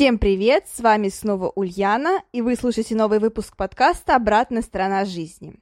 Всем 0.00 0.16
привет, 0.16 0.64
с 0.74 0.80
вами 0.80 1.10
снова 1.10 1.52
Ульяна, 1.54 2.22
и 2.32 2.40
вы 2.40 2.56
слушаете 2.56 2.94
новый 2.94 3.18
выпуск 3.18 3.54
подкаста 3.54 4.16
«Обратная 4.16 4.62
сторона 4.62 5.04
жизни». 5.04 5.56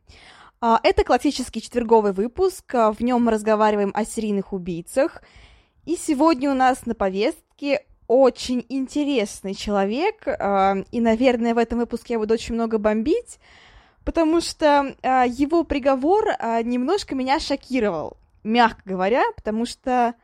А, 0.61 0.79
это 0.85 1.03
классический 1.03 1.61
четверговый 1.61 2.13
выпуск, 2.13 2.73
а, 2.73 2.93
в 2.93 3.01
нем 3.01 3.25
мы 3.25 3.33
разговариваем 3.33 3.91
о 3.95 4.05
серийных 4.05 4.53
убийцах, 4.53 5.25
и 5.87 5.97
сегодня 5.97 6.53
у 6.53 6.55
нас 6.55 6.87
на 6.87 6.95
повестке 6.95 7.85
очень 8.07 8.65
интересный 8.69 9.55
человек, 9.55 10.29
а, 10.29 10.77
и, 10.93 11.01
наверное, 11.01 11.53
в 11.53 11.59
этом 11.59 11.81
выпуске 11.81 12.15
я 12.15 12.21
буду 12.21 12.35
очень 12.35 12.55
много 12.55 12.79
бомбить, 12.79 13.41
потому 14.05 14.41
что 14.41 14.95
его 15.03 15.65
приговор 15.65 16.27
немножко 16.63 17.17
меня 17.17 17.41
шокировал, 17.41 18.17
мягко 18.45 18.83
говоря, 18.85 19.25
потому 19.35 19.67
что 19.67 20.15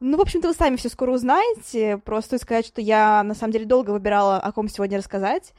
ну, 0.00 0.16
в 0.16 0.20
общем-то, 0.20 0.48
вы 0.48 0.54
сами 0.54 0.76
все 0.76 0.88
скоро 0.88 1.12
узнаете. 1.12 1.98
Просто 1.98 2.38
сказать, 2.38 2.66
что 2.66 2.80
я 2.80 3.22
на 3.22 3.34
самом 3.34 3.52
деле 3.52 3.64
долго 3.66 3.90
выбирала, 3.90 4.38
о 4.38 4.52
ком 4.52 4.68
сегодня 4.68 4.98
рассказать. 4.98 5.52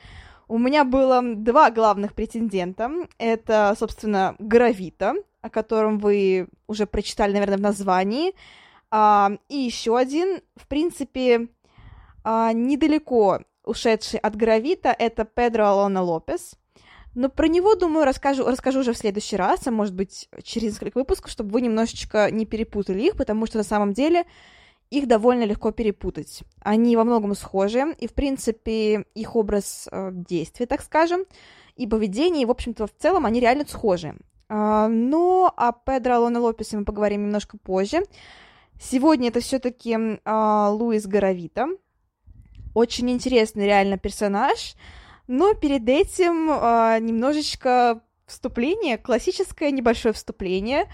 У 0.47 0.57
меня 0.57 0.83
было 0.83 1.21
два 1.21 1.69
главных 1.71 2.13
претендента. 2.13 2.89
Это, 3.17 3.75
собственно, 3.77 4.35
Гравита, 4.39 5.15
о 5.41 5.49
котором 5.49 5.99
вы 5.99 6.47
уже 6.67 6.87
прочитали, 6.87 7.33
наверное, 7.33 7.57
в 7.57 7.61
названии. 7.61 8.33
А, 8.91 9.31
и 9.49 9.57
еще 9.57 9.97
один, 9.97 10.41
в 10.55 10.67
принципе, 10.67 11.49
а, 12.23 12.53
недалеко 12.53 13.41
ушедший 13.63 14.19
от 14.19 14.35
Гравита, 14.35 14.95
это 14.97 15.25
Педро 15.25 15.67
Алона 15.67 16.01
Лопес. 16.01 16.55
Но 17.19 17.27
про 17.27 17.49
него, 17.49 17.75
думаю, 17.75 18.05
расскажу, 18.05 18.45
расскажу 18.45 18.79
уже 18.79 18.93
в 18.93 18.97
следующий 18.97 19.35
раз, 19.35 19.67
а 19.67 19.71
может 19.71 19.93
быть 19.93 20.29
через 20.41 20.71
несколько 20.71 20.99
выпусков, 20.99 21.29
чтобы 21.29 21.49
вы 21.49 21.59
немножечко 21.59 22.31
не 22.31 22.45
перепутали 22.45 23.01
их, 23.01 23.17
потому 23.17 23.45
что 23.45 23.57
на 23.57 23.65
самом 23.65 23.91
деле 23.91 24.23
их 24.89 25.05
довольно 25.05 25.43
легко 25.43 25.73
перепутать. 25.73 26.43
Они 26.61 26.95
во 26.95 27.03
многом 27.03 27.35
схожи, 27.35 27.93
и, 27.99 28.07
в 28.07 28.13
принципе, 28.13 29.03
их 29.15 29.35
образ 29.35 29.89
э, 29.91 30.11
действия, 30.13 30.65
так 30.65 30.81
скажем, 30.81 31.25
и 31.75 31.87
поведение, 31.87 32.43
и, 32.43 32.45
в 32.45 32.51
общем-то, 32.51 32.87
в 32.87 32.95
целом 32.97 33.25
они 33.25 33.41
реально 33.41 33.65
схожи. 33.67 34.15
Э, 34.47 34.87
но 34.87 35.53
о 35.57 35.73
Педро 35.73 36.15
Алоне 36.15 36.37
Лопесе 36.37 36.77
мы 36.77 36.85
поговорим 36.85 37.23
немножко 37.23 37.57
позже. 37.57 37.99
Сегодня 38.79 39.27
это 39.27 39.41
все-таки 39.41 39.91
э, 39.93 40.67
Луис 40.69 41.05
Горовита. 41.05 41.67
Очень 42.73 43.11
интересный 43.11 43.65
реально 43.65 43.97
персонаж— 43.97 44.75
но 45.29 45.53
перед 45.53 45.87
этим 45.87 46.49
э, 46.49 46.97
немножечко 46.99 48.01
вступление, 48.25 48.97
классическое 48.97 49.69
небольшое 49.69 50.11
вступление. 50.11 50.87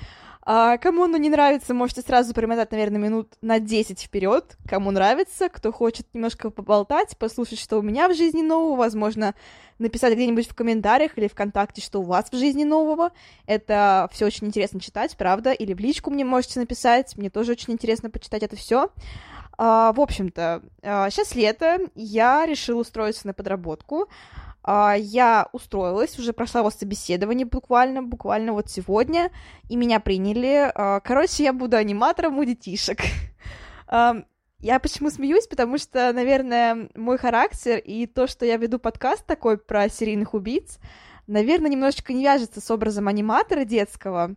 А, 0.48 0.78
кому 0.78 1.06
оно 1.06 1.16
не 1.18 1.30
нравится, 1.30 1.74
можете 1.74 2.02
сразу 2.02 2.34
промотать, 2.34 2.70
наверное, 2.72 3.00
минут 3.00 3.34
на 3.42 3.60
10 3.60 4.00
вперед. 4.00 4.58
Кому 4.70 4.92
нравится, 4.92 5.48
кто 5.48 5.72
хочет 5.72 6.06
немножко 6.14 6.50
поболтать, 6.50 7.18
послушать, 7.18 7.60
что 7.60 7.80
у 7.80 7.82
меня 7.82 8.10
в 8.10 8.14
жизни 8.14 8.42
нового, 8.42 8.76
возможно, 8.76 9.36
написать 9.80 10.14
где-нибудь 10.14 10.50
в 10.50 10.54
комментариях 10.54 11.18
или 11.18 11.28
ВКонтакте, 11.28 11.82
что 11.82 12.02
у 12.02 12.04
вас 12.04 12.30
в 12.30 12.36
жизни 12.38 12.66
нового. 12.66 13.12
Это 13.48 14.08
все 14.12 14.26
очень 14.26 14.48
интересно 14.48 14.82
читать, 14.82 15.16
правда? 15.18 15.54
Или 15.54 15.74
в 15.74 15.80
личку 15.80 16.12
мне 16.12 16.26
можете 16.26 16.60
написать. 16.60 17.16
Мне 17.16 17.30
тоже 17.30 17.54
очень 17.54 17.74
интересно 17.74 18.10
почитать 18.10 18.44
это 18.44 18.58
все. 18.58 18.90
А, 19.58 19.94
в 19.94 20.02
общем-то, 20.02 20.64
а, 20.82 21.10
сейчас 21.10 21.36
лето, 21.36 21.80
я 21.96 22.46
решила 22.46 22.82
устроиться 22.82 23.28
на 23.28 23.34
подработку. 23.34 24.10
А, 24.68 24.96
я 24.98 25.48
устроилась, 25.52 26.18
уже 26.18 26.34
прошла 26.34 26.64
вот 26.64 26.74
собеседование 26.74 27.46
буквально, 27.46 28.02
буквально 28.02 28.54
вот 28.54 28.70
сегодня, 28.70 29.32
и 29.70 29.76
меня 29.76 30.00
приняли. 30.00 30.72
А, 30.74 31.00
короче, 31.02 31.44
я 31.44 31.54
буду 31.54 31.78
аниматором 31.78 32.38
у 32.38 32.44
детишек. 32.44 33.00
А, 33.88 34.16
я 34.62 34.80
почему 34.80 35.12
смеюсь? 35.12 35.46
Потому 35.46 35.78
что, 35.78 36.12
наверное, 36.12 36.90
мой 36.96 37.20
характер 37.20 37.78
и 37.78 38.08
то, 38.08 38.26
что 38.26 38.48
я 38.48 38.58
веду 38.58 38.80
подкаст 38.80 39.24
такой 39.24 39.60
про 39.60 39.90
серийных 39.90 40.34
убийц, 40.34 40.80
наверное, 41.28 41.70
немножечко 41.70 42.12
не 42.12 42.24
вяжется 42.24 42.62
с 42.62 42.72
образом 42.72 43.08
аниматора 43.08 43.64
детского. 43.64 44.34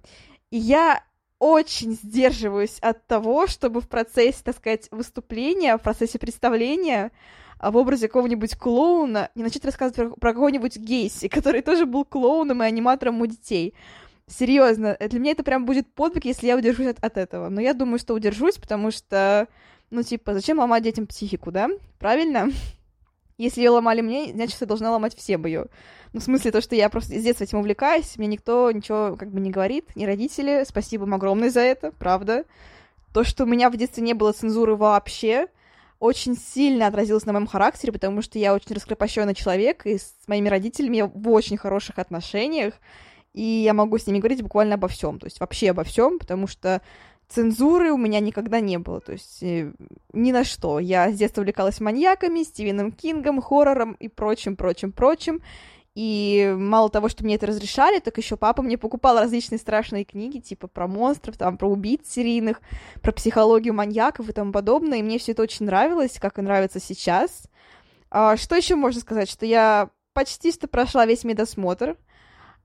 И 0.51 0.59
я 0.59 1.03
очень 1.39 1.93
сдерживаюсь 1.93 2.79
от 2.81 3.07
того, 3.07 3.47
чтобы 3.47 3.81
в 3.81 3.89
процессе, 3.89 4.39
так 4.43 4.57
сказать, 4.57 4.89
выступления, 4.91 5.77
в 5.77 5.83
процессе 5.83 6.19
представления 6.19 7.13
а, 7.59 7.71
в 7.71 7.77
образе 7.77 8.09
какого-нибудь 8.09 8.57
клоуна 8.57 9.31
не 9.35 9.43
начать 9.43 9.65
рассказывать 9.65 9.97
про, 9.97 10.21
про 10.21 10.33
какого-нибудь 10.33 10.77
Гейси, 10.77 11.29
который 11.29 11.63
тоже 11.63 11.87
был 11.87 12.05
клоуном 12.05 12.63
и 12.63 12.67
аниматором 12.67 13.21
у 13.21 13.27
детей. 13.27 13.75
Серьезно, 14.27 14.97
для 15.01 15.19
меня 15.19 15.33
это 15.33 15.43
прям 15.43 15.65
будет 15.65 15.93
подвиг, 15.93 16.27
если 16.27 16.47
я 16.49 16.57
удержусь 16.57 16.89
от, 16.89 17.03
от 17.03 17.17
этого. 17.17 17.49
Но 17.49 17.61
я 17.61 17.73
думаю, 17.73 17.99
что 17.99 18.15
удержусь, 18.15 18.57
потому 18.57 18.91
что, 18.91 19.49
ну, 19.91 20.03
типа, 20.03 20.35
зачем 20.35 20.59
ломать 20.59 20.83
детям 20.83 21.07
психику, 21.07 21.51
да? 21.51 21.71
Правильно? 21.99 22.51
Если 23.39 23.61
ее 23.61 23.71
ломали 23.71 24.01
мне, 24.01 24.33
значит, 24.33 24.61
я 24.61 24.67
должна 24.67 24.91
ломать 24.91 25.17
всем 25.17 25.47
ее. 25.47 25.67
Ну, 26.13 26.19
в 26.19 26.25
смысле, 26.25 26.51
то, 26.51 26.61
что 26.61 26.75
я 26.75 26.89
просто 26.89 27.17
с 27.17 27.23
детства 27.23 27.45
этим 27.45 27.59
увлекаюсь, 27.59 28.17
мне 28.17 28.27
никто 28.27 28.71
ничего 28.73 29.17
как 29.17 29.31
бы 29.31 29.39
не 29.39 29.51
говорит, 29.51 29.95
ни 29.95 30.05
родители. 30.05 30.65
Спасибо 30.67 31.05
им 31.05 31.15
огромное 31.15 31.49
за 31.49 31.61
это, 31.61 31.93
правда. 31.93 32.45
То, 33.15 33.23
что 33.23 33.45
у 33.45 33.47
меня 33.47 33.71
в 33.71 33.77
детстве 33.77 34.03
не 34.03 34.15
было 34.15 34.33
цензуры 34.33 34.75
вообще, 34.75 35.47
очень 36.01 36.37
сильно 36.37 36.89
отразилось 36.89 37.27
на 37.27 37.33
моем 37.33 37.47
характере, 37.47 37.93
потому 37.93 38.23
что 38.23 38.41
я 38.41 38.55
очень 38.55 38.75
раскрепощенный 38.75 39.35
человек, 39.35 39.87
и 39.87 39.99
с 39.99 40.15
моими 40.27 40.49
родителями 40.49 40.97
я 40.99 41.07
в 41.07 41.29
очень 41.29 41.57
хороших 41.57 41.99
отношениях, 41.99 42.75
и 43.35 43.43
я 43.43 43.73
могу 43.73 43.99
с 43.99 44.07
ними 44.07 44.19
говорить 44.19 44.43
буквально 44.43 44.75
обо 44.75 44.89
всем, 44.89 45.19
то 45.19 45.27
есть 45.27 45.39
вообще 45.39 45.71
обо 45.71 45.85
всем, 45.85 46.19
потому 46.19 46.49
что 46.49 46.83
цензуры 47.29 47.93
у 47.93 47.97
меня 47.97 48.21
никогда 48.21 48.61
не 48.61 48.79
было, 48.79 49.01
то 49.01 49.13
есть 49.13 49.43
э, 49.43 49.73
ни 50.13 50.33
на 50.33 50.45
что. 50.45 50.79
Я 50.79 51.11
с 51.11 51.17
детства 51.17 51.43
увлекалась 51.43 51.81
маньяками, 51.81 52.43
Стивеном 52.43 52.93
Кингом, 52.93 53.41
хоррором 53.41 53.93
и 53.93 54.09
прочим, 54.09 54.57
прочим, 54.57 54.93
прочим. 54.93 55.43
И 55.95 56.55
мало 56.57 56.91
того, 56.91 57.09
что 57.09 57.25
мне 57.25 57.35
это 57.35 57.47
разрешали, 57.47 57.99
так 57.99 58.17
еще 58.19 58.37
папа 58.37 58.63
мне 58.63 58.79
покупал 58.79 59.19
различные 59.19 59.59
страшные 59.59 60.05
книги, 60.05 60.39
типа 60.39 60.69
про 60.69 60.87
монстров, 60.87 61.37
там, 61.37 61.59
про 61.59 61.69
убийц 61.69 62.09
серийных, 62.09 62.61
про 63.03 63.11
психологию 63.13 63.75
маньяков 63.75 64.29
и 64.29 64.33
тому 64.33 64.53
подобное. 64.53 64.99
И 64.99 65.03
мне 65.03 65.19
все 65.19 65.33
это 65.33 65.43
очень 65.43 65.67
нравилось, 65.67 66.19
как 66.21 66.39
и 66.39 66.43
нравится 66.43 66.79
сейчас. 66.79 67.49
А, 68.11 68.37
что 68.37 68.55
еще 68.55 68.77
можно 68.77 69.01
сказать? 69.01 69.29
Что 69.29 69.45
я 69.45 69.91
почти 70.13 70.53
что 70.53 70.69
прошла 70.69 71.05
весь 71.05 71.25
медосмотр. 71.25 71.97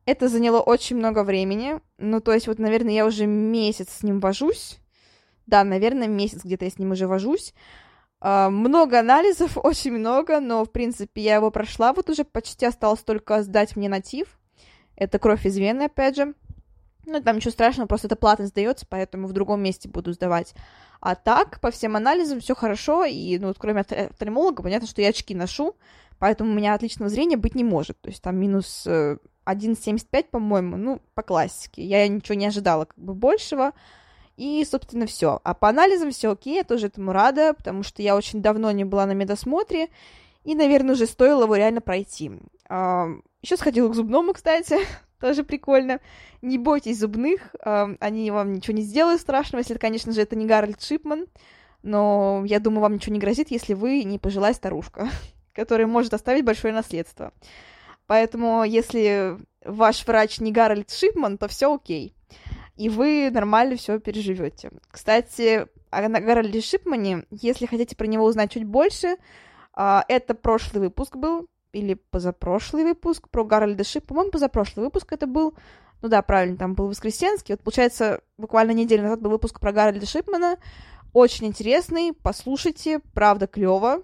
Это 0.05 0.27
заняло 0.27 0.59
очень 0.59 0.97
много 0.97 1.23
времени. 1.23 1.79
Ну, 1.97 2.19
то 2.19 2.33
есть, 2.33 2.47
вот, 2.47 2.59
наверное, 2.59 2.94
я 2.94 3.05
уже 3.05 3.25
месяц 3.25 3.89
с 3.89 4.03
ним 4.03 4.19
вожусь. 4.19 4.79
Да, 5.45 5.63
наверное, 5.63 6.07
месяц 6.07 6.44
где-то 6.44 6.65
я 6.65 6.71
с 6.71 6.77
ним 6.77 6.91
уже 6.91 7.07
вожусь. 7.07 7.53
Uh, 8.21 8.50
много 8.50 9.00
анализов, 9.00 9.57
очень 9.61 9.91
много, 9.91 10.39
но, 10.39 10.63
в 10.63 10.71
принципе, 10.71 11.21
я 11.21 11.35
его 11.35 11.51
прошла, 11.51 11.91
вот 11.91 12.09
уже 12.09 12.23
почти 12.23 12.65
осталось 12.65 13.01
только 13.01 13.44
сдать 13.44 13.75
мне 13.75 13.89
натив. 13.89 14.39
Это 14.95 15.19
кровь 15.19 15.45
из 15.45 15.57
вены, 15.57 15.83
опять 15.83 16.15
же. 16.15 16.33
Ну, 17.05 17.21
там 17.21 17.35
ничего 17.35 17.51
страшного, 17.51 17.88
просто 17.88 18.07
это 18.07 18.15
платно 18.15 18.47
сдается, 18.47 18.85
поэтому 18.89 19.27
в 19.27 19.33
другом 19.33 19.61
месте 19.61 19.89
буду 19.89 20.13
сдавать. 20.13 20.53
А 21.01 21.15
так, 21.15 21.59
по 21.59 21.69
всем 21.69 21.97
анализам 21.97 22.39
все 22.39 22.55
хорошо, 22.55 23.03
и, 23.03 23.38
ну, 23.39 23.47
вот 23.47 23.57
кроме 23.59 23.81
офтальмолога, 23.81 24.63
понятно, 24.63 24.88
что 24.88 25.01
я 25.01 25.09
очки 25.09 25.35
ношу, 25.35 25.75
поэтому 26.17 26.51
у 26.51 26.53
меня 26.53 26.75
отличного 26.75 27.09
зрения 27.09 27.35
быть 27.35 27.55
не 27.55 27.65
может. 27.65 28.00
То 28.00 28.09
есть 28.09 28.21
там 28.21 28.38
минус 28.38 28.88
1,75, 29.45 30.07
э, 30.12 30.24
по-моему, 30.24 30.78
ну, 30.78 31.01
по 31.13 31.22
классике. 31.24 31.84
Я 31.84 32.07
ничего 32.07 32.36
не 32.36 32.45
ожидала 32.45 32.86
как 32.86 32.98
бы 32.98 33.13
большего. 33.13 33.74
И, 34.36 34.66
собственно, 34.66 35.06
все. 35.06 35.40
А 35.44 35.54
по 35.54 35.69
анализам 35.69 36.12
все 36.12 36.31
окей, 36.31 36.56
я 36.56 36.63
тоже 36.63 36.88
этому 36.88 37.13
рада, 37.13 37.54
потому 37.54 37.84
что 37.84 38.01
я 38.01 38.16
очень 38.16 38.42
давно 38.42 38.72
не 38.72 38.84
была 38.84 39.06
на 39.06 39.12
медосмотре, 39.12 39.90
и, 40.44 40.56
наверное, 40.56 40.94
уже 40.94 41.06
стоило 41.06 41.44
его 41.44 41.56
реально 41.56 41.81
пройти. 41.81 42.31
А, 42.68 43.10
еще 43.42 43.57
сходила 43.57 43.90
к 43.90 43.95
зубному, 43.95 44.34
кстати, 44.34 44.78
тоже 45.22 45.44
прикольно. 45.44 46.00
Не 46.42 46.57
бойтесь 46.57 47.00
зубных, 47.00 47.56
а, 47.63 47.89
они 48.00 48.31
вам 48.31 48.54
ничего 48.54 48.75
не 48.75 48.81
сделают 48.81 49.22
страшного, 49.22 49.62
если, 49.62 49.75
конечно 49.75 50.12
же, 50.12 50.22
это 50.22 50.36
не 50.36 50.48
Гарольд 50.48 50.81
Шипман, 50.81 51.28
но 51.84 52.44
я 52.46 52.60
думаю, 52.60 52.81
вам 52.81 52.96
ничего 52.96 53.13
не 53.13 53.19
грозит, 53.19 53.51
если 53.51 53.75
вы 53.75 54.04
не 54.04 54.18
пожилая 54.18 54.54
старушка, 54.54 55.10
которая 55.54 55.86
может 55.86 56.13
оставить 56.13 56.44
большое 56.44 56.74
наследство. 56.74 57.34
Поэтому, 58.07 58.63
если 58.63 59.38
ваш 59.65 60.05
врач 60.05 60.39
не 60.39 60.51
Гарольд 60.51 60.91
Шипман, 60.91 61.38
то 61.38 61.47
все 61.47 61.73
окей 61.73 62.15
и 62.75 62.89
вы 62.89 63.29
нормально 63.31 63.75
все 63.75 64.00
переживете. 64.00 64.71
Кстати, 64.89 65.67
о 65.91 66.09
Гарольде 66.09 66.61
Шипмане, 66.61 67.25
если 67.29 67.67
хотите 67.67 67.95
про 67.95 68.07
него 68.07 68.25
узнать 68.25 68.51
чуть 68.51 68.65
больше, 68.65 69.17
А, 69.75 70.05
это 70.07 70.35
прошлый 70.35 70.83
выпуск 70.83 71.15
был, 71.15 71.47
или 71.71 71.95
позапрошлый 71.95 72.83
выпуск 72.83 73.29
про 73.29 73.44
Гарольда 73.44 73.83
Шип. 73.83 74.05
По-моему, 74.05 74.31
позапрошлый 74.31 74.85
выпуск 74.85 75.11
это 75.11 75.25
был. 75.25 75.55
Ну 76.01 76.09
да, 76.09 76.21
правильно, 76.21 76.57
там 76.57 76.75
был 76.75 76.88
воскресенский. 76.88 77.53
Вот, 77.53 77.63
получается, 77.63 78.21
буквально 78.38 78.71
неделю 78.71 79.03
назад 79.03 79.21
был 79.21 79.31
выпуск 79.31 79.59
про 79.59 79.71
Гарольда 79.71 80.05
Шипмана. 80.05 80.57
Очень 81.11 81.47
интересный, 81.47 82.13
послушайте, 82.13 83.00
правда, 83.13 83.47
клево. 83.47 84.03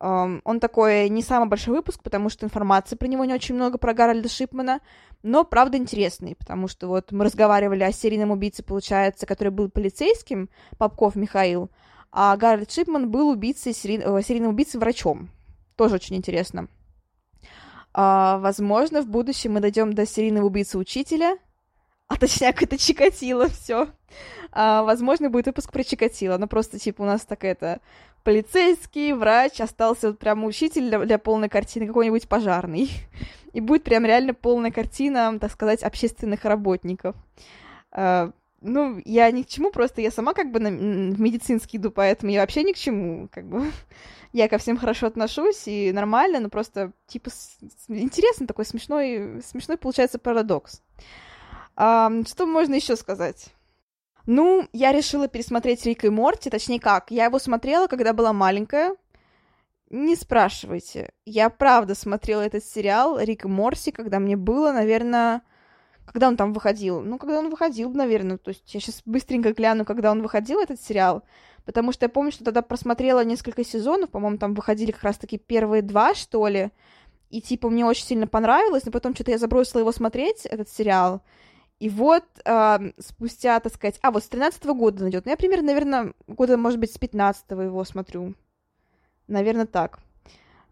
Он 0.00 0.60
такой 0.60 1.08
не 1.08 1.22
самый 1.22 1.48
большой 1.48 1.74
выпуск, 1.74 2.02
потому 2.02 2.28
что 2.28 2.44
информации 2.44 2.96
про 2.96 3.06
него 3.06 3.24
не 3.24 3.32
очень 3.32 3.54
много, 3.54 3.78
про 3.78 3.94
Гарольда 3.94 4.28
Шипмана, 4.28 4.80
но, 5.22 5.44
правда, 5.44 5.78
интересный, 5.78 6.34
потому 6.34 6.68
что 6.68 6.88
вот 6.88 7.12
мы 7.12 7.24
разговаривали 7.24 7.82
о 7.84 7.92
серийном 7.92 8.30
убийце, 8.30 8.62
получается, 8.62 9.24
который 9.24 9.48
был 9.48 9.70
полицейским, 9.70 10.50
Попков 10.76 11.16
Михаил, 11.16 11.70
а 12.12 12.36
Гарольд 12.36 12.70
Шипман 12.70 13.10
был 13.10 13.30
убийцей, 13.30 13.72
сери... 13.72 13.98
Э, 13.98 14.22
серийным 14.22 14.50
убийцей 14.50 14.78
врачом. 14.78 15.30
Тоже 15.76 15.96
очень 15.96 16.16
интересно. 16.16 16.68
А, 17.92 18.38
возможно, 18.38 19.02
в 19.02 19.08
будущем 19.08 19.54
мы 19.54 19.60
дойдем 19.60 19.92
до 19.94 20.06
серийного 20.06 20.46
убийцы 20.46 20.76
учителя, 20.76 21.38
а 22.08 22.16
точнее, 22.16 22.50
это 22.50 22.76
Чикатило, 22.76 23.48
все. 23.48 23.88
А, 24.52 24.82
возможно, 24.82 25.30
будет 25.30 25.46
выпуск 25.46 25.72
про 25.72 25.82
Чикатило, 25.82 26.36
но 26.36 26.46
просто, 26.46 26.78
типа, 26.78 27.02
у 27.02 27.06
нас 27.06 27.22
так 27.22 27.44
это 27.44 27.80
полицейский, 28.24 29.12
врач, 29.12 29.60
остался 29.60 30.08
вот 30.08 30.18
прям 30.18 30.44
учитель 30.44 30.88
для, 30.88 30.98
для 30.98 31.18
полной 31.18 31.48
картины, 31.48 31.86
какой-нибудь 31.86 32.28
пожарный. 32.28 32.90
И 33.52 33.60
будет 33.60 33.84
прям 33.84 34.04
реально 34.04 34.34
полная 34.34 34.72
картина, 34.72 35.38
так 35.38 35.52
сказать, 35.52 35.84
общественных 35.84 36.44
работников. 36.44 37.14
А, 37.92 38.32
ну, 38.60 39.00
я 39.04 39.30
ни 39.30 39.42
к 39.42 39.46
чему, 39.46 39.70
просто 39.70 40.00
я 40.00 40.10
сама 40.10 40.32
как 40.32 40.50
бы 40.50 40.58
на, 40.58 40.70
в 40.70 41.20
медицинский 41.20 41.76
иду, 41.76 41.90
поэтому 41.90 42.32
я 42.32 42.40
вообще 42.40 42.64
ни 42.64 42.72
к 42.72 42.76
чему, 42.76 43.28
как 43.30 43.46
бы. 43.46 43.70
Я 44.32 44.48
ко 44.48 44.58
всем 44.58 44.76
хорошо 44.76 45.06
отношусь, 45.06 45.68
и 45.68 45.92
нормально, 45.92 46.40
но 46.40 46.48
просто, 46.48 46.90
типа, 47.06 47.30
с, 47.30 47.56
интересно, 47.86 48.48
такой 48.48 48.64
смешной, 48.64 49.40
смешной 49.46 49.76
получается 49.76 50.18
парадокс. 50.18 50.82
А, 51.76 52.10
что 52.26 52.44
можно 52.44 52.74
еще 52.74 52.96
сказать? 52.96 53.54
Ну, 54.26 54.68
я 54.72 54.92
решила 54.92 55.28
пересмотреть 55.28 55.84
Рик 55.84 56.04
и 56.04 56.08
Морти, 56.08 56.50
точнее 56.50 56.80
как, 56.80 57.10
я 57.10 57.26
его 57.26 57.38
смотрела, 57.38 57.86
когда 57.86 58.12
была 58.12 58.32
маленькая. 58.32 58.96
Не 59.90 60.16
спрашивайте. 60.16 61.12
Я 61.26 61.50
правда 61.50 61.94
смотрела 61.94 62.40
этот 62.40 62.64
сериал 62.64 63.18
Рик 63.18 63.44
и 63.44 63.48
Морти, 63.48 63.92
когда 63.92 64.18
мне 64.18 64.36
было, 64.36 64.72
наверное, 64.72 65.42
когда 66.06 66.28
он 66.28 66.36
там 66.36 66.52
выходил? 66.52 67.00
Ну, 67.00 67.18
когда 67.18 67.38
он 67.38 67.50
выходил, 67.50 67.90
наверное. 67.92 68.38
То 68.38 68.50
есть 68.50 68.72
я 68.74 68.80
сейчас 68.80 69.02
быстренько 69.04 69.52
гляну, 69.52 69.84
когда 69.84 70.10
он 70.10 70.22
выходил, 70.22 70.60
этот 70.60 70.80
сериал. 70.80 71.22
Потому 71.64 71.92
что 71.92 72.04
я 72.04 72.08
помню, 72.08 72.30
что 72.30 72.44
тогда 72.44 72.62
просмотрела 72.62 73.24
несколько 73.24 73.64
сезонов. 73.64 74.10
По-моему, 74.10 74.38
там 74.38 74.54
выходили 74.54 74.90
как 74.90 75.02
раз-таки 75.02 75.38
первые 75.38 75.82
два, 75.82 76.14
что 76.14 76.46
ли. 76.46 76.70
И, 77.30 77.40
типа, 77.40 77.70
мне 77.70 77.86
очень 77.86 78.04
сильно 78.04 78.26
понравилось. 78.26 78.84
Но 78.84 78.92
потом 78.92 79.14
что-то 79.14 79.30
я 79.30 79.38
забросила 79.38 79.80
его 79.80 79.92
смотреть, 79.92 80.44
этот 80.44 80.68
сериал. 80.68 81.22
И 81.80 81.88
вот 81.88 82.24
э, 82.44 82.78
спустя, 82.98 83.60
так 83.60 83.74
сказать... 83.74 83.98
А, 84.02 84.10
вот 84.10 84.24
с 84.24 84.28
13 84.28 84.64
-го 84.64 84.74
года 84.74 85.04
он 85.04 85.10
идет. 85.10 85.24
Ну, 85.24 85.30
я 85.30 85.36
примерно, 85.36 85.66
наверное, 85.66 86.14
года, 86.26 86.56
может 86.56 86.78
быть, 86.78 86.92
с 86.92 86.98
15 86.98 87.50
его 87.50 87.84
смотрю. 87.84 88.34
Наверное, 89.26 89.66
так. 89.66 89.98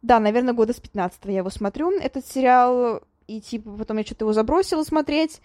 Да, 0.01 0.21
наверное, 0.21 0.55
года 0.55 0.73
с 0.73 0.81
15 0.81 1.25
я 1.27 1.39
его 1.39 1.51
смотрю. 1.51 1.91
Этот 1.91 2.27
сериал 2.27 3.03
и 3.27 3.41
типа 3.41 3.77
потом 3.79 3.99
я 3.99 4.05
что-то 4.05 4.25
его 4.25 4.33
забросила 4.33 4.85
смотреть, 4.85 5.41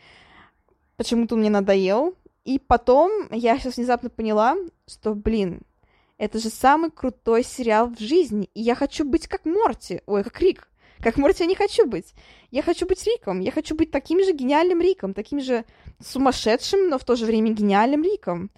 почему-то 0.96 1.36
он 1.36 1.42
мне 1.42 1.50
надоел, 1.50 2.16
и 2.44 2.60
потом 2.60 3.12
я 3.32 3.58
сейчас 3.58 3.78
внезапно 3.78 4.10
поняла, 4.10 4.56
что, 4.88 5.14
блин, 5.14 5.62
это 6.18 6.40
же 6.40 6.50
самый 6.50 6.92
крутой 6.92 7.44
сериал 7.44 7.88
в 7.90 8.00
жизни, 8.00 8.50
и 8.54 8.62
я 8.62 8.76
хочу 8.76 9.06
быть 9.06 9.28
как 9.28 9.46
Морти, 9.46 10.02
ой, 10.06 10.24
как 10.24 10.40
Рик. 10.42 10.70
Как 11.02 11.18
Морти 11.18 11.44
я 11.44 11.48
не 11.48 11.56
хочу 11.56 11.86
быть. 11.86 12.14
Я 12.52 12.64
хочу 12.64 12.86
быть 12.86 13.06
Риком. 13.06 13.40
Я 13.40 13.52
хочу 13.52 13.76
быть 13.76 13.92
таким 13.92 14.24
же 14.24 14.32
гениальным 14.32 14.82
Риком, 14.82 15.14
таким 15.14 15.42
же 15.42 15.66
сумасшедшим, 16.04 16.90
но 16.90 16.98
в 16.98 17.04
то 17.04 17.16
же 17.16 17.26
время 17.26 17.52
гениальным 17.52 18.04
Риком. 18.04 18.50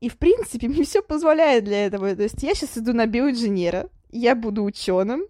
И, 0.00 0.08
в 0.08 0.18
принципе, 0.18 0.68
мне 0.68 0.84
все 0.84 1.02
позволяет 1.02 1.64
для 1.64 1.86
этого. 1.86 2.14
То 2.14 2.22
есть 2.22 2.42
я 2.42 2.54
сейчас 2.54 2.76
иду 2.78 2.92
на 2.92 3.06
биоинженера, 3.06 3.88
я 4.10 4.34
буду 4.34 4.64
ученым, 4.64 5.22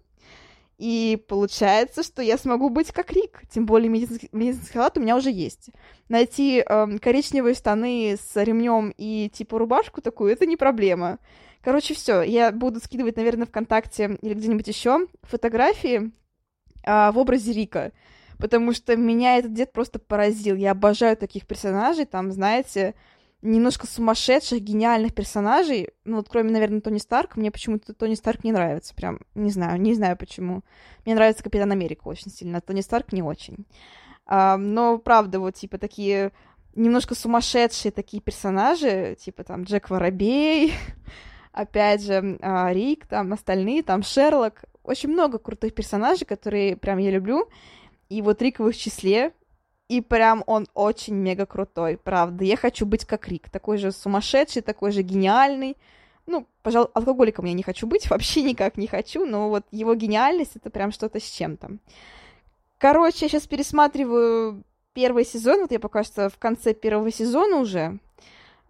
и 0.77 1.23
получается, 1.29 2.03
что 2.03 2.21
я 2.21 2.37
смогу 2.37 2.69
быть 2.69 2.91
как 2.91 3.11
Рик. 3.11 3.41
Тем 3.49 3.65
более 3.65 3.89
медицинский, 3.89 4.29
медицинский 4.31 4.73
халат 4.73 4.97
у 4.97 5.01
меня 5.01 5.15
уже 5.15 5.31
есть. 5.31 5.69
Найти 6.09 6.63
э, 6.65 6.97
коричневые 6.99 7.55
штаны 7.55 8.17
с 8.17 8.35
ремнем 8.35 8.93
и 8.97 9.29
типа 9.33 9.57
рубашку 9.57 10.01
такую, 10.01 10.33
это 10.33 10.45
не 10.45 10.57
проблема. 10.57 11.19
Короче, 11.61 11.93
все. 11.93 12.21
Я 12.21 12.51
буду 12.51 12.79
скидывать, 12.79 13.15
наверное, 13.15 13.47
ВКонтакте 13.47 14.17
или 14.21 14.33
где-нибудь 14.33 14.67
еще 14.67 15.07
фотографии 15.23 16.11
э, 16.85 17.11
в 17.11 17.17
образе 17.17 17.53
Рика. 17.53 17.91
Потому 18.37 18.73
что 18.73 18.95
меня 18.95 19.37
этот 19.37 19.53
дед 19.53 19.71
просто 19.73 19.99
поразил. 19.99 20.55
Я 20.55 20.71
обожаю 20.71 21.17
таких 21.17 21.47
персонажей. 21.47 22.05
Там, 22.05 22.31
знаете, 22.31 22.95
немножко 23.41 23.87
сумасшедших, 23.87 24.59
гениальных 24.59 25.13
персонажей. 25.13 25.89
Ну, 26.03 26.17
вот 26.17 26.27
кроме, 26.29 26.51
наверное, 26.51 26.81
Тони 26.81 26.97
Старк, 26.97 27.37
мне 27.37 27.51
почему-то 27.51 27.93
Тони 27.93 28.15
Старк 28.15 28.43
не 28.43 28.51
нравится. 28.51 28.93
Прям, 28.93 29.19
не 29.35 29.51
знаю, 29.51 29.79
не 29.79 29.93
знаю 29.93 30.17
почему. 30.17 30.63
Мне 31.05 31.15
нравится 31.15 31.43
Капитан 31.43 31.71
Америка 31.71 32.07
очень 32.07 32.31
сильно, 32.31 32.57
а 32.57 32.61
Тони 32.61 32.81
Старк 32.81 33.13
не 33.13 33.21
очень. 33.21 33.65
А, 34.25 34.57
но, 34.57 34.97
правда, 34.97 35.39
вот, 35.39 35.55
типа, 35.55 35.77
такие 35.77 36.31
немножко 36.75 37.15
сумасшедшие 37.15 37.91
такие 37.91 38.21
персонажи, 38.21 39.15
типа, 39.19 39.43
там, 39.43 39.63
Джек 39.63 39.89
Воробей, 39.89 40.73
опять 41.53 42.03
же, 42.03 42.37
а, 42.41 42.71
Рик, 42.73 43.05
там, 43.07 43.31
остальные, 43.33 43.83
там, 43.83 44.03
Шерлок. 44.03 44.65
Очень 44.85 45.09
много 45.09 45.39
крутых 45.39 45.73
персонажей, 45.73 46.25
которые 46.25 46.77
прям 46.77 46.99
я 46.99 47.11
люблю. 47.11 47.49
И 48.09 48.21
вот 48.21 48.41
Рик 48.41 48.59
в 48.59 48.67
их 48.67 48.77
числе, 48.77 49.33
и 49.87 50.01
прям 50.01 50.43
он 50.45 50.67
очень 50.73 51.15
мега 51.15 51.45
крутой, 51.45 51.97
правда. 51.97 52.43
Я 52.43 52.55
хочу 52.55 52.85
быть 52.85 53.05
как 53.05 53.27
Рик, 53.27 53.49
такой 53.49 53.77
же 53.77 53.91
сумасшедший, 53.91 54.61
такой 54.61 54.91
же 54.91 55.01
гениальный. 55.01 55.75
Ну, 56.27 56.47
пожалуй, 56.63 56.89
алкоголиком 56.93 57.45
я 57.45 57.53
не 57.53 57.63
хочу 57.63 57.87
быть, 57.87 58.09
вообще 58.09 58.41
никак 58.41 58.77
не 58.77 58.87
хочу, 58.87 59.25
но 59.25 59.49
вот 59.49 59.65
его 59.71 59.95
гениальность 59.95 60.55
это 60.55 60.69
прям 60.69 60.91
что-то 60.91 61.19
с 61.19 61.29
чем-то. 61.29 61.77
Короче, 62.77 63.25
я 63.25 63.29
сейчас 63.29 63.47
пересматриваю 63.47 64.63
первый 64.93 65.25
сезон, 65.25 65.61
вот 65.61 65.71
я 65.71 65.79
пока 65.79 66.03
что 66.03 66.29
в 66.29 66.37
конце 66.37 66.73
первого 66.73 67.11
сезона 67.11 67.57
уже, 67.57 67.99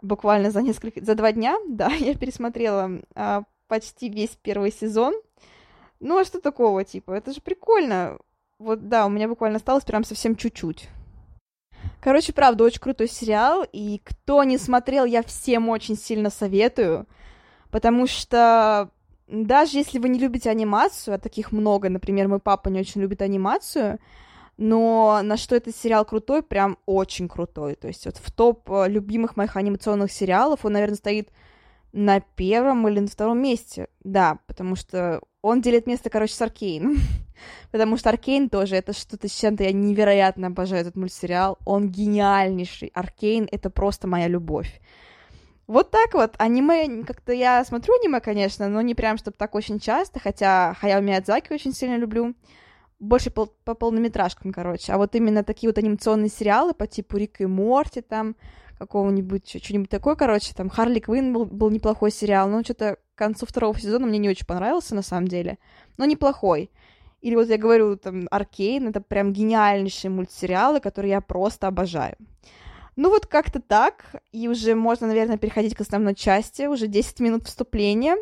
буквально 0.01 0.51
за 0.51 0.61
несколько, 0.61 1.03
за 1.03 1.15
два 1.15 1.31
дня, 1.31 1.57
да, 1.67 1.91
я 1.93 2.15
пересмотрела 2.15 3.01
а, 3.15 3.43
почти 3.67 4.09
весь 4.09 4.37
первый 4.41 4.71
сезон. 4.71 5.13
Ну, 5.99 6.17
а 6.17 6.25
что 6.25 6.39
такого, 6.39 6.83
типа, 6.83 7.11
это 7.11 7.33
же 7.33 7.41
прикольно. 7.41 8.17
Вот, 8.59 8.87
да, 8.87 9.05
у 9.05 9.09
меня 9.09 9.27
буквально 9.27 9.57
осталось 9.57 9.83
прям 9.83 10.03
совсем 10.03 10.35
чуть-чуть. 10.35 10.89
Короче, 12.01 12.33
правда, 12.33 12.63
очень 12.63 12.81
крутой 12.81 13.07
сериал, 13.07 13.65
и 13.71 14.01
кто 14.03 14.43
не 14.43 14.57
смотрел, 14.57 15.05
я 15.05 15.23
всем 15.23 15.69
очень 15.69 15.97
сильно 15.97 16.29
советую, 16.29 17.07
потому 17.69 18.07
что 18.07 18.89
даже 19.27 19.77
если 19.77 19.99
вы 19.99 20.09
не 20.09 20.19
любите 20.19 20.49
анимацию, 20.49 21.15
а 21.15 21.19
таких 21.19 21.51
много, 21.51 21.89
например, 21.89 22.27
мой 22.27 22.39
папа 22.39 22.69
не 22.69 22.79
очень 22.79 23.01
любит 23.01 23.21
анимацию, 23.21 23.99
но 24.57 25.19
на 25.23 25.35
что 25.35 25.55
этот 25.55 25.75
сериал 25.75 26.05
крутой, 26.05 26.43
прям 26.43 26.77
очень 26.85 27.27
крутой. 27.27 27.75
То 27.75 27.87
есть 27.87 28.05
вот 28.05 28.17
в 28.17 28.31
топ 28.31 28.69
э, 28.71 28.87
любимых 28.87 29.35
моих 29.35 29.57
анимационных 29.57 30.11
сериалов 30.11 30.63
он, 30.63 30.73
наверное, 30.73 30.95
стоит 30.95 31.29
на 31.91 32.19
первом 32.19 32.87
или 32.87 32.99
на 32.99 33.07
втором 33.07 33.41
месте. 33.41 33.89
Да, 34.01 34.39
потому 34.47 34.75
что 34.75 35.21
он 35.45 35.61
делит 35.61 35.85
место, 35.85 36.09
короче, 36.09 36.33
с 36.33 36.41
Аркейн. 36.41 36.97
потому 37.71 37.97
что 37.97 38.09
Аркейн 38.09 38.49
тоже, 38.49 38.75
это 38.75 38.93
что-то 38.93 39.27
с 39.27 39.31
чем-то, 39.31 39.63
я 39.63 39.71
невероятно 39.71 40.47
обожаю 40.47 40.81
этот 40.81 40.95
мультсериал. 40.95 41.57
Он 41.65 41.89
гениальнейший. 41.89 42.91
Аркейн— 42.93 43.47
это 43.51 43.69
просто 43.69 44.07
моя 44.07 44.27
любовь. 44.27 44.81
Вот 45.67 45.91
так 45.91 46.13
вот. 46.13 46.35
Аниме, 46.37 47.03
как-то 47.03 47.33
я 47.33 47.63
смотрю 47.65 47.95
аниме, 47.95 48.21
конечно, 48.21 48.67
но 48.69 48.81
не 48.81 48.95
прям, 48.95 49.17
чтобы 49.17 49.35
так 49.37 49.55
очень 49.55 49.79
часто, 49.79 50.19
хотя 50.19 50.75
Хаяо 50.79 51.01
Миядзаки 51.01 51.53
очень 51.53 51.73
сильно 51.73 51.97
люблю. 51.97 52.35
Больше 52.99 53.29
по, 53.29 53.45
по 53.45 53.73
полнометражкам, 53.73 54.53
короче. 54.53 54.93
А 54.93 54.97
вот 54.97 55.15
именно 55.15 55.43
такие 55.43 55.69
вот 55.69 55.77
анимационные 55.77 56.29
сериалы 56.29 56.73
по 56.73 56.87
типу 56.87 57.17
Рик 57.17 57.41
и 57.41 57.45
Морти 57.45 58.01
там, 58.01 58.35
какого-нибудь, 58.79 59.61
что-нибудь 59.63 59.89
такое, 59.89 60.15
короче, 60.15 60.53
там 60.55 60.69
Харли 60.69 60.99
Квин 60.99 61.33
был, 61.33 61.45
был 61.45 61.69
неплохой 61.69 62.11
сериал, 62.11 62.47
но 62.47 62.63
что-то 62.63 62.97
к 63.15 63.17
концу 63.17 63.45
второго 63.45 63.79
сезона 63.79 64.05
мне 64.05 64.19
не 64.19 64.29
очень 64.29 64.45
понравился, 64.45 64.93
на 64.93 65.01
самом 65.01 65.27
деле, 65.27 65.57
но 65.97 66.05
неплохой. 66.05 66.69
Или 67.21 67.35
вот 67.35 67.47
я 67.47 67.57
говорю, 67.57 67.95
там, 67.95 68.27
Аркейн, 68.29 68.89
это 68.89 69.01
прям 69.01 69.33
гениальнейшие 69.33 70.11
мультсериалы, 70.11 70.79
которые 70.79 71.11
я 71.11 71.21
просто 71.21 71.67
обожаю. 71.67 72.15
Ну 72.95 73.09
вот 73.09 73.25
как-то 73.25 73.59
так, 73.59 74.05
и 74.31 74.47
уже 74.47 74.75
можно, 74.75 75.07
наверное, 75.07 75.37
переходить 75.37 75.75
к 75.75 75.81
основной 75.81 76.13
части, 76.13 76.67
уже 76.67 76.87
10 76.87 77.19
минут 77.21 77.47
вступления. 77.47 78.15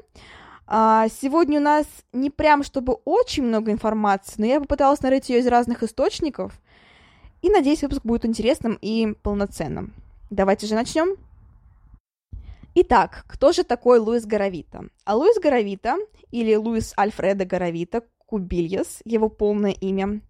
А, 0.65 1.07
сегодня 1.09 1.59
у 1.59 1.63
нас 1.63 1.85
не 2.13 2.29
прям 2.29 2.63
чтобы 2.63 2.93
очень 3.03 3.43
много 3.43 3.71
информации, 3.71 4.35
но 4.37 4.45
я 4.45 4.59
попыталась 4.61 5.01
найти 5.01 5.33
ее 5.33 5.39
из 5.39 5.47
разных 5.47 5.83
источников, 5.83 6.53
и 7.41 7.49
надеюсь, 7.49 7.81
выпуск 7.81 8.01
будет 8.03 8.25
интересным 8.25 8.79
и 8.81 9.13
полноценным. 9.21 9.93
Давайте 10.29 10.65
же 10.65 10.75
начнем. 10.75 11.17
Итак, 12.75 13.25
кто 13.27 13.51
же 13.51 13.63
такой 13.63 13.99
Луис 13.99 14.25
Горовита? 14.25 14.85
А 15.05 15.15
Луис 15.15 15.39
Горовита, 15.39 15.97
или 16.31 16.55
Луис 16.55 16.93
Альфредо 16.97 17.45
Горовита, 17.45 18.03
Кубильес, 18.25 19.01
его 19.05 19.29
полное 19.29 19.73
имя, 19.73 20.21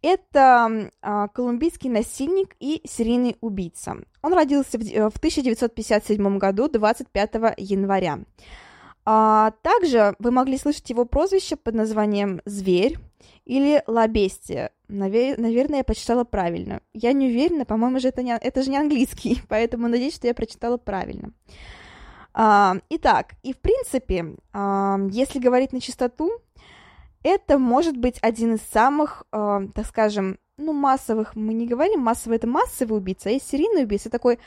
это 0.00 0.90
а, 1.02 1.28
колумбийский 1.28 1.90
насильник 1.90 2.56
и 2.60 2.80
серийный 2.88 3.36
убийца. 3.42 3.96
Он 4.22 4.32
родился 4.32 4.78
в, 4.78 4.82
в 4.82 5.16
1957 5.18 6.38
году, 6.38 6.68
25 6.68 7.34
января. 7.58 8.20
А, 9.04 9.52
также 9.62 10.14
вы 10.18 10.30
могли 10.30 10.56
слышать 10.56 10.88
его 10.88 11.04
прозвище 11.04 11.56
под 11.56 11.74
названием 11.74 12.40
«Зверь» 12.46 12.98
или 13.46 13.82
«Лабестия». 13.86 14.72
Навер- 14.88 15.40
наверное, 15.40 15.78
я 15.78 15.84
прочитала 15.84 16.24
правильно. 16.24 16.82
Я 16.92 17.12
не 17.12 17.28
уверена, 17.28 17.64
по-моему, 17.64 17.98
же 18.00 18.08
это, 18.08 18.22
не, 18.22 18.36
это 18.36 18.62
же 18.62 18.70
не 18.70 18.76
английский, 18.76 19.40
поэтому 19.48 19.88
надеюсь, 19.88 20.14
что 20.14 20.26
я 20.26 20.34
прочитала 20.34 20.76
правильно. 20.76 21.32
А, 22.34 22.76
итак, 22.90 23.34
и 23.42 23.54
в 23.54 23.58
принципе, 23.58 24.36
а, 24.52 24.98
если 25.10 25.38
говорить 25.38 25.72
на 25.72 25.80
чистоту, 25.80 26.30
это 27.22 27.58
может 27.58 27.96
быть 27.96 28.18
один 28.20 28.54
из 28.54 28.60
самых, 28.60 29.24
э, 29.32 29.60
так 29.74 29.86
скажем, 29.86 30.38
ну, 30.58 30.72
массовых, 30.72 31.34
мы 31.34 31.54
не 31.54 31.66
говорим 31.66 32.00
массовый, 32.00 32.36
это 32.36 32.46
массовый 32.46 32.98
убийца, 32.98 33.28
а 33.28 33.32
есть 33.32 33.48
серийный 33.48 33.82
убийца, 33.82 34.10
такой 34.10 34.38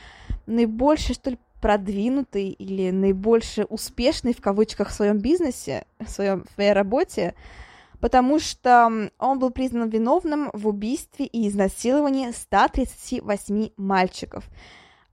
наибольший, 0.45 1.15
что 1.15 1.31
ли, 1.31 1.39
продвинутый 1.61 2.51
или 2.51 2.89
наибольше 2.91 3.65
успешный, 3.65 4.33
в 4.33 4.39
кавычках, 4.39 4.89
в 4.89 4.93
своем 4.93 5.17
бизнесе, 5.17 5.85
в, 5.99 6.09
своем, 6.09 6.45
в 6.49 6.53
своей 6.53 6.71
работе, 6.71 7.35
потому 7.99 8.39
что 8.39 9.09
он 9.19 9.39
был 9.39 9.51
признан 9.51 9.89
виновным 9.89 10.49
в 10.53 10.67
убийстве 10.67 11.25
и 11.25 11.47
изнасиловании 11.47 12.31
138 12.31 13.71
мальчиков. 13.77 14.45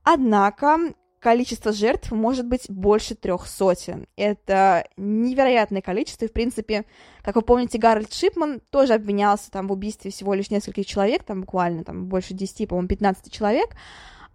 Однако 0.03 0.95
количество 1.19 1.73
жертв 1.73 2.13
может 2.13 2.47
быть 2.47 2.71
больше 2.71 3.17
трех 3.17 3.49
сотен. 3.49 4.07
Это 4.17 4.87
невероятное 4.97 5.83
количество, 5.83 6.27
и, 6.27 6.29
в 6.29 6.33
принципе, 6.33 6.85
как 7.23 7.35
вы 7.35 7.43
помните, 7.43 7.79
Гарольд 7.79 8.13
Шипман 8.13 8.61
тоже 8.71 8.95
обвинялся 8.95 9.51
там 9.51 9.67
в 9.67 9.73
убийстве 9.73 10.13
всего 10.13 10.35
лишь 10.35 10.51
нескольких 10.51 10.87
человек, 10.87 11.25
там 11.25 11.41
буквально 11.41 11.83
там 11.83 12.07
больше 12.07 12.35
10, 12.35 12.69
по-моему, 12.69 12.89
15 12.89 13.33
человек, 13.33 13.71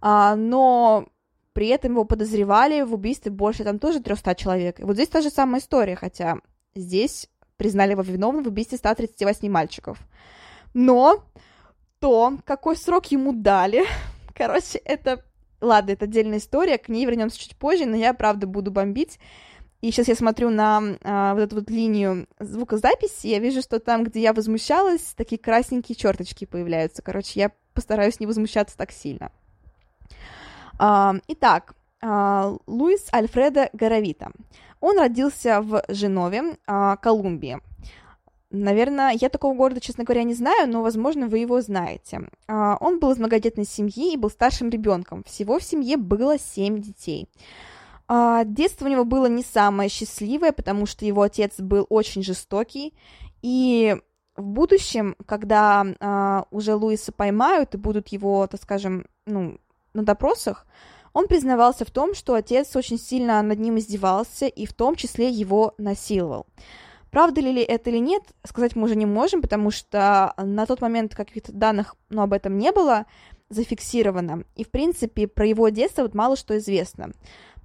а, 0.02 0.36
но 0.36 1.06
при 1.54 1.68
этом 1.68 1.92
его 1.92 2.04
подозревали 2.04 2.82
в 2.82 2.92
убийстве 2.92 3.30
больше 3.30 3.64
там 3.64 3.78
тоже 3.78 4.00
300 4.00 4.34
человек. 4.34 4.80
И 4.80 4.84
вот 4.84 4.94
здесь 4.94 5.08
та 5.08 5.22
же 5.22 5.30
самая 5.30 5.60
история, 5.60 5.96
хотя 5.96 6.38
здесь 6.74 7.30
признали 7.56 7.92
его 7.92 8.02
виновным 8.02 8.44
в 8.44 8.48
убийстве 8.48 8.78
138 8.78 9.48
мальчиков. 9.48 9.98
Но 10.74 11.24
то, 11.98 12.38
какой 12.44 12.76
срок 12.76 13.06
ему 13.06 13.32
дали, 13.32 13.84
короче, 14.34 14.78
это 14.78 15.24
Ладно, 15.62 15.92
это 15.92 16.06
отдельная 16.06 16.38
история, 16.38 16.76
к 16.76 16.88
ней 16.88 17.06
вернемся 17.06 17.38
чуть 17.38 17.56
позже, 17.56 17.86
но 17.86 17.94
я, 17.94 18.12
правда, 18.14 18.48
буду 18.48 18.72
бомбить. 18.72 19.20
И 19.80 19.92
сейчас 19.92 20.08
я 20.08 20.16
смотрю 20.16 20.50
на 20.50 20.96
а, 21.02 21.34
вот 21.34 21.40
эту 21.40 21.56
вот 21.56 21.70
линию 21.70 22.26
звукозаписи, 22.40 23.28
я 23.28 23.38
вижу, 23.38 23.62
что 23.62 23.78
там, 23.78 24.02
где 24.02 24.20
я 24.20 24.32
возмущалась, 24.32 25.14
такие 25.16 25.38
красненькие 25.40 25.94
черточки 25.94 26.46
появляются. 26.46 27.00
Короче, 27.00 27.38
я 27.38 27.52
постараюсь 27.74 28.18
не 28.18 28.26
возмущаться 28.26 28.76
так 28.76 28.90
сильно. 28.90 29.30
А, 30.80 31.14
итак, 31.28 31.74
а, 32.00 32.56
Луис 32.66 33.06
Альфредо 33.12 33.70
Горовита. 33.72 34.32
Он 34.82 34.98
родился 34.98 35.62
в 35.62 35.84
Женове, 35.88 36.56
а, 36.66 36.96
Колумбии. 36.96 37.60
Наверное, 38.50 39.16
я 39.18 39.28
такого 39.28 39.54
города, 39.54 39.80
честно 39.80 40.02
говоря, 40.02 40.24
не 40.24 40.34
знаю, 40.34 40.68
но, 40.68 40.82
возможно, 40.82 41.28
вы 41.28 41.38
его 41.38 41.60
знаете. 41.60 42.28
А, 42.48 42.76
он 42.80 42.98
был 42.98 43.12
из 43.12 43.18
многодетной 43.18 43.64
семьи 43.64 44.12
и 44.12 44.16
был 44.16 44.28
старшим 44.28 44.70
ребенком. 44.70 45.22
Всего 45.22 45.60
в 45.60 45.62
семье 45.62 45.96
было 45.96 46.36
семь 46.36 46.82
детей. 46.82 47.28
А, 48.08 48.42
детство 48.42 48.86
у 48.86 48.88
него 48.88 49.04
было 49.04 49.26
не 49.26 49.44
самое 49.44 49.88
счастливое, 49.88 50.50
потому 50.50 50.86
что 50.86 51.04
его 51.04 51.22
отец 51.22 51.60
был 51.60 51.86
очень 51.88 52.24
жестокий. 52.24 52.92
И 53.40 53.96
в 54.34 54.42
будущем, 54.42 55.14
когда 55.26 56.46
уже 56.50 56.74
Луиса 56.74 57.12
поймают 57.12 57.74
и 57.74 57.78
будут 57.78 58.08
его, 58.08 58.48
так 58.48 58.60
скажем, 58.60 59.06
ну, 59.26 59.58
на 59.94 60.02
допросах, 60.02 60.66
он 61.12 61.28
признавался 61.28 61.84
в 61.84 61.90
том, 61.90 62.14
что 62.14 62.34
отец 62.34 62.74
очень 62.76 62.98
сильно 62.98 63.42
над 63.42 63.58
ним 63.58 63.78
издевался 63.78 64.46
и 64.46 64.66
в 64.66 64.72
том 64.72 64.96
числе 64.96 65.28
его 65.28 65.74
насиловал. 65.78 66.46
Правда 67.10 67.42
ли 67.42 67.62
это 67.62 67.90
или 67.90 67.98
нет, 67.98 68.22
сказать 68.42 68.74
мы 68.74 68.84
уже 68.84 68.96
не 68.96 69.04
можем, 69.04 69.42
потому 69.42 69.70
что 69.70 70.32
на 70.38 70.64
тот 70.64 70.80
момент 70.80 71.14
каких-то 71.14 71.52
данных 71.52 71.94
ну, 72.08 72.22
об 72.22 72.32
этом 72.32 72.56
не 72.56 72.72
было 72.72 73.04
зафиксировано. 73.50 74.44
И, 74.56 74.64
в 74.64 74.70
принципе, 74.70 75.28
про 75.28 75.46
его 75.46 75.68
детство 75.68 76.02
вот 76.02 76.14
мало 76.14 76.36
что 76.36 76.56
известно. 76.56 77.12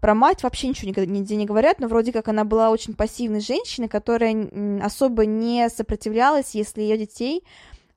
Про 0.01 0.13
мать 0.13 0.43
вообще 0.43 0.67
ничего 0.67 0.91
нигде 0.91 1.37
не 1.37 1.45
говорят, 1.45 1.79
но 1.79 1.87
вроде 1.87 2.11
как 2.11 2.27
она 2.27 2.43
была 2.43 2.69
очень 2.69 2.93
пассивной 2.93 3.39
женщиной, 3.39 3.87
которая 3.87 4.81
особо 4.83 5.25
не 5.25 5.69
сопротивлялась, 5.69 6.53
если 6.53 6.81
ее 6.81 6.97
детей 6.97 7.43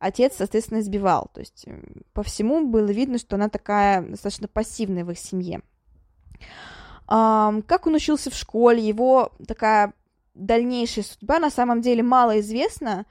отец, 0.00 0.34
соответственно, 0.36 0.80
избивал. 0.80 1.30
То 1.32 1.40
есть 1.40 1.66
по 2.12 2.24
всему 2.24 2.66
было 2.66 2.90
видно, 2.90 3.18
что 3.18 3.36
она 3.36 3.48
такая 3.48 4.02
достаточно 4.02 4.48
пассивная 4.48 5.04
в 5.04 5.10
их 5.12 5.18
семье. 5.18 5.62
Как 7.06 7.86
он 7.86 7.94
учился 7.94 8.30
в 8.30 8.34
школе, 8.34 8.86
его 8.86 9.32
такая 9.46 9.92
дальнейшая 10.34 11.04
судьба 11.04 11.38
на 11.38 11.50
самом 11.50 11.80
деле 11.80 12.02
мало 12.02 12.40
известна, 12.40 13.04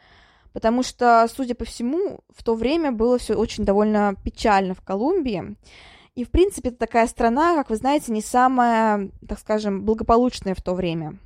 потому 0.51 0.83
что, 0.83 1.27
судя 1.33 1.53
по 1.53 1.65
всему, 1.65 2.21
в 2.29 2.43
то 2.43 2.55
время 2.55 2.91
было 2.91 3.17
все 3.19 3.35
очень 3.35 3.65
довольно 3.65 4.15
печально 4.23 4.73
в 4.73 4.81
Колумбии. 4.81 5.55
И, 6.15 6.23
в 6.23 6.31
принципе, 6.31 6.69
это 6.69 6.79
такая 6.79 7.07
страна, 7.07 7.55
как 7.55 7.69
вы 7.69 7.75
знаете, 7.75 8.11
не 8.11 8.21
самая, 8.21 9.11
так 9.27 9.37
скажем, 9.39 9.85
благополучная 9.85 10.55
в 10.55 10.61
то 10.61 10.73
время. 10.73 11.19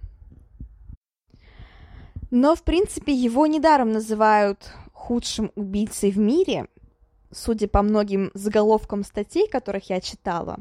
Но, 2.31 2.55
в 2.55 2.63
принципе, 2.63 3.13
его 3.13 3.47
недаром 3.47 3.91
называют 3.91 4.71
худшим 5.03 5.51
убийцей 5.55 6.11
в 6.11 6.17
мире, 6.17 6.67
судя 7.31 7.67
по 7.67 7.81
многим 7.81 8.31
заголовкам 8.33 9.03
статей, 9.03 9.49
которых 9.49 9.89
я 9.89 9.99
читала. 9.99 10.59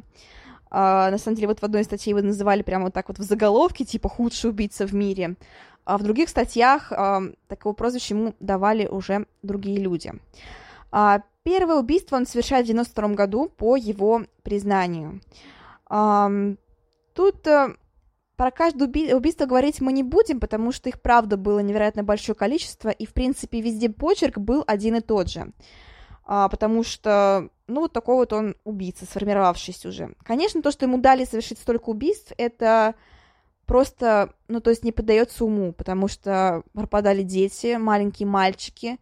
А, 0.69 1.11
на 1.11 1.19
самом 1.19 1.37
деле, 1.37 1.49
вот 1.49 1.61
в 1.61 1.63
одной 1.63 1.85
статье 1.85 2.11
его 2.11 2.23
называли 2.23 2.63
прямо 2.63 2.87
вот 2.87 2.95
так 2.95 3.09
вот 3.09 3.19
в 3.19 3.23
заголовке, 3.23 3.85
типа 3.85 4.09
«худший 4.09 4.51
убийца 4.51 4.85
в 4.85 4.95
мире», 4.95 5.37
а 5.85 5.97
в 5.97 6.03
других 6.03 6.29
статьях 6.29 6.91
а, 6.91 7.23
такого 7.47 7.73
прозвища 7.73 8.15
ему 8.15 8.35
давали 8.41 8.87
уже 8.87 9.27
другие 9.43 9.79
люди. 9.79 10.13
А, 10.91 11.23
первое 11.45 11.77
убийство 11.77 12.17
он 12.17 12.27
совершает 12.27 12.65
в 12.65 12.69
92 12.69 13.09
году 13.09 13.49
по 13.49 13.77
его 13.77 14.23
признанию. 14.43 15.21
Тут 17.15 17.47
а, 17.47 17.77
про 18.43 18.51
каждое 18.51 18.89
уби- 18.89 19.15
убийство 19.15 19.47
говорить 19.47 19.81
мы 19.81 19.93
не 19.93 20.03
будем, 20.03 20.41
потому 20.41 20.73
что 20.73 20.89
их, 20.89 21.01
правда, 21.01 21.37
было 21.37 21.61
невероятно 21.61 22.03
большое 22.03 22.35
количество, 22.35 22.89
и, 22.89 23.07
в 23.07 23.13
принципе, 23.13 23.61
везде 23.61 23.89
почерк 23.89 24.39
был 24.39 24.65
один 24.67 24.97
и 24.97 25.01
тот 25.01 25.31
же 25.31 25.53
а, 26.25 26.49
потому 26.49 26.83
что, 26.83 27.51
ну, 27.69 27.83
вот 27.83 27.93
такой 27.93 28.17
вот 28.17 28.33
он 28.33 28.57
убийца, 28.65 29.05
сформировавшийся 29.05 29.89
уже. 29.89 30.17
Конечно, 30.25 30.61
то, 30.61 30.73
что 30.73 30.87
ему 30.87 30.99
дали 30.99 31.25
совершить 31.25 31.61
столько 31.61 31.91
убийств, 31.91 32.33
это 32.37 32.97
просто, 33.65 34.35
ну, 34.49 34.61
то 34.61 34.71
есть 34.71 34.83
не 34.83 34.91
поддается 34.91 35.45
уму, 35.45 35.73
потому 35.73 36.09
что 36.09 36.65
пропадали 36.73 37.23
дети, 37.23 37.77
маленькие 37.77 38.27
мальчики, 38.27 38.99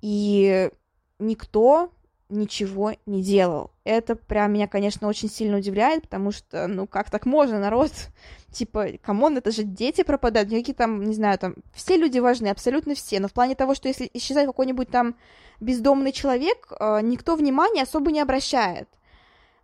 и 0.00 0.70
никто 1.18 1.90
ничего 2.28 2.94
не 3.06 3.22
делал. 3.22 3.70
Это 3.84 4.16
прям 4.16 4.52
меня, 4.52 4.66
конечно, 4.66 5.08
очень 5.08 5.30
сильно 5.30 5.58
удивляет, 5.58 6.02
потому 6.02 6.32
что, 6.32 6.66
ну, 6.66 6.86
как 6.86 7.10
так 7.10 7.26
можно, 7.26 7.58
народ? 7.58 7.92
Типа, 8.50 8.88
come 9.02 9.21
on, 9.21 9.36
это 9.36 9.50
же 9.50 9.62
дети 9.62 10.02
пропадают, 10.02 10.50
какие 10.50 10.74
там, 10.74 11.02
не 11.04 11.14
знаю, 11.14 11.38
там, 11.38 11.54
все 11.74 11.96
люди 11.96 12.18
важны, 12.18 12.48
абсолютно 12.48 12.94
все, 12.94 13.20
но 13.20 13.28
в 13.28 13.32
плане 13.32 13.54
того, 13.54 13.74
что 13.74 13.88
если 13.88 14.10
исчезает 14.12 14.48
какой-нибудь 14.48 14.88
там 14.88 15.14
бездомный 15.60 16.12
человек, 16.12 16.72
э, 16.78 17.00
никто 17.02 17.36
внимания 17.36 17.82
особо 17.82 18.10
не 18.10 18.20
обращает. 18.20 18.88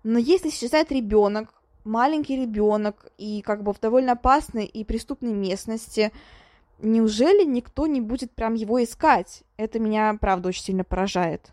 Но 0.05 0.19
если 0.19 0.49
исчезает 0.49 0.93
ребенок, 0.93 1.53
маленький 1.85 2.41
ребенок, 2.41 3.07
и 3.19 3.43
как 3.43 3.63
бы 3.63 3.73
в 3.73 3.81
довольно 3.81 4.13
опасной 4.13 4.67
и 4.67 4.85
преступной 4.85 5.33
местности, 5.33 6.13
неужели 6.81 7.45
никто 7.45 7.87
не 7.87 8.01
будет 8.01 8.33
прям 8.33 8.55
его 8.55 8.83
искать? 8.83 9.43
Это 9.57 9.79
меня, 9.79 10.17
правда, 10.21 10.49
очень 10.49 10.65
сильно 10.65 10.85
поражает. 10.85 11.51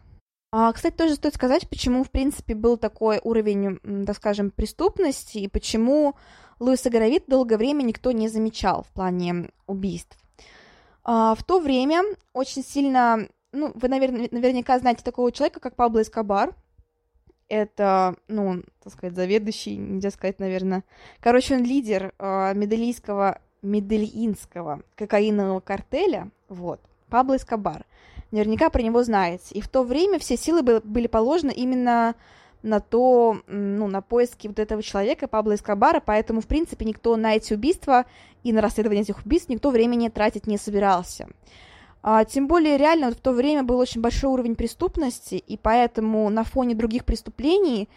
А, 0.51 0.73
кстати, 0.73 0.95
тоже 0.95 1.15
стоит 1.15 1.35
сказать, 1.35 1.69
почему, 1.69 2.03
в 2.03 2.09
принципе, 2.09 2.55
был 2.55 2.77
такой 2.77 3.19
уровень, 3.23 3.77
так 4.05 4.15
скажем, 4.15 4.49
преступности, 4.49 5.37
и 5.37 5.47
почему 5.47 6.15
Луиса 6.59 6.89
Горовит 6.89 7.25
долгое 7.27 7.57
время 7.57 7.83
никто 7.83 8.11
не 8.11 8.29
замечал 8.29 8.83
в 8.83 8.87
плане 8.87 9.51
убийств. 9.67 10.17
А, 11.03 11.35
в 11.35 11.43
то 11.43 11.59
время 11.59 12.03
очень 12.33 12.63
сильно, 12.63 13.27
ну, 13.51 13.71
вы, 13.75 13.89
наверное, 13.89 14.27
наверняка 14.31 14.79
знаете 14.79 15.03
такого 15.03 15.31
человека, 15.31 15.59
как 15.59 15.75
Пабло 15.75 16.01
Эскобар. 16.01 16.55
Это, 17.47 18.15
ну, 18.27 18.63
так 18.83 18.93
сказать, 18.93 19.15
заведующий, 19.15 19.75
нельзя 19.77 20.09
сказать, 20.09 20.39
наверное. 20.39 20.83
Короче, 21.19 21.55
он 21.55 21.63
лидер 21.63 22.13
э, 22.17 22.53
медельинского, 22.55 23.39
медельинского 23.61 24.81
кокаинового 24.95 25.59
картеля, 25.59 26.31
вот, 26.47 26.79
Пабло 27.09 27.37
Эскобар 27.37 27.85
наверняка 28.31 28.69
про 28.69 28.81
него 28.81 29.03
знаете. 29.03 29.55
И 29.55 29.61
в 29.61 29.67
то 29.67 29.83
время 29.83 30.19
все 30.19 30.37
силы 30.37 30.61
были 30.61 31.07
положены 31.07 31.51
именно 31.51 32.15
на 32.61 32.79
то, 32.79 33.41
ну, 33.47 33.87
на 33.87 34.01
поиски 34.01 34.47
вот 34.47 34.59
этого 34.59 34.83
человека, 34.83 35.27
Пабло 35.27 35.55
Эскобара, 35.55 36.01
поэтому, 36.05 36.41
в 36.41 36.47
принципе, 36.47 36.85
никто 36.85 37.15
на 37.15 37.35
эти 37.35 37.53
убийства 37.53 38.05
и 38.43 38.51
на 38.51 38.61
расследование 38.61 39.03
этих 39.03 39.25
убийств 39.25 39.49
никто 39.49 39.69
времени 39.69 40.09
тратить 40.09 40.47
не 40.47 40.57
собирался. 40.57 41.29
А, 42.01 42.23
тем 42.25 42.47
более, 42.47 42.77
реально, 42.77 43.07
вот 43.07 43.17
в 43.17 43.21
то 43.21 43.31
время 43.31 43.63
был 43.63 43.77
очень 43.77 44.01
большой 44.01 44.29
уровень 44.29 44.55
преступности, 44.55 45.35
и 45.35 45.57
поэтому 45.57 46.29
на 46.29 46.43
фоне 46.43 46.75
других 46.75 47.05
преступлений 47.05 47.89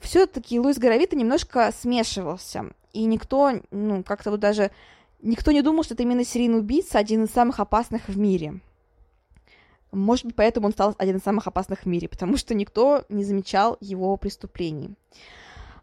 все-таки 0.00 0.60
Луис 0.60 0.78
Горовита 0.78 1.16
немножко 1.16 1.72
смешивался, 1.78 2.66
и 2.92 3.04
никто, 3.04 3.52
ну, 3.70 4.02
как-то 4.02 4.30
вот 4.30 4.40
даже, 4.40 4.70
никто 5.22 5.52
не 5.52 5.62
думал, 5.62 5.84
что 5.84 5.94
это 5.94 6.02
именно 6.02 6.24
серийный 6.24 6.58
убийца, 6.58 6.98
один 6.98 7.24
из 7.24 7.30
самых 7.30 7.60
опасных 7.60 8.08
в 8.08 8.18
мире. 8.18 8.60
Может 9.92 10.26
быть, 10.26 10.36
поэтому 10.36 10.66
он 10.66 10.72
стал 10.72 10.94
один 10.98 11.16
из 11.16 11.22
самых 11.22 11.46
опасных 11.46 11.80
в 11.82 11.86
мире, 11.86 12.08
потому 12.08 12.36
что 12.36 12.54
никто 12.54 13.04
не 13.08 13.24
замечал 13.24 13.76
его 13.80 14.16
преступлений. 14.16 14.94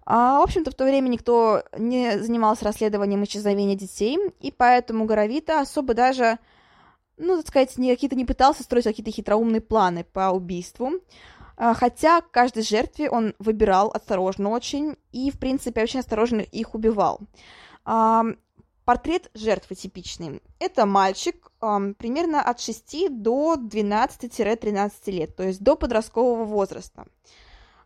А, 0.05 0.39
в 0.39 0.43
общем-то, 0.43 0.71
в 0.71 0.75
то 0.75 0.83
время 0.83 1.07
никто 1.07 1.63
не 1.77 2.19
занимался 2.19 2.65
расследованием 2.65 3.23
исчезновения 3.23 3.75
детей, 3.75 4.17
и 4.41 4.51
поэтому 4.51 5.05
Горовита 5.05 5.61
особо 5.61 5.93
даже, 5.93 6.39
ну, 7.17 7.37
так 7.37 7.47
сказать, 7.47 7.77
не, 7.77 7.91
какие-то 7.91 8.15
не 8.15 8.25
пытался 8.25 8.63
строить 8.63 8.85
какие-то 8.85 9.11
хитроумные 9.11 9.61
планы 9.61 10.03
по 10.03 10.31
убийству, 10.31 10.91
а, 11.55 11.73
хотя 11.73 12.21
каждой 12.21 12.63
жертве 12.63 13.09
он 13.09 13.33
выбирал 13.39 13.91
осторожно 13.93 14.49
очень 14.49 14.97
и, 15.11 15.31
в 15.31 15.39
принципе, 15.39 15.83
очень 15.83 16.01
осторожно 16.01 16.41
их 16.41 16.75
убивал. 16.75 17.21
А, 17.85 18.23
портрет 18.85 19.29
жертвы 19.33 19.75
типичный. 19.75 20.41
Это 20.59 20.85
мальчик 20.85 21.51
примерно 21.59 22.41
от 22.41 22.59
6 22.59 23.21
до 23.21 23.55
12-13 23.55 24.91
лет, 25.07 25.35
то 25.35 25.43
есть 25.43 25.61
до 25.61 25.75
подросткового 25.75 26.43
возраста. 26.43 27.05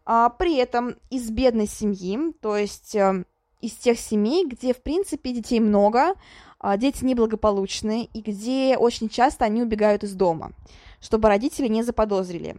А, 0.10 0.30
при 0.30 0.56
этом 0.56 0.96
из 1.10 1.30
бедной 1.30 1.68
семьи, 1.68 2.32
то 2.42 2.56
есть 2.56 2.96
э, 2.96 3.26
из 3.60 3.74
тех 3.74 4.00
семей, 4.00 4.46
где, 4.48 4.74
в 4.74 4.82
принципе, 4.82 5.34
детей 5.34 5.60
много, 5.60 6.14
а, 6.60 6.78
дети 6.78 7.04
неблагополучные, 7.04 8.06
и 8.06 8.22
где 8.22 8.78
очень 8.78 9.10
часто 9.10 9.44
они 9.44 9.62
убегают 9.62 10.06
из 10.06 10.14
дома, 10.14 10.54
чтобы 11.02 11.28
родители 11.28 11.68
не 11.68 11.84
заподозрили. 11.84 12.56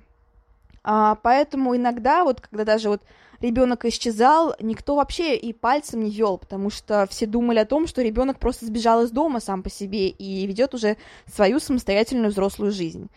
А, 0.84 1.14
поэтому 1.16 1.74
иногда, 1.74 2.22
вот 2.22 2.42
когда 2.42 2.64
даже 2.64 2.90
вот 2.90 3.02
ребенок 3.40 3.84
исчезал, 3.84 4.54
никто 4.60 4.96
вообще 4.96 5.36
и 5.36 5.52
пальцем 5.52 6.00
не 6.00 6.10
вел, 6.10 6.38
потому 6.38 6.70
что 6.70 7.06
все 7.10 7.26
думали 7.26 7.58
о 7.58 7.66
том, 7.66 7.86
что 7.86 8.02
ребенок 8.02 8.38
просто 8.38 8.66
сбежал 8.66 9.02
из 9.02 9.10
дома 9.10 9.40
сам 9.40 9.62
по 9.62 9.70
себе 9.70 10.08
и 10.08 10.46
ведет 10.46 10.74
уже 10.74 10.96
свою 11.26 11.60
самостоятельную 11.60 12.30
взрослую 12.30 12.72
жизнь. 12.72 13.10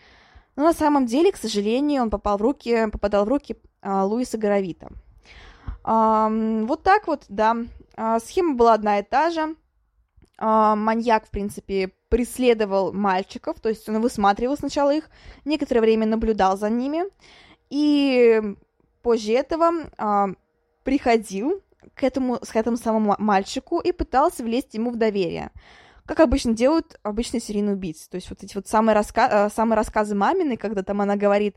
Но 0.56 0.64
на 0.64 0.72
самом 0.72 1.06
деле, 1.06 1.32
к 1.32 1.36
сожалению, 1.36 2.02
он 2.02 2.10
попал 2.10 2.38
в 2.38 2.42
руки, 2.42 2.88
попадал 2.90 3.24
в 3.24 3.28
руки 3.28 3.56
а, 3.80 4.04
Луиса 4.04 4.36
Горовита. 4.36 4.88
А, 5.82 6.28
вот 6.28 6.82
так 6.82 7.06
вот, 7.06 7.24
да. 7.28 7.56
А, 7.96 8.20
схема 8.20 8.54
была 8.54 8.74
одна 8.74 8.98
и 8.98 9.02
та 9.02 9.30
же. 9.30 9.56
А, 10.38 10.76
маньяк, 10.76 11.26
в 11.26 11.30
принципе, 11.30 11.92
преследовал 12.08 12.92
мальчиков, 12.92 13.60
то 13.60 13.68
есть 13.68 13.88
он 13.88 14.00
высматривал 14.00 14.56
сначала 14.56 14.94
их, 14.94 15.08
некоторое 15.44 15.80
время 15.80 16.04
наблюдал 16.06 16.58
за 16.58 16.68
ними, 16.68 17.04
и 17.70 18.56
позже 19.02 19.32
этого 19.32 19.72
а, 19.98 20.28
приходил 20.84 21.62
к 21.94 22.04
этому, 22.04 22.38
к 22.38 22.56
этому 22.56 22.76
самому 22.76 23.14
мальчику 23.18 23.80
и 23.80 23.92
пытался 23.92 24.42
влезть 24.42 24.74
ему 24.74 24.90
в 24.90 24.96
доверие 24.96 25.50
как 26.06 26.20
обычно 26.20 26.52
делают 26.52 26.98
обычные 27.02 27.40
серийные 27.40 27.74
убийцы. 27.74 28.10
То 28.10 28.16
есть 28.16 28.28
вот 28.28 28.42
эти 28.42 28.56
вот 28.56 28.66
самые, 28.66 28.94
раска... 28.94 29.46
Э, 29.46 29.50
самые 29.50 29.76
рассказы 29.76 30.14
мамины, 30.14 30.56
когда 30.56 30.82
там 30.82 31.00
она 31.00 31.16
говорит, 31.16 31.56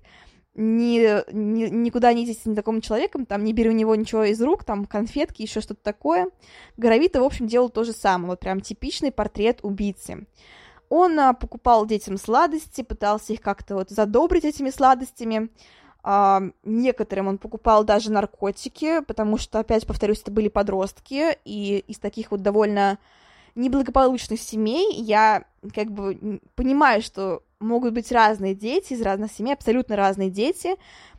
ни, 0.55 0.99
ни, 1.34 1.65
никуда 1.65 2.13
не 2.13 2.23
идите 2.23 2.39
с 2.39 2.55
таким 2.55 2.79
человеком, 2.79 3.25
там, 3.25 3.43
не 3.43 3.53
бери 3.53 3.69
у 3.69 3.73
него 3.73 3.95
ничего 3.95 4.23
из 4.23 4.41
рук, 4.41 4.63
там, 4.63 4.86
конфетки, 4.86 5.41
еще 5.41 5.62
что-то 5.62 5.81
такое. 5.84 6.29
Горовита, 6.77 7.21
в 7.21 7.25
общем, 7.25 7.47
делал 7.47 7.69
то 7.69 7.84
же 7.84 7.91
самое, 7.91 8.29
вот 8.29 8.39
прям 8.39 8.62
типичный 8.62 9.12
портрет 9.12 9.60
убийцы. 9.63 10.27
Он 10.88 11.19
а, 11.19 11.34
покупал 11.34 11.86
детям 11.86 12.17
сладости, 12.17 12.84
пытался 12.84 13.34
их 13.34 13.41
как-то 13.41 13.75
вот 13.75 13.89
задобрить 13.89 14.45
этими 14.45 14.69
сладостями, 14.69 15.49
а, 16.08 16.44
некоторым 16.63 17.30
он 17.30 17.38
покупал 17.39 17.84
даже 17.84 18.12
наркотики, 18.12 19.02
потому 19.02 19.39
что, 19.39 19.58
опять 19.58 19.88
повторюсь, 19.88 20.22
это 20.22 20.30
были 20.30 20.50
подростки, 20.50 21.36
и 21.46 21.84
из 21.88 21.98
таких 21.98 22.30
вот 22.30 22.44
довольно 22.44 23.00
неблагополучных 23.56 24.39
семей 24.39 24.94
я 25.02 25.46
как 25.74 25.89
бы 25.89 26.39
понимаю, 26.54 27.02
что 27.02 27.41
могут 27.60 27.96
быть 27.96 28.12
разные 28.12 28.54
дети 28.54 28.94
из 28.94 29.02
разных 29.02 29.32
семей, 29.32 29.54
абсолютно 29.54 29.96
разные 29.96 30.30
дети, 30.30 30.76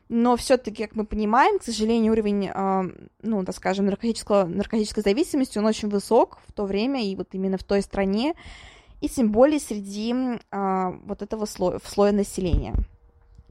но 0.09 0.37
все-таки, 0.37 0.85
как 0.85 0.95
мы 0.95 1.05
понимаем, 1.05 1.59
к 1.59 1.65
сожалению, 1.65 2.13
уровень, 2.13 2.49
э, 2.55 2.83
ну, 3.23 3.45
так 3.45 3.57
скажем, 3.57 3.87
наркотического, 3.87 4.45
наркотической 4.45 5.03
зависимости, 5.03 5.59
он 5.59 5.67
очень 5.67 5.89
высок 5.89 6.39
в 6.47 6.53
то 6.53 6.65
время 6.65 7.05
и 7.05 7.17
вот 7.17 7.31
именно 7.33 7.59
в 7.59 7.65
той 7.65 7.83
стране, 7.83 8.35
и 9.01 9.09
тем 9.09 9.33
более 9.33 9.59
среди 9.59 10.15
э, 10.15 10.93
вот 11.07 11.23
этого 11.23 11.45
слоя, 11.45 11.81
слоя 11.85 12.13
населения. 12.13 12.73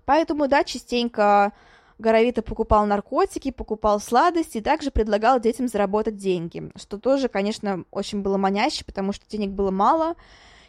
Поэтому, 0.06 0.48
да, 0.48 0.64
частенько 0.64 1.54
Горовито 1.98 2.42
покупал 2.42 2.86
наркотики, 2.86 3.52
покупал 3.52 4.00
сладости 4.00 4.58
и 4.58 4.62
также 4.62 4.92
предлагал 4.92 5.40
детям 5.40 5.68
заработать 5.68 6.18
деньги, 6.18 6.70
что 6.76 6.98
тоже, 6.98 7.30
конечно, 7.30 7.86
очень 7.92 8.22
было 8.22 8.38
маняще, 8.38 8.84
потому 8.84 9.14
что 9.14 9.28
денег 9.30 9.52
было 9.52 9.72
мало, 9.72 10.16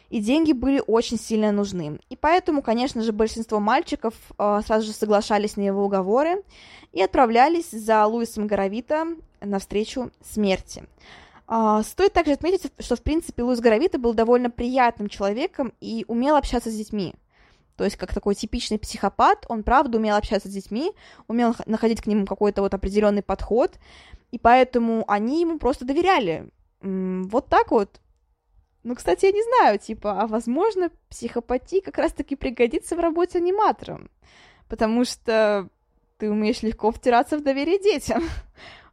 и 0.09 0.21
деньги 0.21 0.53
были 0.53 0.81
очень 0.87 1.19
сильно 1.19 1.51
нужны. 1.51 1.99
И 2.09 2.15
поэтому, 2.15 2.61
конечно 2.61 3.01
же, 3.01 3.11
большинство 3.11 3.59
мальчиков 3.59 4.13
э, 4.37 4.61
сразу 4.65 4.87
же 4.87 4.93
соглашались 4.93 5.57
на 5.57 5.61
его 5.61 5.83
уговоры 5.83 6.43
и 6.93 7.01
отправлялись 7.01 7.71
за 7.71 8.05
Луисом 8.05 8.47
Горовито 8.47 9.07
навстречу 9.41 10.11
смерти. 10.23 10.85
Uh, 11.49 11.81
стоит 11.83 12.11
также 12.11 12.33
отметить, 12.33 12.73
что, 12.79 12.97
в 12.97 13.01
принципе, 13.01 13.41
Луис 13.41 13.61
Горовито 13.61 13.97
был 13.97 14.13
довольно 14.13 14.49
приятным 14.49 15.07
человеком 15.07 15.71
и 15.79 16.03
умел 16.09 16.35
общаться 16.35 16.69
с 16.69 16.75
детьми. 16.75 17.15
То 17.77 17.83
есть 17.83 17.95
как 17.95 18.13
такой 18.13 18.33
типичный 18.33 18.79
психопат, 18.79 19.45
он 19.47 19.63
правда 19.63 19.99
умел 19.99 20.15
общаться 20.15 20.49
с 20.49 20.51
детьми, 20.51 20.91
умел 21.27 21.55
находить 21.67 22.01
к 22.01 22.07
ним 22.07 22.25
какой-то 22.25 22.63
вот 22.63 22.73
определенный 22.73 23.21
подход, 23.21 23.77
и 24.31 24.39
поэтому 24.39 25.05
они 25.07 25.41
ему 25.41 25.59
просто 25.59 25.85
доверяли. 25.85 26.49
Вот 26.81 27.47
так 27.47 27.71
вот. 27.71 28.01
Ну, 28.83 28.95
кстати, 28.95 29.25
я 29.25 29.31
не 29.31 29.43
знаю, 29.43 29.79
типа, 29.79 30.21
а 30.21 30.27
возможно, 30.27 30.89
психопатия 31.09 31.81
как 31.81 31.97
раз-таки 31.97 32.35
пригодится 32.35 32.95
в 32.95 32.99
работе 32.99 33.37
аниматором, 33.37 34.09
потому 34.69 35.05
что 35.05 35.69
ты 36.17 36.31
умеешь 36.31 36.63
легко 36.63 36.91
втираться 36.91 37.37
в 37.37 37.43
доверие 37.43 37.79
детям. 37.79 38.23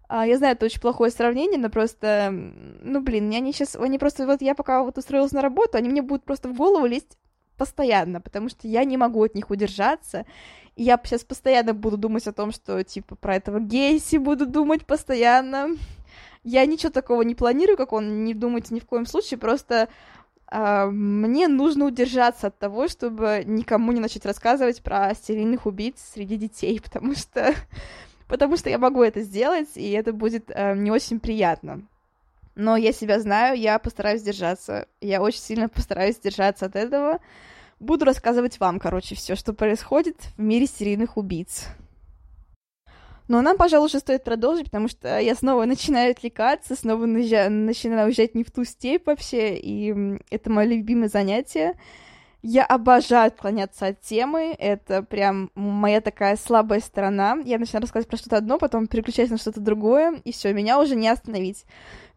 А, 0.06 0.26
я 0.26 0.36
знаю, 0.36 0.54
это 0.54 0.66
очень 0.66 0.82
плохое 0.82 1.10
сравнение, 1.10 1.58
но 1.58 1.70
просто, 1.70 2.28
ну, 2.30 3.00
блин, 3.00 3.32
они 3.34 3.54
сейчас, 3.54 3.74
они 3.74 3.98
просто, 3.98 4.26
вот 4.26 4.42
я 4.42 4.54
пока 4.54 4.84
вот 4.84 4.98
устроилась 4.98 5.32
на 5.32 5.40
работу, 5.40 5.78
они 5.78 5.88
мне 5.88 6.02
будут 6.02 6.24
просто 6.24 6.50
в 6.50 6.54
голову 6.54 6.84
лезть 6.84 7.16
постоянно, 7.56 8.20
потому 8.20 8.48
что 8.48 8.68
я 8.68 8.84
не 8.84 8.96
могу 8.96 9.22
от 9.22 9.34
них 9.34 9.50
удержаться. 9.50 10.26
И 10.76 10.82
я 10.82 11.00
сейчас 11.04 11.24
постоянно 11.24 11.72
буду 11.72 11.96
думать 11.96 12.26
о 12.26 12.32
том, 12.32 12.52
что, 12.52 12.82
типа, 12.82 13.14
про 13.14 13.36
этого 13.36 13.60
Гейси 13.60 14.16
буду 14.16 14.46
думать 14.46 14.86
постоянно. 14.86 15.68
Я 16.42 16.66
ничего 16.66 16.90
такого 16.90 17.22
не 17.22 17.34
планирую, 17.34 17.76
как 17.76 17.92
он, 17.92 18.24
не 18.24 18.34
думайте 18.34 18.74
ни 18.74 18.80
в 18.80 18.86
коем 18.86 19.06
случае, 19.06 19.38
просто 19.38 19.88
э, 20.50 20.86
мне 20.86 21.48
нужно 21.48 21.86
удержаться 21.86 22.48
от 22.48 22.58
того, 22.58 22.86
чтобы 22.88 23.44
никому 23.46 23.92
не 23.92 24.00
начать 24.00 24.26
рассказывать 24.26 24.82
про 24.82 25.14
серийных 25.14 25.64
убийц 25.64 25.96
среди 26.12 26.36
детей, 26.36 26.80
потому 26.84 27.14
что, 27.14 27.54
потому 28.28 28.58
что 28.58 28.68
я 28.68 28.78
могу 28.78 29.02
это 29.02 29.22
сделать, 29.22 29.70
и 29.76 29.90
это 29.92 30.12
будет 30.12 30.50
э, 30.50 30.74
не 30.76 30.90
очень 30.90 31.18
приятно 31.18 31.82
но 32.54 32.76
я 32.76 32.92
себя 32.92 33.20
знаю, 33.20 33.58
я 33.58 33.78
постараюсь 33.78 34.22
держаться. 34.22 34.86
Я 35.00 35.20
очень 35.22 35.40
сильно 35.40 35.68
постараюсь 35.68 36.18
держаться 36.18 36.66
от 36.66 36.76
этого. 36.76 37.18
Буду 37.80 38.04
рассказывать 38.04 38.60
вам, 38.60 38.78
короче, 38.78 39.14
все, 39.14 39.34
что 39.34 39.52
происходит 39.52 40.16
в 40.36 40.40
мире 40.40 40.66
серийных 40.66 41.16
убийц. 41.16 41.66
Но 43.26 43.40
нам, 43.40 43.56
пожалуй, 43.56 43.86
уже 43.86 44.00
стоит 44.00 44.22
продолжить, 44.22 44.66
потому 44.66 44.88
что 44.88 45.18
я 45.18 45.34
снова 45.34 45.64
начинаю 45.64 46.10
отвлекаться, 46.10 46.76
снова 46.76 47.06
начинаю 47.06 48.06
уезжать 48.06 48.34
не 48.34 48.44
в 48.44 48.50
ту 48.50 48.64
степь 48.64 49.06
вообще, 49.06 49.56
и 49.56 50.18
это 50.30 50.50
мое 50.50 50.66
любимое 50.66 51.08
занятие. 51.08 51.74
Я 52.46 52.66
обожаю 52.66 53.28
отклоняться 53.28 53.86
от 53.86 54.02
темы, 54.02 54.54
это 54.58 55.02
прям 55.02 55.50
моя 55.54 56.02
такая 56.02 56.36
слабая 56.36 56.80
сторона. 56.80 57.38
Я 57.42 57.58
начинаю 57.58 57.80
рассказывать 57.80 58.10
про 58.10 58.18
что-то 58.18 58.36
одно, 58.36 58.58
потом 58.58 58.86
переключаюсь 58.86 59.30
на 59.30 59.38
что-то 59.38 59.62
другое, 59.62 60.20
и 60.24 60.30
все, 60.30 60.52
меня 60.52 60.78
уже 60.78 60.94
не 60.94 61.08
остановить. 61.08 61.64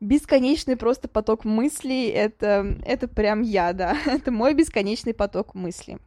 Бесконечный 0.01 0.75
просто 0.75 1.07
поток 1.07 1.45
мыслей, 1.45 2.09
это, 2.09 2.75
это 2.85 3.07
прям 3.07 3.41
я, 3.41 3.71
да, 3.71 3.95
это 4.05 4.29
мой 4.33 4.53
бесконечный 4.53 5.13
поток 5.13 5.55
мыслей. 5.55 5.97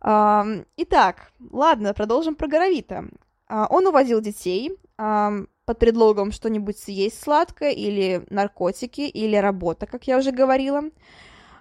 Итак, 0.00 1.30
ладно, 1.52 1.94
продолжим 1.94 2.34
про 2.34 2.48
Горовита. 2.48 3.04
А, 3.46 3.68
он 3.70 3.86
увозил 3.86 4.20
детей 4.20 4.76
под 4.96 5.78
предлогом 5.78 6.32
что-нибудь 6.32 6.76
съесть 6.76 7.22
сладкое, 7.22 7.70
или 7.70 8.24
наркотики, 8.30 9.02
или 9.02 9.36
работа, 9.36 9.86
как 9.86 10.08
я 10.08 10.18
уже 10.18 10.32
говорила. 10.32 10.82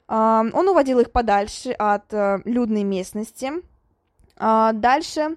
Он 0.07 0.69
уводил 0.69 0.99
их 0.99 1.11
подальше 1.11 1.71
от 1.71 2.13
э, 2.13 2.39
людной 2.45 2.83
местности. 2.83 3.51
А, 4.37 4.71
дальше 4.71 5.35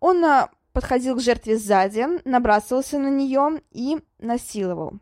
он 0.00 0.24
а, 0.24 0.50
подходил 0.72 1.16
к 1.16 1.20
жертве 1.20 1.58
сзади, 1.58 2.06
набрасывался 2.24 2.98
на 2.98 3.10
нее 3.10 3.60
и 3.70 3.98
насиловал. 4.18 4.94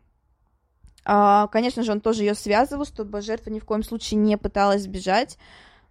А, 1.05 1.47
конечно 1.47 1.83
же, 1.83 1.91
он 1.91 2.01
тоже 2.01 2.23
ее 2.23 2.35
связывал, 2.35 2.85
чтобы 2.85 3.21
жертва 3.21 3.49
ни 3.49 3.59
в 3.59 3.65
коем 3.65 3.83
случае 3.83 4.19
не 4.19 4.37
пыталась 4.37 4.83
сбежать. 4.83 5.37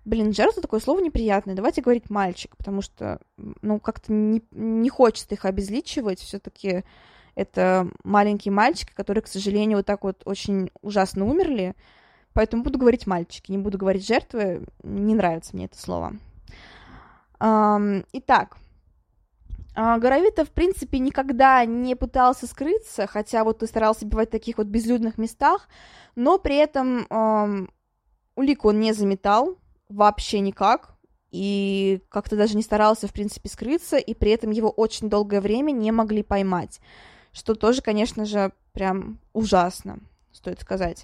Блин, 0.04 0.32
жертва 0.32 0.62
такое 0.62 0.80
слово 0.80 1.00
неприятное. 1.00 1.54
Давайте 1.54 1.82
говорить 1.82 2.08
мальчик, 2.08 2.56
потому 2.56 2.82
что, 2.82 3.18
ну, 3.36 3.80
как-то 3.80 4.12
не, 4.12 4.42
не 4.52 4.88
хочется 4.88 5.34
их 5.34 5.44
обезличивать. 5.44 6.20
Все-таки 6.20 6.84
это 7.34 7.88
маленькие 8.04 8.52
мальчики, 8.52 8.92
которые, 8.94 9.22
к 9.22 9.28
сожалению, 9.28 9.78
вот 9.78 9.86
так 9.86 10.04
вот 10.04 10.22
очень 10.24 10.70
ужасно 10.82 11.24
умерли. 11.24 11.74
Поэтому 12.38 12.62
буду 12.62 12.78
говорить 12.78 13.08
мальчики, 13.08 13.50
не 13.50 13.58
буду 13.58 13.78
говорить 13.78 14.06
жертвы. 14.06 14.62
Не 14.84 15.16
нравится 15.16 15.56
мне 15.56 15.64
это 15.64 15.76
слово. 15.76 16.12
Итак, 17.40 18.56
а, 19.74 19.98
Горовита, 19.98 20.44
в 20.44 20.50
принципе, 20.50 21.00
никогда 21.00 21.64
не 21.64 21.96
пытался 21.96 22.46
скрыться, 22.46 23.08
хотя 23.08 23.42
вот 23.42 23.64
и 23.64 23.66
старался 23.66 24.06
бывать 24.06 24.28
в 24.28 24.30
таких 24.30 24.58
вот 24.58 24.68
безлюдных 24.68 25.18
местах, 25.18 25.68
но 26.14 26.38
при 26.38 26.54
этом 26.54 27.08
эм, 27.10 27.72
улику 28.36 28.68
он 28.68 28.78
не 28.78 28.92
заметал 28.92 29.56
вообще 29.88 30.38
никак, 30.38 30.94
и 31.32 32.00
как-то 32.08 32.36
даже 32.36 32.56
не 32.56 32.62
старался, 32.62 33.08
в 33.08 33.12
принципе, 33.12 33.48
скрыться, 33.48 33.96
и 33.96 34.14
при 34.14 34.30
этом 34.30 34.52
его 34.52 34.70
очень 34.70 35.10
долгое 35.10 35.40
время 35.40 35.72
не 35.72 35.90
могли 35.90 36.22
поймать, 36.22 36.78
что 37.32 37.56
тоже, 37.56 37.82
конечно 37.82 38.24
же, 38.26 38.52
прям 38.72 39.18
ужасно, 39.32 39.98
стоит 40.30 40.60
сказать. 40.60 41.02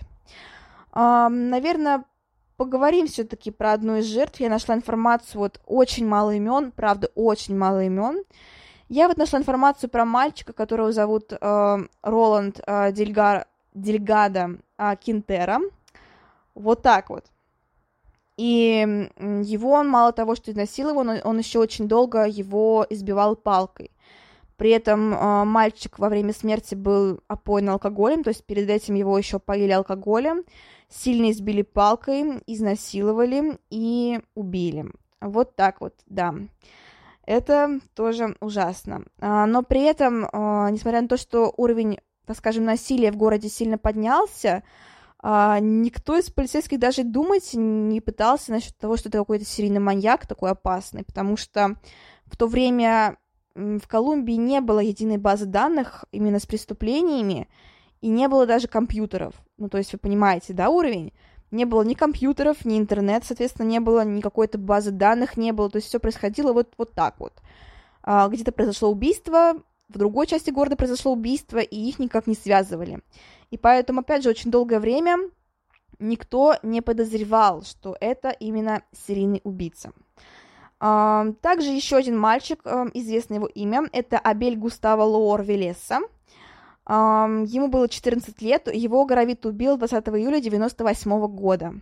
Эм, 0.94 1.50
наверное, 1.50 2.04
поговорим 2.56 3.06
все-таки 3.06 3.50
про 3.50 3.72
одну 3.72 3.96
из 3.96 4.06
жертв. 4.06 4.40
Я 4.40 4.48
нашла 4.48 4.74
информацию, 4.74 5.40
вот 5.40 5.60
очень 5.66 6.06
мало 6.06 6.32
имен, 6.32 6.72
правда, 6.72 7.10
очень 7.14 7.56
мало 7.56 7.84
имен. 7.84 8.22
Я 8.88 9.08
вот 9.08 9.16
нашла 9.16 9.38
информацию 9.38 9.90
про 9.90 10.04
мальчика, 10.04 10.52
которого 10.52 10.92
зовут 10.92 11.32
э, 11.32 11.78
Роланд 12.02 12.60
э, 12.66 12.92
Дельга, 12.92 13.46
Дельгадо 13.72 14.58
э, 14.78 14.96
Кинтера. 15.00 15.60
Вот 16.54 16.82
так 16.82 17.10
вот. 17.10 17.24
И 18.36 19.08
его 19.18 19.70
он 19.70 19.88
мало 19.88 20.12
того, 20.12 20.34
что 20.34 20.50
изнасиловал, 20.50 21.00
он, 21.00 21.18
он 21.24 21.38
еще 21.38 21.60
очень 21.60 21.88
долго 21.88 22.24
его 22.26 22.86
избивал 22.90 23.36
палкой. 23.36 23.90
При 24.56 24.70
этом 24.70 25.12
э, 25.12 25.44
мальчик 25.44 25.98
во 25.98 26.08
время 26.08 26.32
смерти 26.32 26.74
был 26.74 27.20
опоен 27.26 27.70
алкоголем, 27.70 28.22
то 28.22 28.28
есть 28.28 28.44
перед 28.44 28.70
этим 28.70 28.94
его 28.94 29.18
еще 29.18 29.38
поили 29.38 29.72
алкоголем, 29.72 30.44
сильно 30.88 31.30
избили 31.30 31.62
палкой, 31.62 32.42
изнасиловали 32.46 33.58
и 33.70 34.20
убили. 34.34 34.86
Вот 35.20 35.56
так 35.56 35.80
вот, 35.80 35.94
да. 36.06 36.34
Это 37.26 37.80
тоже 37.94 38.36
ужасно. 38.40 39.04
А, 39.18 39.46
но 39.46 39.62
при 39.62 39.82
этом, 39.82 40.28
а, 40.32 40.70
несмотря 40.70 41.00
на 41.00 41.08
то, 41.08 41.16
что 41.16 41.52
уровень, 41.56 41.98
так 42.26 42.36
скажем, 42.36 42.64
насилия 42.64 43.10
в 43.10 43.16
городе 43.16 43.48
сильно 43.48 43.78
поднялся, 43.78 44.62
а, 45.18 45.58
никто 45.58 46.18
из 46.18 46.30
полицейских 46.30 46.78
даже 46.78 47.02
думать 47.02 47.50
не 47.54 48.00
пытался 48.02 48.52
насчет 48.52 48.76
того, 48.76 48.96
что 48.98 49.08
это 49.08 49.18
какой-то 49.18 49.46
серийный 49.46 49.80
маньяк 49.80 50.26
такой 50.26 50.50
опасный, 50.50 51.02
потому 51.02 51.38
что 51.38 51.76
в 52.26 52.36
то 52.36 52.46
время 52.46 53.16
в 53.54 53.86
Колумбии 53.86 54.34
не 54.34 54.60
было 54.60 54.80
единой 54.80 55.18
базы 55.18 55.46
данных 55.46 56.04
именно 56.12 56.38
с 56.38 56.46
преступлениями, 56.46 57.48
и 58.00 58.08
не 58.08 58.28
было 58.28 58.46
даже 58.46 58.68
компьютеров. 58.68 59.34
Ну, 59.56 59.68
то 59.68 59.78
есть 59.78 59.92
вы 59.92 59.98
понимаете, 59.98 60.52
да, 60.52 60.68
уровень? 60.68 61.12
не 61.54 61.64
было 61.64 61.82
ни 61.82 61.94
компьютеров, 61.94 62.64
ни 62.64 62.78
интернет, 62.78 63.24
соответственно, 63.24 63.66
не 63.66 63.80
было 63.80 64.04
ни 64.04 64.20
какой-то 64.20 64.58
базы 64.58 64.90
данных, 64.90 65.36
не 65.36 65.52
было, 65.52 65.70
то 65.70 65.76
есть 65.76 65.88
все 65.88 66.00
происходило 66.00 66.52
вот, 66.52 66.72
вот 66.76 66.94
так 66.94 67.14
вот. 67.18 67.32
А, 68.02 68.28
где-то 68.28 68.52
произошло 68.52 68.90
убийство, 68.90 69.54
в 69.88 69.98
другой 69.98 70.26
части 70.26 70.50
города 70.50 70.76
произошло 70.76 71.12
убийство, 71.12 71.58
и 71.58 71.76
их 71.76 71.98
никак 71.98 72.26
не 72.26 72.34
связывали. 72.34 73.00
И 73.50 73.56
поэтому, 73.56 74.00
опять 74.00 74.24
же, 74.24 74.30
очень 74.30 74.50
долгое 74.50 74.80
время 74.80 75.18
никто 76.00 76.56
не 76.62 76.82
подозревал, 76.82 77.62
что 77.62 77.96
это 78.00 78.30
именно 78.30 78.82
серийный 79.06 79.40
убийца. 79.44 79.92
Также 81.40 81.70
еще 81.70 81.96
один 81.96 82.18
мальчик, 82.18 82.60
известно 82.92 83.34
его 83.34 83.46
имя, 83.46 83.88
это 83.92 84.18
Абель 84.18 84.56
Густаво 84.56 85.02
Лоор 85.02 85.42
Велеса. 85.42 86.00
Ему 86.86 87.68
было 87.68 87.88
14 87.88 88.42
лет, 88.42 88.68
его 88.70 89.06
Горовит 89.06 89.46
убил 89.46 89.78
20 89.78 90.08
июля 90.08 90.40
98 90.40 91.26
года. 91.28 91.74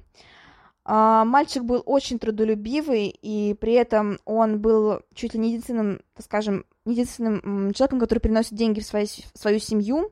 А, 0.84 1.24
мальчик 1.24 1.62
был 1.62 1.82
очень 1.86 2.18
трудолюбивый, 2.18 3.08
и 3.22 3.54
при 3.54 3.74
этом 3.74 4.18
он 4.24 4.60
был 4.60 5.00
чуть 5.14 5.34
ли 5.34 5.40
не 5.40 5.48
единственным, 5.50 6.00
так 6.14 6.26
скажем, 6.26 6.64
единственным 6.84 7.72
человеком, 7.72 8.00
который 8.00 8.18
приносит 8.18 8.54
деньги 8.54 8.80
в, 8.80 8.84
свою 8.84 9.06
в 9.06 9.38
свою 9.38 9.60
семью, 9.60 10.10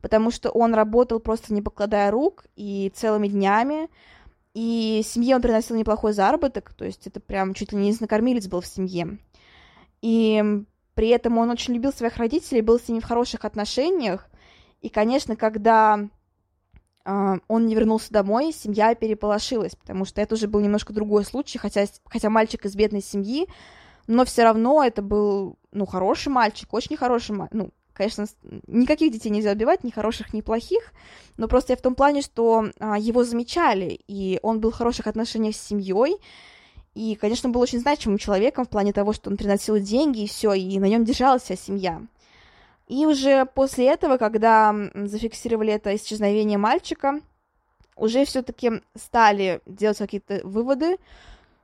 потому 0.00 0.30
что 0.30 0.50
он 0.50 0.74
работал 0.74 1.18
просто 1.18 1.52
не 1.52 1.60
покладая 1.60 2.10
рук 2.12 2.44
и 2.54 2.92
целыми 2.94 3.26
днями, 3.28 3.88
и 4.54 5.02
семье 5.04 5.36
он 5.36 5.42
приносил 5.42 5.76
неплохой 5.76 6.12
заработок, 6.12 6.74
то 6.74 6.84
есть 6.84 7.06
это 7.06 7.20
прям 7.20 7.54
чуть 7.54 7.72
ли 7.72 7.78
не 7.78 7.88
единокормилец 7.88 8.46
был 8.48 8.60
в 8.60 8.66
семье. 8.66 9.18
И 10.02 10.42
при 10.94 11.08
этом 11.08 11.38
он 11.38 11.50
очень 11.50 11.74
любил 11.74 11.92
своих 11.92 12.16
родителей, 12.18 12.60
был 12.60 12.78
с 12.78 12.88
ними 12.88 13.00
в 13.00 13.04
хороших 13.04 13.44
отношениях, 13.44 14.28
и, 14.82 14.88
конечно, 14.88 15.36
когда 15.36 16.08
э, 17.04 17.34
он 17.48 17.66
не 17.66 17.74
вернулся 17.74 18.12
домой, 18.12 18.52
семья 18.52 18.94
переполошилась, 18.94 19.74
потому 19.74 20.04
что 20.04 20.20
это 20.20 20.34
уже 20.34 20.48
был 20.48 20.60
немножко 20.60 20.92
другой 20.92 21.24
случай, 21.24 21.58
хотя, 21.58 21.86
хотя 22.04 22.28
мальчик 22.28 22.66
из 22.66 22.74
бедной 22.74 23.00
семьи, 23.00 23.46
но 24.06 24.24
все 24.24 24.42
равно 24.42 24.82
это 24.84 25.00
был, 25.00 25.56
ну, 25.70 25.86
хороший 25.86 26.28
мальчик, 26.28 26.74
очень 26.74 26.96
хороший 26.96 27.36
ну, 27.52 27.70
конечно, 27.92 28.26
никаких 28.66 29.12
детей 29.12 29.30
нельзя 29.30 29.52
убивать, 29.52 29.84
ни 29.84 29.90
хороших, 29.90 30.32
ни 30.32 30.40
плохих, 30.40 30.92
но 31.36 31.48
просто 31.48 31.72
я 31.72 31.76
в 31.76 31.82
том 31.82 31.94
плане, 31.94 32.22
что 32.22 32.70
а, 32.78 32.98
его 32.98 33.24
замечали, 33.24 34.00
и 34.06 34.38
он 34.42 34.60
был 34.60 34.70
в 34.70 34.76
хороших 34.76 35.06
отношениях 35.06 35.56
с 35.56 35.60
семьей, 35.60 36.16
и, 36.94 37.14
конечно, 37.16 37.48
был 37.48 37.60
очень 37.60 37.80
значимым 37.80 38.18
человеком 38.18 38.64
в 38.64 38.68
плане 38.68 38.92
того, 38.92 39.12
что 39.12 39.30
он 39.30 39.36
приносил 39.36 39.78
деньги 39.78 40.24
и 40.24 40.28
все, 40.28 40.52
и 40.52 40.78
на 40.78 40.86
нем 40.86 41.04
держалась 41.04 41.42
вся 41.42 41.56
семья. 41.56 42.02
И 42.88 43.06
уже 43.06 43.46
после 43.46 43.86
этого, 43.86 44.18
когда 44.18 44.74
зафиксировали 44.94 45.72
это 45.72 45.96
исчезновение 45.96 46.58
мальчика, 46.58 47.20
уже 47.96 48.24
все-таки 48.24 48.82
стали 48.94 49.60
делать 49.64 49.98
какие-то 49.98 50.40
выводы, 50.44 50.98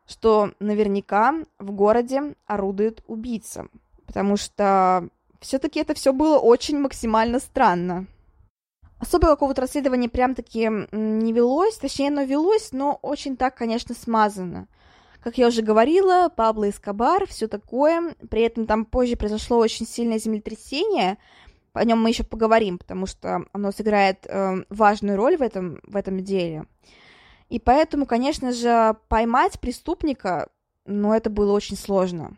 что 0.07 0.53
наверняка 0.59 1.35
в 1.59 1.71
городе 1.73 2.35
орудует 2.47 3.03
убийца, 3.07 3.67
потому 4.07 4.39
что 4.39 5.09
все-таки 5.41 5.81
это 5.81 5.95
все 5.95 6.13
было 6.13 6.39
очень 6.39 6.79
максимально 6.79 7.39
странно. 7.39 8.07
Особо 8.99 9.29
какого-то 9.29 9.61
расследования 9.61 10.09
прям-таки 10.09 10.69
не 10.91 11.33
велось, 11.33 11.77
точнее, 11.77 12.09
оно 12.09 12.23
велось, 12.23 12.73
но 12.73 12.99
очень 13.03 13.37
так, 13.37 13.55
конечно, 13.55 13.95
смазано. 13.95 14.67
Как 15.23 15.39
я 15.39 15.49
уже 15.49 15.63
говорила, 15.63 16.29
Пабло 16.35 16.69
Эскобар, 16.69 17.27
все 17.27 17.49
такое. 17.49 18.15
При 18.31 18.43
этом 18.43 18.67
там 18.67 18.85
позже 18.85 19.17
произошло 19.17 19.59
очень 19.59 19.87
сильное 19.87 20.19
землетрясение. 20.19 21.19
О 21.73 21.85
нем 21.85 22.01
мы 22.01 22.11
еще 22.11 22.25
поговорим, 22.25 22.79
потому 22.79 23.07
что 23.07 23.45
оно 23.53 23.71
сыграет 23.73 24.27
э, 24.27 24.65
важную 24.69 25.17
роль 25.17 25.37
в 25.37 25.43
этом, 25.43 25.81
в 25.85 25.97
этом 25.97 26.25
деле. 26.25 26.67
И 27.49 27.59
поэтому, 27.59 28.07
конечно 28.07 28.53
же, 28.53 28.97
поймать 29.09 29.61
преступника, 29.61 30.49
ну, 30.87 31.13
это 31.13 31.31
было 31.31 31.53
очень 31.53 31.77
сложно. 31.77 32.37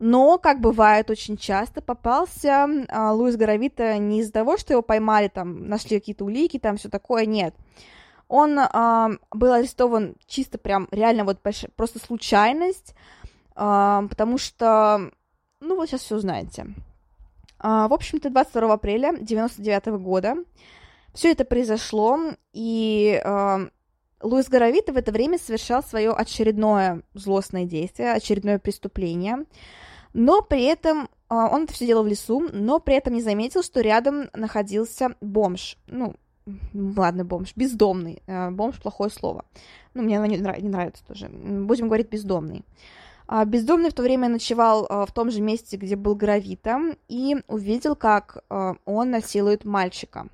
Но, 0.00 0.38
как 0.38 0.60
бывает 0.60 1.08
очень 1.10 1.36
часто, 1.36 1.80
попался 1.80 2.66
э, 2.68 3.10
Луис 3.10 3.36
Горовита 3.36 3.96
не 3.98 4.20
из-за 4.20 4.32
того, 4.32 4.56
что 4.56 4.72
его 4.72 4.82
поймали, 4.82 5.28
там, 5.28 5.68
нашли 5.68 6.00
какие-то 6.00 6.24
улики, 6.24 6.58
там, 6.58 6.76
все 6.76 6.88
такое, 6.88 7.26
нет. 7.26 7.54
Он 8.26 8.58
э, 8.58 9.08
был 9.30 9.52
арестован 9.52 10.16
чисто 10.26 10.58
прям 10.58 10.88
реально 10.90 11.24
вот 11.24 11.38
просто 11.76 11.98
случайность, 12.00 12.94
э, 13.54 14.02
потому 14.08 14.36
что, 14.38 15.12
ну 15.60 15.76
вот 15.76 15.88
сейчас 15.88 16.00
все 16.00 16.16
узнаете. 16.16 16.66
Э, 17.62 17.86
в 17.88 17.92
общем-то, 17.92 18.30
22 18.30 18.72
апреля 18.72 19.16
99 19.16 19.86
года 20.02 20.36
все 21.12 21.30
это 21.30 21.44
произошло, 21.44 22.18
и 22.52 23.22
э, 23.24 23.68
Луис 24.20 24.48
Горовита 24.48 24.92
в 24.92 24.96
это 24.96 25.12
время 25.12 25.38
совершал 25.38 25.82
свое 25.82 26.10
очередное 26.10 27.02
злостное 27.14 27.64
действие, 27.64 28.12
очередное 28.12 28.58
преступление, 28.58 29.44
но 30.14 30.40
при 30.40 30.62
этом 30.62 31.08
он 31.28 31.64
это 31.64 31.72
все 31.72 31.86
делал 31.86 32.04
в 32.04 32.06
лесу, 32.06 32.48
но 32.52 32.78
при 32.78 32.94
этом 32.94 33.14
не 33.14 33.22
заметил, 33.22 33.62
что 33.62 33.80
рядом 33.80 34.30
находился 34.32 35.14
бомж. 35.20 35.76
Ну, 35.86 36.14
ладно, 36.72 37.24
бомж, 37.24 37.52
бездомный. 37.56 38.22
Э, 38.26 38.50
бомж 38.50 38.80
плохое 38.80 39.10
слово. 39.10 39.44
Ну, 39.94 40.02
мне 40.02 40.18
оно 40.18 40.26
не, 40.26 40.36
не 40.36 40.68
нравится 40.68 41.04
тоже. 41.06 41.28
Будем 41.28 41.86
говорить 41.86 42.10
бездомный. 42.10 42.64
А, 43.26 43.44
бездомный 43.44 43.90
в 43.90 43.94
то 43.94 44.02
время 44.02 44.28
ночевал 44.28 44.86
а, 44.88 45.06
в 45.06 45.12
том 45.12 45.30
же 45.30 45.40
месте, 45.40 45.76
где 45.76 45.96
был 45.96 46.14
Гравита, 46.14 46.78
и 47.08 47.36
увидел, 47.48 47.96
как 47.96 48.44
а, 48.50 48.76
он 48.84 49.10
насилует 49.10 49.64
мальчика. 49.64 50.28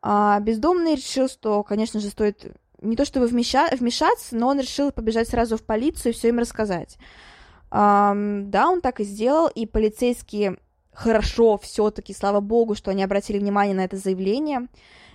А, 0.00 0.40
бездомный 0.40 0.94
решил, 0.94 1.28
что, 1.28 1.62
конечно 1.62 2.00
же, 2.00 2.08
стоит 2.08 2.56
не 2.80 2.96
то 2.96 3.04
чтобы 3.04 3.26
вмеща- 3.26 3.74
вмешаться, 3.76 4.36
но 4.36 4.48
он 4.48 4.60
решил 4.60 4.92
побежать 4.92 5.28
сразу 5.28 5.56
в 5.56 5.62
полицию 5.62 6.12
и 6.12 6.14
все 6.14 6.28
им 6.28 6.38
рассказать. 6.38 6.96
Да, 7.70 8.70
он 8.70 8.80
так 8.80 9.00
и 9.00 9.04
сделал, 9.04 9.48
и 9.48 9.66
полицейские 9.66 10.58
хорошо 10.92 11.58
все-таки, 11.58 12.14
слава 12.14 12.40
богу, 12.40 12.74
что 12.74 12.90
они 12.90 13.02
обратили 13.04 13.38
внимание 13.38 13.74
на 13.74 13.84
это 13.84 13.96
заявление, 13.96 14.68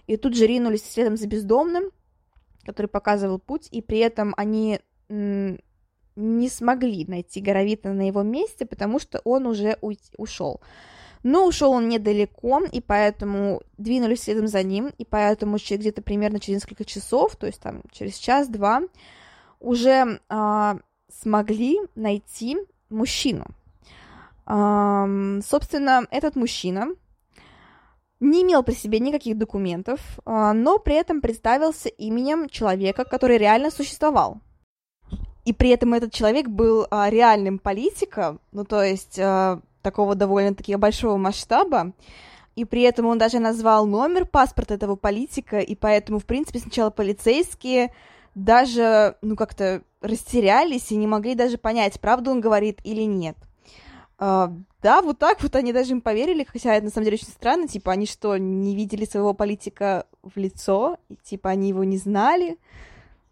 и 0.08 0.18
тут 0.18 0.36
же 0.36 0.46
ринулись 0.46 0.84
следом 0.84 1.18
за 1.18 1.28
бездомным, 1.28 1.86
который 2.66 2.88
показывал 2.88 3.40
путь, 3.40 3.68
и 3.72 3.82
при 3.82 4.00
этом 4.00 4.34
они 4.38 4.80
не 6.16 6.50
смогли 6.50 7.06
найти 7.06 7.42
Горовита 7.42 7.90
на 7.94 8.08
его 8.08 8.22
месте, 8.22 8.66
потому 8.66 9.00
что 9.00 9.22
он 9.24 9.48
уже 9.48 9.78
ушел. 9.82 10.62
Но 11.24 11.46
ушел 11.46 11.72
он 11.72 11.88
недалеко, 11.88 12.62
и 12.72 12.82
поэтому 12.82 13.62
двинулись 13.78 14.24
следом 14.24 14.48
за 14.48 14.64
ним, 14.64 14.92
и 14.98 15.06
поэтому 15.06 15.58
где-то 15.58 16.02
примерно 16.02 16.40
через 16.40 16.62
несколько 16.62 16.84
часов, 16.84 17.36
то 17.36 17.46
есть 17.48 17.62
там 17.62 17.84
через 17.92 18.16
час-два, 18.16 18.82
уже 19.60 20.20
э, 20.30 20.80
смогли 21.21 21.80
найти 21.95 22.58
мужчину. 22.89 23.45
Собственно, 24.45 26.06
этот 26.12 26.36
мужчина 26.36 26.88
не 28.21 28.43
имел 28.43 28.63
при 28.63 28.76
себе 28.76 29.00
никаких 29.00 29.38
документов, 29.38 30.00
э, 30.26 30.52
но 30.54 30.78
при 30.78 30.95
этом 30.95 31.21
представился 31.21 31.89
именем 31.89 32.47
человека, 32.47 33.04
который 33.04 33.38
реально 33.38 33.71
существовал. 33.71 34.38
И 35.43 35.54
при 35.54 35.69
этом 35.69 35.95
этот 35.95 36.13
человек 36.13 36.47
был 36.47 36.84
э, 36.84 37.10
реальным 37.10 37.58
политиком, 37.58 38.39
ну 38.52 38.63
то 38.63 38.84
есть 38.84 39.17
э, 39.17 39.60
такого 39.82 40.13
довольно-таки 40.13 40.76
большого 40.76 41.17
масштаба, 41.17 41.93
и 42.56 42.63
при 42.63 42.84
этом 42.84 43.08
он 43.08 43.17
даже 43.17 43.39
назвал 43.39 43.88
номер 43.88 44.26
паспорта 44.26 44.76
этого 44.76 44.95
политика, 44.95 45.60
и 45.60 45.74
поэтому, 45.74 46.19
в 46.19 46.26
принципе, 46.26 46.60
сначала 46.60 46.91
полицейские 46.91 47.91
даже, 48.36 49.15
ну, 49.22 49.36
как-то 49.36 49.82
растерялись 50.02 50.91
и 50.91 50.96
не 50.96 51.08
могли 51.08 51.36
даже 51.36 51.58
понять, 51.58 52.00
правду 52.00 52.32
он 52.32 52.41
говорит 52.41 52.80
или 52.84 53.04
нет. 53.04 53.38
Uh, 54.17 54.54
да, 54.84 55.02
вот 55.02 55.17
так 55.17 55.41
вот 55.41 55.56
они 55.56 55.74
даже 55.74 55.91
им 55.91 56.02
поверили, 56.02 56.44
хотя 56.44 56.76
это 56.76 56.86
на 56.86 56.91
самом 56.91 57.06
деле 57.06 57.15
очень 57.15 57.28
странно, 57.28 57.67
типа, 57.67 57.91
они 57.91 58.06
что, 58.06 58.38
не 58.38 58.76
видели 58.76 59.06
своего 59.06 59.34
политика 59.34 60.06
в 60.22 60.38
лицо, 60.38 60.98
и, 61.10 61.15
типа, 61.15 61.50
они 61.50 61.70
его 61.70 61.84
не 61.84 61.98
знали? 61.98 62.58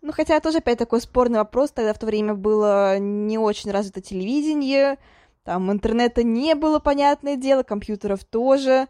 Ну, 0.01 0.11
хотя 0.11 0.39
тоже 0.39 0.59
опять 0.59 0.77
такой 0.79 1.01
спорный 1.01 1.39
вопрос, 1.39 1.71
тогда 1.71 1.93
в 1.93 1.99
то 1.99 2.05
время 2.05 2.33
было 2.33 2.97
не 2.99 3.37
очень 3.37 3.71
развито 3.71 4.01
телевидение, 4.01 4.97
там 5.43 5.71
интернета 5.71 6.23
не 6.23 6.53
было, 6.55 6.79
понятное 6.79 7.35
дело, 7.35 7.63
компьютеров 7.63 8.23
тоже. 8.23 8.87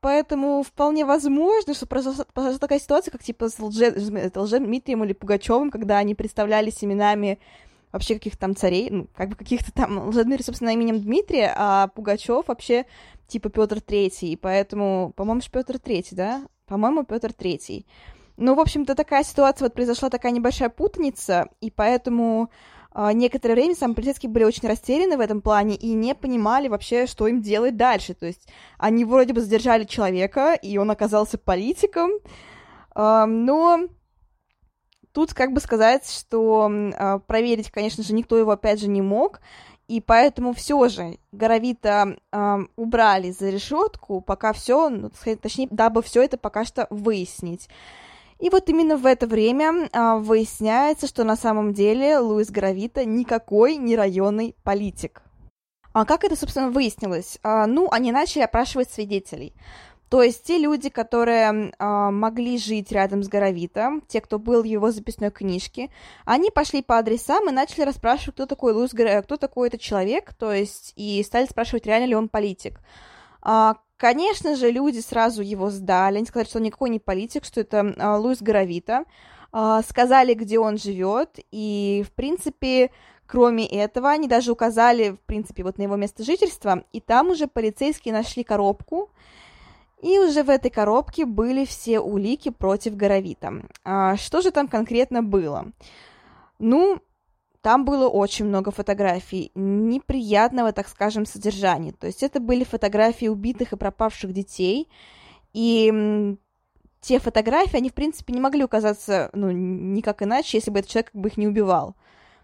Поэтому 0.00 0.62
вполне 0.62 1.04
возможно, 1.04 1.74
что 1.74 1.86
произошла, 1.86 2.24
произошла 2.32 2.58
такая 2.58 2.78
ситуация, 2.78 3.10
как 3.10 3.22
типа 3.22 3.48
с 3.48 3.58
лже, 3.58 3.92
лже 4.34 4.58
Дмитрием 4.60 5.02
или 5.04 5.12
Пугачевым, 5.12 5.70
когда 5.70 5.98
они 5.98 6.14
представлялись 6.14 6.84
именами 6.84 7.40
вообще 7.90 8.14
каких-то 8.14 8.38
там 8.38 8.54
царей, 8.54 8.90
ну, 8.90 9.08
как 9.16 9.30
бы 9.30 9.34
каких-то 9.36 9.72
там 9.72 10.08
Лжедмитрий, 10.08 10.44
собственно, 10.44 10.70
именем 10.70 11.00
Дмитрия, 11.00 11.52
а 11.56 11.88
Пугачев 11.88 12.46
вообще 12.46 12.86
типа 13.26 13.48
Петр 13.50 13.80
Третий, 13.80 14.36
поэтому, 14.36 15.12
по-моему, 15.16 15.40
же 15.40 15.50
Петр 15.50 15.78
Третий, 15.78 16.14
да? 16.14 16.42
По-моему, 16.66 17.04
Петр 17.04 17.32
Третий. 17.32 17.86
Ну, 18.36 18.54
в 18.54 18.60
общем-то, 18.60 18.94
такая 18.94 19.24
ситуация, 19.24 19.66
вот 19.66 19.74
произошла 19.74 20.10
такая 20.10 20.30
небольшая 20.30 20.68
путаница, 20.68 21.48
и 21.60 21.72
поэтому 21.72 22.50
некоторое 22.94 23.54
время 23.54 23.74
сами 23.74 23.92
полицейские 23.92 24.30
были 24.30 24.44
очень 24.44 24.68
растеряны 24.68 25.16
в 25.16 25.20
этом 25.20 25.40
плане 25.40 25.76
и 25.76 25.92
не 25.92 26.14
понимали 26.14 26.68
вообще, 26.68 27.06
что 27.06 27.28
им 27.28 27.42
делать 27.42 27.76
дальше. 27.76 28.14
То 28.14 28.26
есть 28.26 28.48
они 28.78 29.04
вроде 29.04 29.32
бы 29.34 29.40
задержали 29.40 29.84
человека, 29.84 30.54
и 30.54 30.78
он 30.78 30.90
оказался 30.90 31.38
политиком, 31.38 32.10
а, 32.94 33.26
но 33.26 33.86
тут 35.12 35.34
как 35.34 35.52
бы 35.52 35.60
сказать, 35.60 36.08
что 36.10 36.70
а, 36.96 37.18
проверить, 37.20 37.70
конечно 37.70 38.02
же, 38.02 38.14
никто 38.14 38.36
его 38.36 38.50
опять 38.50 38.80
же 38.80 38.88
не 38.88 39.02
мог, 39.02 39.40
и 39.86 40.00
поэтому 40.00 40.52
все 40.52 40.88
же 40.88 41.16
Горовита 41.32 42.18
убрали 42.76 43.30
за 43.30 43.48
решетку, 43.48 44.20
пока 44.20 44.52
все, 44.52 44.90
ну, 44.90 45.10
точнее, 45.40 45.68
дабы 45.70 46.02
все 46.02 46.22
это 46.22 46.36
пока 46.36 46.66
что 46.66 46.86
выяснить. 46.90 47.70
И 48.38 48.50
вот 48.50 48.68
именно 48.68 48.96
в 48.96 49.06
это 49.06 49.26
время 49.26 49.88
а, 49.92 50.16
выясняется, 50.16 51.06
что 51.06 51.24
на 51.24 51.36
самом 51.36 51.72
деле 51.72 52.18
Луис 52.18 52.50
Гравита 52.50 53.04
никакой 53.04 53.76
не 53.76 53.96
районный 53.96 54.54
политик. 54.62 55.22
А 55.92 56.04
как 56.04 56.22
это, 56.22 56.36
собственно, 56.36 56.70
выяснилось? 56.70 57.38
А, 57.42 57.66
ну, 57.66 57.88
они 57.90 58.12
начали 58.12 58.42
опрашивать 58.42 58.90
свидетелей. 58.90 59.54
То 60.08 60.22
есть 60.22 60.44
те 60.44 60.56
люди, 60.56 60.88
которые 60.88 61.72
а, 61.78 62.10
могли 62.10 62.56
жить 62.58 62.92
рядом 62.92 63.22
с 63.22 63.28
Горовита, 63.28 64.00
те, 64.08 64.20
кто 64.20 64.38
был 64.38 64.62
в 64.62 64.66
его 64.66 64.90
записной 64.90 65.30
книжке, 65.30 65.90
они 66.24 66.50
пошли 66.50 66.82
по 66.82 66.98
адресам 66.98 67.48
и 67.48 67.52
начали 67.52 67.82
расспрашивать, 67.82 68.34
кто 68.34 68.46
такой 68.46 68.72
Луис 68.72 68.94
Гравита, 68.94 69.22
кто 69.22 69.36
такой 69.36 69.68
этот 69.68 69.80
человек, 69.80 70.32
то 70.34 70.52
есть, 70.52 70.94
и 70.96 71.22
стали 71.22 71.46
спрашивать, 71.46 71.86
реально 71.86 72.06
ли 72.06 72.14
он 72.14 72.28
политик. 72.28 72.80
А, 73.42 73.76
Конечно 73.98 74.54
же, 74.54 74.70
люди 74.70 75.00
сразу 75.00 75.42
его 75.42 75.70
сдали, 75.70 76.18
они 76.18 76.26
сказали, 76.26 76.48
что 76.48 76.58
он 76.58 76.64
никакой 76.64 76.88
не 76.88 77.00
политик, 77.00 77.44
что 77.44 77.60
это 77.60 77.78
э, 77.78 78.16
Луис 78.16 78.40
Горовита, 78.40 79.04
э, 79.52 79.80
сказали, 79.88 80.34
где 80.34 80.60
он 80.60 80.78
живет, 80.78 81.40
и, 81.50 82.04
в 82.06 82.12
принципе, 82.12 82.92
кроме 83.26 83.66
этого, 83.66 84.08
они 84.10 84.28
даже 84.28 84.52
указали, 84.52 85.10
в 85.10 85.20
принципе, 85.26 85.64
вот 85.64 85.78
на 85.78 85.82
его 85.82 85.96
место 85.96 86.22
жительства, 86.22 86.84
и 86.92 87.00
там 87.00 87.30
уже 87.30 87.48
полицейские 87.48 88.14
нашли 88.14 88.44
коробку, 88.44 89.10
и 90.00 90.20
уже 90.20 90.44
в 90.44 90.50
этой 90.50 90.70
коробке 90.70 91.26
были 91.26 91.64
все 91.64 91.98
улики 91.98 92.50
против 92.50 92.94
Горовита. 92.94 93.52
А, 93.82 94.16
что 94.16 94.42
же 94.42 94.52
там 94.52 94.68
конкретно 94.68 95.24
было? 95.24 95.72
Ну, 96.60 97.00
там 97.60 97.84
было 97.84 98.08
очень 98.08 98.46
много 98.46 98.70
фотографий 98.70 99.50
неприятного, 99.54 100.72
так 100.72 100.88
скажем, 100.88 101.26
содержания. 101.26 101.92
То 101.92 102.06
есть 102.06 102.22
это 102.22 102.40
были 102.40 102.64
фотографии 102.64 103.26
убитых 103.26 103.72
и 103.72 103.76
пропавших 103.76 104.32
детей, 104.32 104.88
и 105.52 106.36
те 107.00 107.18
фотографии, 107.18 107.76
они, 107.76 107.90
в 107.90 107.94
принципе, 107.94 108.32
не 108.32 108.40
могли 108.40 108.64
указаться, 108.64 109.30
ну, 109.32 109.50
никак 109.50 110.22
иначе, 110.22 110.58
если 110.58 110.70
бы 110.70 110.80
этот 110.80 110.90
человек 110.90 111.12
как 111.12 111.20
бы 111.20 111.28
их 111.28 111.36
не 111.36 111.46
убивал. 111.46 111.94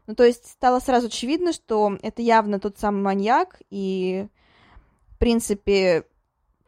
Ну, 0.06 0.14
то 0.14 0.24
есть 0.24 0.50
стало 0.50 0.80
сразу 0.80 1.06
очевидно, 1.06 1.52
что 1.52 1.96
это 2.02 2.22
явно 2.22 2.60
тот 2.60 2.78
самый 2.78 3.02
маньяк, 3.02 3.62
и, 3.70 4.26
в 5.08 5.18
принципе, 5.18 6.04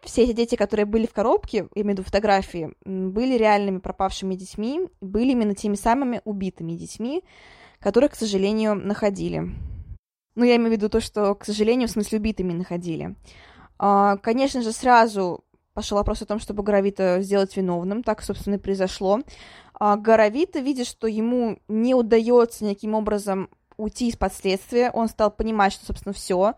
все 0.02 0.24
эти 0.24 0.32
дети, 0.32 0.56
которые 0.56 0.86
были 0.86 1.06
в 1.06 1.12
коробке, 1.12 1.68
я 1.74 1.82
имею 1.82 1.96
в 1.96 1.98
виду 1.98 2.02
фотографии, 2.04 2.72
были 2.84 3.36
реальными 3.36 3.78
пропавшими 3.78 4.34
детьми, 4.34 4.88
были 5.00 5.32
именно 5.32 5.54
теми 5.54 5.74
самыми 5.74 6.22
убитыми 6.24 6.72
детьми, 6.72 7.24
которых, 7.80 8.12
к 8.12 8.16
сожалению, 8.16 8.74
находили. 8.74 9.50
Ну, 10.34 10.44
я 10.44 10.56
имею 10.56 10.70
в 10.70 10.72
виду 10.72 10.88
то, 10.88 11.00
что, 11.00 11.34
к 11.34 11.44
сожалению, 11.44 11.88
в 11.88 11.92
смысле 11.92 12.18
убитыми 12.18 12.52
находили. 12.52 13.14
А, 13.78 14.16
конечно 14.18 14.62
же, 14.62 14.72
сразу 14.72 15.44
пошел 15.72 15.98
вопрос 15.98 16.22
о 16.22 16.26
том, 16.26 16.38
чтобы 16.38 16.62
Горовита 16.62 17.20
сделать 17.20 17.56
виновным. 17.56 18.02
Так, 18.02 18.22
собственно, 18.22 18.54
и 18.54 18.58
произошло. 18.58 19.20
А 19.74 19.96
Горовита, 19.96 20.60
видя, 20.60 20.84
что 20.84 21.06
ему 21.06 21.58
не 21.68 21.94
удается 21.94 22.64
никаким 22.64 22.94
образом 22.94 23.50
уйти 23.76 24.08
из 24.08 24.16
последствия, 24.16 24.90
он 24.90 25.08
стал 25.08 25.30
понимать, 25.30 25.74
что, 25.74 25.86
собственно, 25.86 26.14
все. 26.14 26.54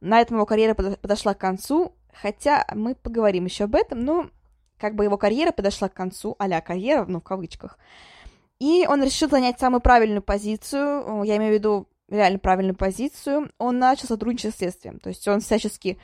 На 0.00 0.20
этом 0.20 0.36
его 0.36 0.46
карьера 0.46 0.74
подошла 0.74 1.34
к 1.34 1.38
концу, 1.38 1.92
хотя 2.12 2.64
мы 2.74 2.94
поговорим 2.94 3.44
еще 3.44 3.64
об 3.64 3.74
этом, 3.74 4.04
но 4.04 4.30
как 4.78 4.94
бы 4.94 5.04
его 5.04 5.16
карьера 5.16 5.52
подошла 5.52 5.88
к 5.88 5.94
концу, 5.94 6.36
а 6.38 6.60
карьера, 6.60 7.04
ну, 7.06 7.20
в 7.20 7.24
кавычках. 7.24 7.78
И 8.62 8.86
он 8.86 9.02
решил 9.02 9.28
занять 9.28 9.58
самую 9.58 9.80
правильную 9.80 10.22
позицию, 10.22 11.24
я 11.24 11.36
имею 11.36 11.50
в 11.50 11.54
виду 11.54 11.88
реально 12.08 12.38
правильную 12.38 12.76
позицию, 12.76 13.50
он 13.58 13.80
начал 13.80 14.06
сотрудничать 14.06 14.54
с 14.54 14.58
следствием. 14.58 15.00
То 15.00 15.08
есть 15.08 15.26
он 15.26 15.40
всячески 15.40 15.98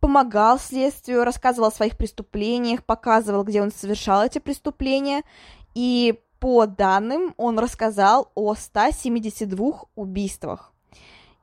помогал 0.00 0.58
следствию, 0.58 1.24
рассказывал 1.24 1.68
о 1.68 1.70
своих 1.70 1.98
преступлениях, 1.98 2.82
показывал, 2.82 3.44
где 3.44 3.60
он 3.60 3.70
совершал 3.70 4.24
эти 4.24 4.38
преступления, 4.38 5.22
и 5.74 6.18
по 6.40 6.64
данным 6.64 7.34
он 7.36 7.58
рассказал 7.58 8.32
о 8.34 8.54
172 8.54 9.82
убийствах. 9.94 10.72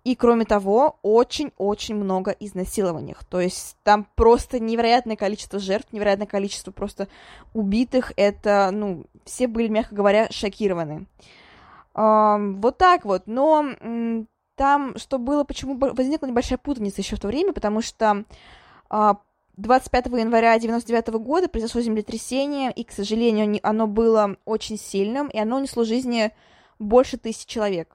И, 0.05 0.15
кроме 0.15 0.45
того, 0.45 0.99
очень-очень 1.01 1.95
много 1.95 2.31
изнасилований. 2.39 3.15
То 3.27 3.41
есть 3.41 3.75
там 3.83 4.07
просто 4.15 4.59
невероятное 4.59 5.15
количество 5.15 5.59
жертв, 5.59 5.91
невероятное 5.91 6.27
количество 6.27 6.71
просто 6.71 7.07
убитых. 7.53 8.13
Это, 8.15 8.69
ну, 8.71 9.05
все 9.25 9.47
были, 9.47 9.67
мягко 9.67 9.95
говоря, 9.95 10.27
шокированы. 10.29 11.07
Вот 11.95 12.77
так 12.77 13.03
вот. 13.03 13.23
Но 13.25 13.65
там, 14.55 14.95
что 14.97 15.17
было, 15.17 15.43
почему 15.43 15.75
возникла 15.75 16.27
небольшая 16.27 16.59
путаница 16.59 17.01
еще 17.01 17.15
в 17.15 17.19
то 17.19 17.27
время, 17.27 17.51
потому 17.51 17.81
что 17.81 18.25
uh, 18.89 19.17
25 19.57 20.05
января 20.07 20.57
99 20.57 21.07
года 21.15 21.47
произошло 21.47 21.81
землетрясение, 21.81 22.71
и, 22.71 22.83
к 22.83 22.91
сожалению, 22.91 23.59
оно 23.63 23.87
было 23.87 24.37
очень 24.45 24.77
сильным, 24.77 25.27
и 25.27 25.39
оно 25.39 25.57
унесло 25.57 25.83
жизни 25.83 26.31
больше 26.79 27.17
тысяч 27.17 27.45
человек. 27.45 27.94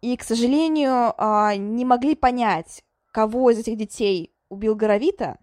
И, 0.00 0.16
к 0.16 0.22
сожалению, 0.22 1.14
а, 1.16 1.56
не 1.56 1.84
могли 1.84 2.14
понять, 2.14 2.84
кого 3.12 3.50
из 3.50 3.58
этих 3.58 3.76
детей 3.76 4.32
убил 4.48 4.74
Горовита, 4.74 5.38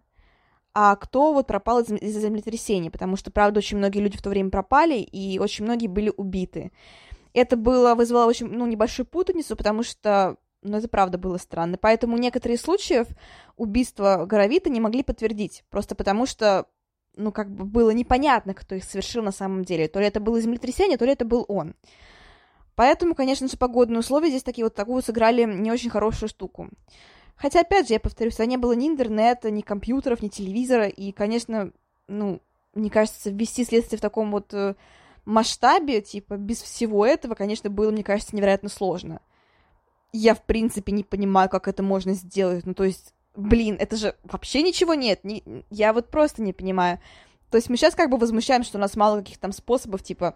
а 0.74 0.96
кто 0.96 1.34
вот 1.34 1.48
пропал 1.48 1.82
из-за 1.82 2.20
землетрясения, 2.20 2.92
потому 2.92 3.16
что, 3.16 3.32
правда, 3.32 3.60
очень 3.60 3.78
многие 3.78 4.00
люди 4.00 4.18
в 4.18 4.22
то 4.22 4.30
время 4.30 4.50
пропали, 4.50 5.00
и 5.00 5.40
очень 5.40 5.66
многие 5.66 5.88
были 5.88 6.12
убиты. 6.16 6.72
Это 7.34 7.56
было, 7.56 7.96
вызвало 7.96 8.26
очень, 8.26 8.48
ну, 8.48 8.66
небольшую 8.66 9.06
путаницу, 9.06 9.56
потому 9.56 9.84
что 9.84 10.38
но 10.66 10.78
это 10.78 10.88
правда 10.88 11.18
было 11.18 11.38
странно. 11.38 11.78
Поэтому 11.78 12.18
некоторые 12.18 12.58
случаи 12.58 13.06
убийства 13.56 14.26
Горовита 14.26 14.70
не 14.70 14.82
могли 14.82 15.04
подтвердить, 15.04 15.64
просто 15.70 15.96
потому 15.96 16.26
что, 16.26 16.66
ну, 17.16 17.32
как 17.32 17.52
бы 17.52 17.66
было 17.66 17.92
непонятно, 17.92 18.54
кто 18.54 18.76
их 18.76 18.84
совершил 18.84 19.24
на 19.24 19.32
самом 19.32 19.64
деле. 19.64 19.88
То 19.88 20.00
ли 20.00 20.08
это 20.08 20.20
было 20.20 20.42
землетрясение, 20.42 20.98
то 20.98 21.06
ли 21.06 21.12
это 21.12 21.24
был 21.24 21.46
он. 21.48 21.76
Поэтому, 22.76 23.16
конечно 23.16 23.48
же, 23.48 23.58
погодные 23.58 24.00
условия 24.00 24.30
здесь 24.30 24.44
такие 24.44 24.66
вот 24.66 24.76
такую 24.76 25.02
сыграли 25.02 25.44
не 25.46 25.72
очень 25.72 25.90
хорошую 25.90 26.30
штуку. 26.30 26.70
Хотя, 27.36 27.62
опять 27.62 27.88
же, 27.88 27.94
я 27.94 28.00
повторюсь, 28.00 28.38
не 28.40 28.58
было 28.58 28.74
ни 28.74 28.88
интернета, 28.88 29.52
ни 29.52 29.62
компьютеров, 29.62 30.22
ни 30.22 30.30
телевизора, 30.30 30.88
и, 30.88 31.12
конечно, 31.12 31.72
ну, 32.08 32.42
мне 32.74 32.90
кажется, 32.90 33.30
ввести 33.30 33.66
следствие 33.66 33.98
в 33.98 34.02
таком 34.02 34.32
вот 34.32 34.54
э, 34.54 34.76
масштабе, 35.26 36.02
типа, 36.02 36.38
без 36.38 36.62
всего 36.62 37.06
этого, 37.06 37.36
конечно, 37.36 37.70
было, 37.70 37.92
мне 37.92 38.04
кажется, 38.04 38.36
невероятно 38.36 38.70
сложно. 38.70 39.22
Я, 40.14 40.34
в 40.34 40.44
принципе, 40.44 40.92
не 40.92 41.04
понимаю, 41.04 41.50
как 41.50 41.68
это 41.68 41.84
можно 41.84 42.14
сделать. 42.14 42.66
Ну, 42.66 42.74
то 42.74 42.84
есть, 42.86 43.14
блин, 43.36 43.76
это 43.80 43.98
же 43.98 44.16
вообще 44.24 44.62
ничего 44.62 44.94
нет. 44.94 45.24
Не, 45.24 45.44
я 45.70 45.92
вот 45.92 46.10
просто 46.10 46.42
не 46.42 46.54
понимаю. 46.54 47.00
То 47.52 47.58
есть 47.58 47.70
мы 47.70 47.76
сейчас 47.78 47.96
как 47.96 48.10
бы 48.10 48.18
возмущаемся, 48.18 48.70
что 48.70 48.78
у 48.78 48.82
нас 48.82 48.96
мало 48.96 49.20
каких-то 49.20 49.42
там 49.42 49.52
способов, 49.52 50.04
типа, 50.04 50.36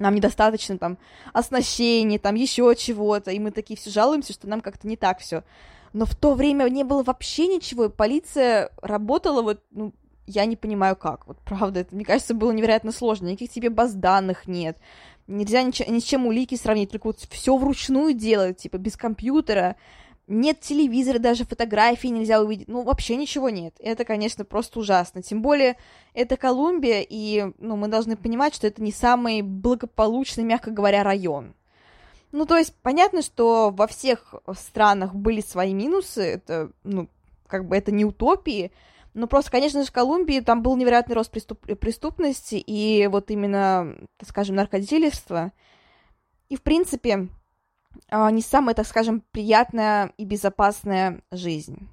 нам 0.00 0.14
недостаточно 0.14 0.78
там 0.78 0.98
оснащения, 1.32 2.18
там 2.18 2.34
еще 2.34 2.74
чего-то, 2.76 3.30
и 3.30 3.38
мы 3.38 3.50
такие 3.50 3.76
все 3.78 3.90
жалуемся, 3.90 4.32
что 4.32 4.48
нам 4.48 4.60
как-то 4.60 4.88
не 4.88 4.96
так 4.96 5.20
все. 5.20 5.44
Но 5.92 6.06
в 6.06 6.14
то 6.14 6.34
время 6.34 6.68
не 6.68 6.84
было 6.84 7.02
вообще 7.02 7.46
ничего, 7.46 7.84
и 7.84 7.90
полиция 7.90 8.70
работала 8.80 9.42
вот, 9.42 9.62
ну, 9.70 9.92
я 10.26 10.44
не 10.44 10.56
понимаю 10.56 10.96
как. 10.96 11.26
Вот 11.26 11.38
правда, 11.44 11.80
это, 11.80 11.94
мне 11.94 12.04
кажется, 12.04 12.34
было 12.34 12.52
невероятно 12.52 12.92
сложно. 12.92 13.26
Никаких 13.26 13.50
тебе 13.50 13.70
баз 13.70 13.94
данных 13.94 14.46
нет. 14.46 14.78
Нельзя 15.26 15.62
ни, 15.62 15.90
ни 15.90 15.98
с 15.98 16.04
чем 16.04 16.26
улики 16.26 16.56
сравнить, 16.56 16.90
только 16.90 17.08
вот 17.08 17.18
все 17.18 17.56
вручную 17.56 18.14
делать, 18.14 18.58
типа 18.58 18.78
без 18.78 18.96
компьютера. 18.96 19.76
Нет 20.32 20.60
телевизора, 20.60 21.18
даже 21.18 21.44
фотографии 21.44 22.06
нельзя 22.06 22.40
увидеть. 22.40 22.68
Ну, 22.68 22.82
вообще 22.84 23.16
ничего 23.16 23.50
нет. 23.50 23.74
Это, 23.80 24.04
конечно, 24.04 24.44
просто 24.44 24.78
ужасно. 24.78 25.22
Тем 25.22 25.42
более, 25.42 25.76
это 26.14 26.36
Колумбия, 26.36 27.04
и 27.06 27.52
ну, 27.58 27.74
мы 27.74 27.88
должны 27.88 28.16
понимать, 28.16 28.54
что 28.54 28.68
это 28.68 28.80
не 28.80 28.92
самый 28.92 29.42
благополучный, 29.42 30.44
мягко 30.44 30.70
говоря, 30.70 31.02
район. 31.02 31.54
Ну, 32.30 32.46
то 32.46 32.56
есть, 32.56 32.76
понятно, 32.80 33.22
что 33.22 33.70
во 33.70 33.88
всех 33.88 34.36
странах 34.56 35.16
были 35.16 35.40
свои 35.40 35.74
минусы, 35.74 36.22
это, 36.22 36.70
ну, 36.84 37.08
как 37.48 37.66
бы 37.66 37.76
это 37.76 37.90
не 37.90 38.04
утопии, 38.04 38.70
но 39.14 39.26
просто, 39.26 39.50
конечно 39.50 39.82
же, 39.82 39.88
в 39.88 39.92
Колумбии 39.92 40.38
там 40.38 40.62
был 40.62 40.76
невероятный 40.76 41.16
рост 41.16 41.32
преступ... 41.32 41.58
преступности 41.80 42.54
и 42.54 43.08
вот 43.08 43.32
именно, 43.32 43.96
скажем, 44.24 44.54
наркодилерства. 44.54 45.50
И, 46.48 46.54
в 46.54 46.62
принципе, 46.62 47.26
не 48.10 48.42
самая, 48.42 48.74
так 48.74 48.86
скажем, 48.86 49.22
приятная 49.32 50.12
и 50.16 50.24
безопасная 50.24 51.22
жизнь. 51.30 51.88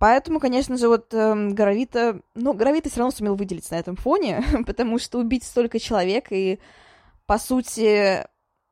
Поэтому, 0.00 0.40
конечно 0.40 0.78
же, 0.78 0.88
вот 0.88 1.12
э, 1.12 1.48
Горовита... 1.50 2.22
Ну, 2.34 2.54
Горовита 2.54 2.88
все 2.88 3.00
равно 3.00 3.14
сумел 3.14 3.36
выделиться 3.36 3.74
на 3.74 3.80
этом 3.80 3.96
фоне, 3.96 4.42
потому 4.66 4.98
что 4.98 5.18
убить 5.18 5.44
столько 5.44 5.78
человек, 5.78 6.28
и, 6.30 6.58
по 7.26 7.38
сути, 7.38 8.26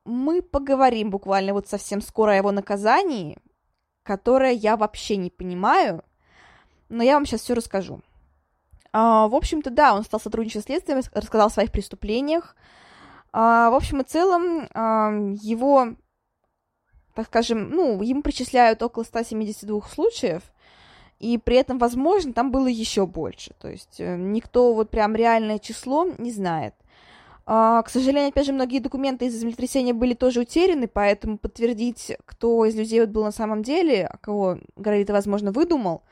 мы 0.07 0.40
поговорим 0.40 1.11
буквально 1.11 1.53
вот 1.53 1.68
совсем 1.68 2.01
скоро 2.01 2.31
о 2.33 2.37
его 2.37 2.51
наказании, 2.51 3.37
которое 4.05 4.53
я 4.53 4.79
вообще 4.79 5.16
не 5.16 5.29
понимаю, 5.29 6.03
но 6.88 7.03
я 7.03 7.14
вам 7.14 7.27
сейчас 7.27 7.42
все 7.42 7.53
расскажу. 7.53 8.01
А, 8.92 9.29
в 9.29 9.35
общем-то, 9.35 9.68
да, 9.68 9.94
он 9.94 10.05
стал 10.05 10.20
сотрудничать 10.20 10.62
с 10.62 10.64
следствием, 10.64 11.03
рассказал 11.12 11.48
о 11.48 11.51
своих 11.51 11.70
преступлениях. 11.70 12.57
А, 13.33 13.68
в 13.68 13.74
общем 13.74 14.01
и 14.01 14.05
целом, 14.05 14.66
а, 14.72 15.11
его, 15.42 15.88
так 17.18 17.26
скажем, 17.26 17.70
ну, 17.70 18.00
ему 18.00 18.22
причисляют 18.22 18.81
около 18.81 19.02
172 19.02 19.81
случаев, 19.88 20.40
и 21.18 21.37
при 21.37 21.57
этом, 21.57 21.76
возможно, 21.78 22.33
там 22.33 22.52
было 22.52 22.68
еще 22.68 23.07
больше. 23.07 23.54
То 23.59 23.68
есть 23.68 23.96
э, 23.98 24.16
никто 24.16 24.72
вот 24.72 24.90
прям 24.90 25.16
реальное 25.16 25.59
число 25.59 26.07
не 26.16 26.31
знает. 26.31 26.76
А, 27.44 27.83
к 27.83 27.88
сожалению, 27.88 28.28
опять 28.28 28.46
же, 28.46 28.52
многие 28.52 28.78
документы 28.78 29.26
из 29.26 29.35
землетрясения 29.35 29.92
были 29.94 30.14
тоже 30.14 30.42
утеряны, 30.42 30.87
поэтому 30.87 31.38
подтвердить, 31.38 32.12
кто 32.24 32.64
из 32.64 32.76
людей 32.76 33.00
вот 33.00 33.09
был 33.09 33.24
на 33.24 33.33
самом 33.33 33.64
деле, 33.64 34.07
а 34.07 34.16
кого 34.18 34.61
Горовита, 34.76 35.12
возможно, 35.12 35.50
выдумал, 35.50 36.04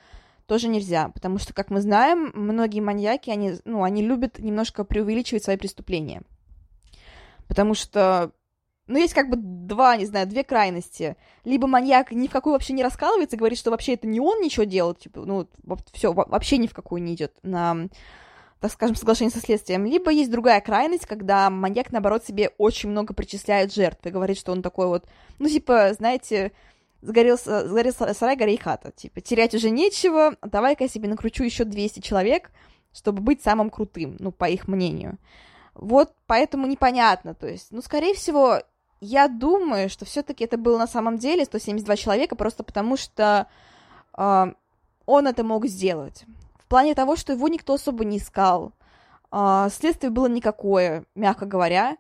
тоже 0.47 0.67
нельзя, 0.67 1.11
потому 1.11 1.39
что, 1.39 1.55
как 1.55 1.71
мы 1.71 1.81
знаем, 1.81 2.33
многие 2.35 2.81
маньяки, 2.81 3.31
они, 3.31 3.53
ну, 3.65 3.85
они 3.85 4.03
любят 4.03 4.41
немножко 4.41 4.83
преувеличивать 4.83 5.45
свои 5.45 5.57
преступления. 5.57 6.23
Потому 7.47 7.75
что, 7.75 8.33
ну, 8.87 8.99
есть 8.99 9.15
как 9.15 9.29
бы 9.29 9.37
два, 9.37 9.97
не 9.97 10.07
знаю, 10.07 10.27
две 10.27 10.45
крайности. 10.45 11.17
Либо 11.45 11.67
маньяк 11.67 12.13
ни 12.13 12.29
в 12.29 12.31
какую 12.31 12.53
вообще 12.53 12.73
не 12.73 12.85
раскалывается, 12.85 13.37
говорит, 13.37 13.59
что 13.59 13.71
вообще 13.71 13.95
это 13.95 14.07
не 14.07 14.21
он 14.21 14.41
ничего 14.41 14.65
делал, 14.65 14.95
типа, 14.95 15.25
ну, 15.25 15.49
все, 15.93 16.13
вообще 16.13 16.59
ни 16.59 16.67
в 16.67 16.75
какую 16.75 17.03
не 17.03 17.15
идет 17.15 17.33
на 17.43 17.89
так 18.59 18.73
скажем, 18.73 18.97
соглашение 18.97 19.31
со 19.31 19.41
следствием. 19.41 19.85
Либо 19.85 20.11
есть 20.11 20.31
другая 20.31 20.61
крайность, 20.61 21.07
когда 21.07 21.51
маньяк, 21.51 21.93
наоборот, 21.93 22.25
себе 22.25 22.53
очень 22.57 22.89
много 22.89 23.13
причисляет 23.13 23.73
жертв 23.73 24.05
и 24.07 24.11
говорит, 24.11 24.39
что 24.39 24.53
он 24.53 24.63
такой 24.63 24.87
вот, 24.87 25.05
ну, 25.39 25.47
типа, 25.49 25.93
знаете, 25.93 26.53
сгорел, 27.03 27.37
сгорел 27.37 27.93
сарай, 27.93 28.35
горей 28.35 28.57
хата. 28.57 28.93
Типа, 28.93 29.21
терять 29.21 29.55
уже 29.55 29.71
нечего, 29.71 30.37
давай-ка 30.43 30.85
я 30.85 30.89
себе 30.89 31.09
накручу 31.09 31.45
еще 31.45 31.65
200 31.65 32.01
человек, 32.01 32.51
чтобы 32.95 33.21
быть 33.23 33.43
самым 33.43 33.69
крутым, 33.69 34.17
ну, 34.19 34.33
по 34.33 34.49
их 34.49 34.69
мнению. 34.69 35.19
Вот 35.75 36.15
поэтому 36.27 36.67
непонятно, 36.67 37.35
то 37.35 37.47
есть, 37.47 37.69
ну, 37.71 37.83
скорее 37.83 38.15
всего, 38.15 38.63
я 39.01 39.29
думаю, 39.29 39.89
что 39.89 40.05
все-таки 40.05 40.45
это 40.45 40.57
было 40.57 40.79
на 40.79 40.87
самом 40.87 41.19
деле 41.19 41.45
172 41.45 41.97
человека, 41.97 42.37
просто 42.37 42.65
потому 42.65 42.97
что 42.97 43.47
э, 44.17 44.47
он 45.07 45.27
это 45.27 45.45
мог 45.45 45.67
сделать. 45.67 46.25
В 46.59 46.69
плане 46.69 46.95
того, 46.95 47.17
что 47.17 47.33
его 47.33 47.49
никто 47.49 47.75
особо 47.75 48.05
не 48.05 48.19
искал. 48.19 48.73
А, 49.31 49.69
следствие 49.71 50.11
было 50.11 50.27
никакое, 50.27 51.05
мягко 51.15 51.47
говоря. 51.47 51.97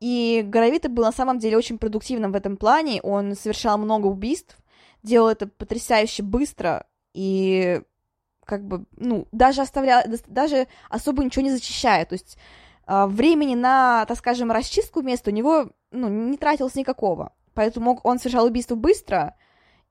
И 0.00 0.42
Горовита 0.46 0.88
был 0.88 1.04
на 1.04 1.12
самом 1.12 1.38
деле 1.38 1.56
очень 1.56 1.78
продуктивным 1.78 2.32
в 2.32 2.36
этом 2.36 2.56
плане. 2.56 3.00
Он 3.02 3.34
совершал 3.34 3.78
много 3.78 4.06
убийств, 4.06 4.56
делал 5.02 5.28
это 5.28 5.46
потрясающе 5.46 6.22
быстро 6.22 6.86
и 7.14 7.80
как 8.44 8.64
бы, 8.64 8.84
ну, 8.96 9.26
даже 9.32 9.62
оставлял, 9.62 10.04
даже 10.28 10.68
особо 10.88 11.24
ничего 11.24 11.42
не 11.42 11.50
зачищая. 11.50 12.04
То 12.04 12.12
есть 12.14 12.38
времени 12.86 13.54
на, 13.54 14.04
так 14.06 14.18
скажем, 14.18 14.52
расчистку 14.52 15.02
места 15.02 15.30
у 15.30 15.34
него, 15.34 15.70
ну, 15.90 16.08
не 16.08 16.36
тратилось 16.36 16.74
никакого. 16.74 17.32
Поэтому 17.54 18.00
он 18.02 18.18
совершал 18.18 18.46
убийство 18.46 18.74
быстро 18.74 19.36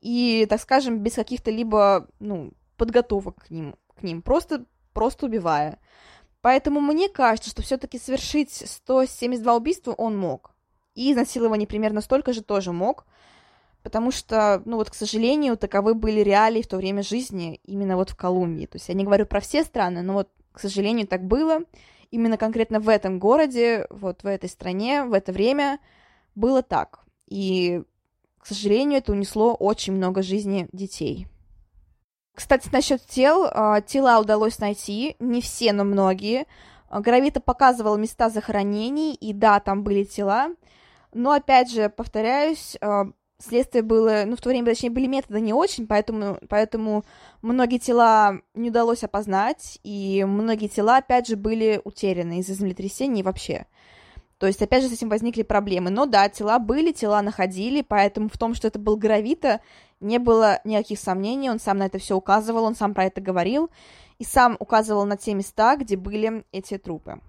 и, 0.02 0.46
так 0.50 0.62
скажем, 0.62 1.00
без 1.00 1.14
каких-то 1.14 1.52
либо, 1.52 2.08
ну, 2.20 2.52
подготовок 2.78 3.46
к 3.46 3.50
ним 3.50 3.76
к 3.96 4.04
ним, 4.04 4.22
просто, 4.22 4.66
просто 4.94 5.26
убивая. 5.26 5.80
Поэтому 6.42 6.80
мне 6.80 7.10
кажется, 7.10 7.50
что 7.50 7.64
все-таки 7.64 7.98
совершить 7.98 8.52
172 8.52 9.56
убийства 9.56 9.94
он 9.94 10.18
мог. 10.18 10.54
И 10.94 11.12
изнасилование 11.12 11.68
примерно 11.68 12.02
столько 12.02 12.34
же 12.34 12.44
тоже 12.44 12.72
мог, 12.72 13.06
потому 13.84 14.12
что, 14.12 14.62
ну 14.66 14.78
вот, 14.78 14.90
к 14.90 14.94
сожалению, 14.94 15.58
таковы 15.58 15.94
были 15.96 16.22
реалии 16.22 16.62
в 16.62 16.68
то 16.68 16.78
время 16.78 17.04
жизни 17.04 17.60
именно 17.64 17.98
вот 17.98 18.12
в 18.12 18.16
Колумбии. 18.16 18.68
То 18.68 18.76
есть 18.78 18.88
я 18.90 18.94
не 18.94 19.04
говорю 19.04 19.26
про 19.26 19.40
все 19.40 19.64
страны, 19.64 20.04
но 20.04 20.14
вот, 20.14 20.30
к 20.52 20.60
сожалению, 20.60 21.08
так 21.08 21.26
было. 21.26 21.62
Именно 22.16 22.38
конкретно 22.38 22.80
в 22.80 22.88
этом 22.88 23.20
городе, 23.20 23.88
вот 23.90 24.24
в 24.24 24.26
этой 24.26 24.48
стране, 24.48 25.04
в 25.04 25.12
это 25.12 25.34
время 25.34 25.80
было 26.34 26.64
так. 26.64 27.02
И, 27.28 27.84
к 28.38 28.46
сожалению, 28.46 29.00
это 29.00 29.12
унесло 29.12 29.54
очень 29.54 29.92
много 29.92 30.24
жизни 30.24 30.70
детей. 30.72 31.28
Кстати, 32.34 32.70
насчет 32.72 33.06
тел. 33.06 33.50
А, 33.52 33.82
тела 33.82 34.22
удалось 34.22 34.60
найти, 34.60 35.18
не 35.20 35.42
все, 35.42 35.74
но 35.74 35.84
многие. 35.84 36.46
А, 36.88 37.02
Гравита 37.02 37.42
показывал 37.42 37.98
места 37.98 38.30
захоронений, 38.30 39.14
и 39.14 39.34
да, 39.34 39.60
там 39.60 39.84
были 39.84 40.06
тела. 40.06 40.52
Но, 41.14 41.34
опять 41.34 41.70
же, 41.70 41.90
повторяюсь, 41.90 42.78
а, 42.80 43.08
следствие 43.40 43.82
было, 43.82 44.24
ну, 44.26 44.36
в 44.36 44.42
то 44.42 44.50
время, 44.50 44.68
точнее, 44.68 44.90
были 44.90 45.08
методы 45.08 45.42
не 45.42 45.54
очень, 45.54 45.88
поэтому, 45.88 46.40
поэтому 46.50 47.04
многие 47.42 47.78
тела 47.78 48.40
не 48.54 48.70
удалось 48.70 49.04
опознать, 49.04 49.80
и 49.84 50.26
многие 50.28 50.68
тела, 50.68 50.98
опять 50.98 51.28
же, 51.28 51.36
были 51.36 51.82
утеряны 51.84 52.40
из-за 52.40 52.54
землетрясений 52.54 53.24
вообще. 53.24 53.66
То 54.38 54.48
есть, 54.48 54.62
опять 54.62 54.84
же, 54.84 54.90
с 54.90 54.94
этим 54.94 55.10
возникли 55.10 55.44
проблемы. 55.44 55.90
Но 55.90 56.06
да, 56.06 56.28
тела 56.28 56.60
были, 56.60 56.92
тела 56.92 57.22
находили, 57.22 57.82
поэтому 57.82 58.30
в 58.30 58.38
том, 58.38 58.54
что 58.54 58.68
это 58.68 58.80
был 58.80 58.98
Гравита, 58.98 59.62
не 60.02 60.20
было 60.20 60.60
никаких 60.66 61.00
сомнений, 61.00 61.50
он 61.50 61.60
сам 61.60 61.78
на 61.78 61.86
это 61.86 62.00
все 62.00 62.16
указывал, 62.16 62.66
он 62.66 62.76
сам 62.76 62.94
про 62.94 63.06
это 63.06 63.22
говорил, 63.22 63.70
и 64.20 64.24
сам 64.26 64.58
указывал 64.60 65.06
на 65.06 65.18
те 65.18 65.34
места, 65.34 65.78
где 65.78 65.96
были 65.96 66.44
эти 66.52 66.78
трупы. 66.78 67.22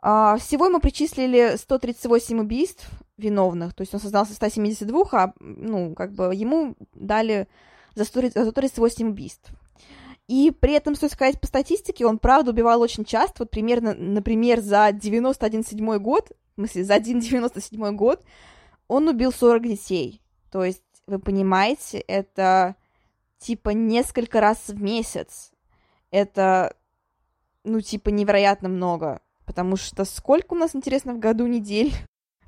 А, 0.00 0.36
всего 0.36 0.66
ему 0.66 0.80
причислили 0.80 1.56
138 1.56 2.40
убийств 2.40 2.90
виновных, 3.16 3.74
то 3.74 3.82
есть 3.82 3.94
он 3.94 4.00
создался 4.00 4.34
172, 4.34 5.04
а, 5.12 5.32
ну, 5.40 5.94
как 5.94 6.12
бы 6.12 6.34
ему 6.34 6.74
дали 6.94 7.48
за 7.94 8.04
138 8.04 9.08
убийств. 9.08 9.50
И 10.26 10.50
при 10.58 10.72
этом, 10.72 10.94
стоит 10.94 11.12
сказать, 11.12 11.40
по 11.40 11.46
статистике, 11.46 12.06
он, 12.06 12.18
правда, 12.18 12.50
убивал 12.50 12.80
очень 12.80 13.04
часто, 13.04 13.42
вот 13.42 13.50
примерно, 13.50 13.94
например, 13.94 14.60
за 14.60 14.88
91-7 14.88 15.98
год, 15.98 16.32
в 16.52 16.54
смысле, 16.54 16.84
за 16.84 16.94
один 16.94 17.20
97 17.20 17.94
год, 17.94 18.24
он 18.88 19.08
убил 19.08 19.32
40 19.32 19.62
детей. 19.62 20.22
То 20.50 20.64
есть 20.64 20.82
вы 21.06 21.18
понимаете, 21.18 21.98
это 21.98 22.76
типа 23.38 23.70
несколько 23.70 24.40
раз 24.40 24.68
в 24.68 24.80
месяц. 24.80 25.52
Это, 26.10 26.74
ну, 27.64 27.80
типа 27.80 28.08
невероятно 28.08 28.68
много. 28.68 29.20
Потому 29.44 29.76
что 29.76 30.04
сколько 30.04 30.54
у 30.54 30.56
нас, 30.56 30.74
интересно, 30.74 31.12
в 31.12 31.18
году 31.18 31.46
недель? 31.46 31.92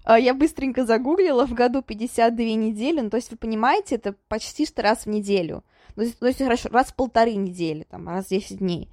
А, 0.07 0.21
я 0.21 0.35
быстренько 0.35 0.87
загуглила, 0.87 1.47
в 1.47 1.53
году 1.53 1.83
52 1.83 2.45
недели, 2.55 3.01
ну, 3.01 3.11
то 3.11 3.17
есть 3.17 3.33
вы 3.33 3.37
понимаете, 3.37 3.97
это 3.97 4.15
почти 4.29 4.65
что 4.65 4.81
раз 4.83 5.05
в 5.05 5.07
неделю. 5.07 5.65
Есть, 5.97 6.21
то 6.21 6.29
есть 6.29 6.39
хорошо, 6.39 6.69
раз 6.69 6.93
в 6.93 6.95
полторы 6.95 7.35
недели, 7.35 7.83
там, 7.91 8.09
раз 8.09 8.27
в 8.27 8.29
10 8.29 8.59
дней. 8.59 8.89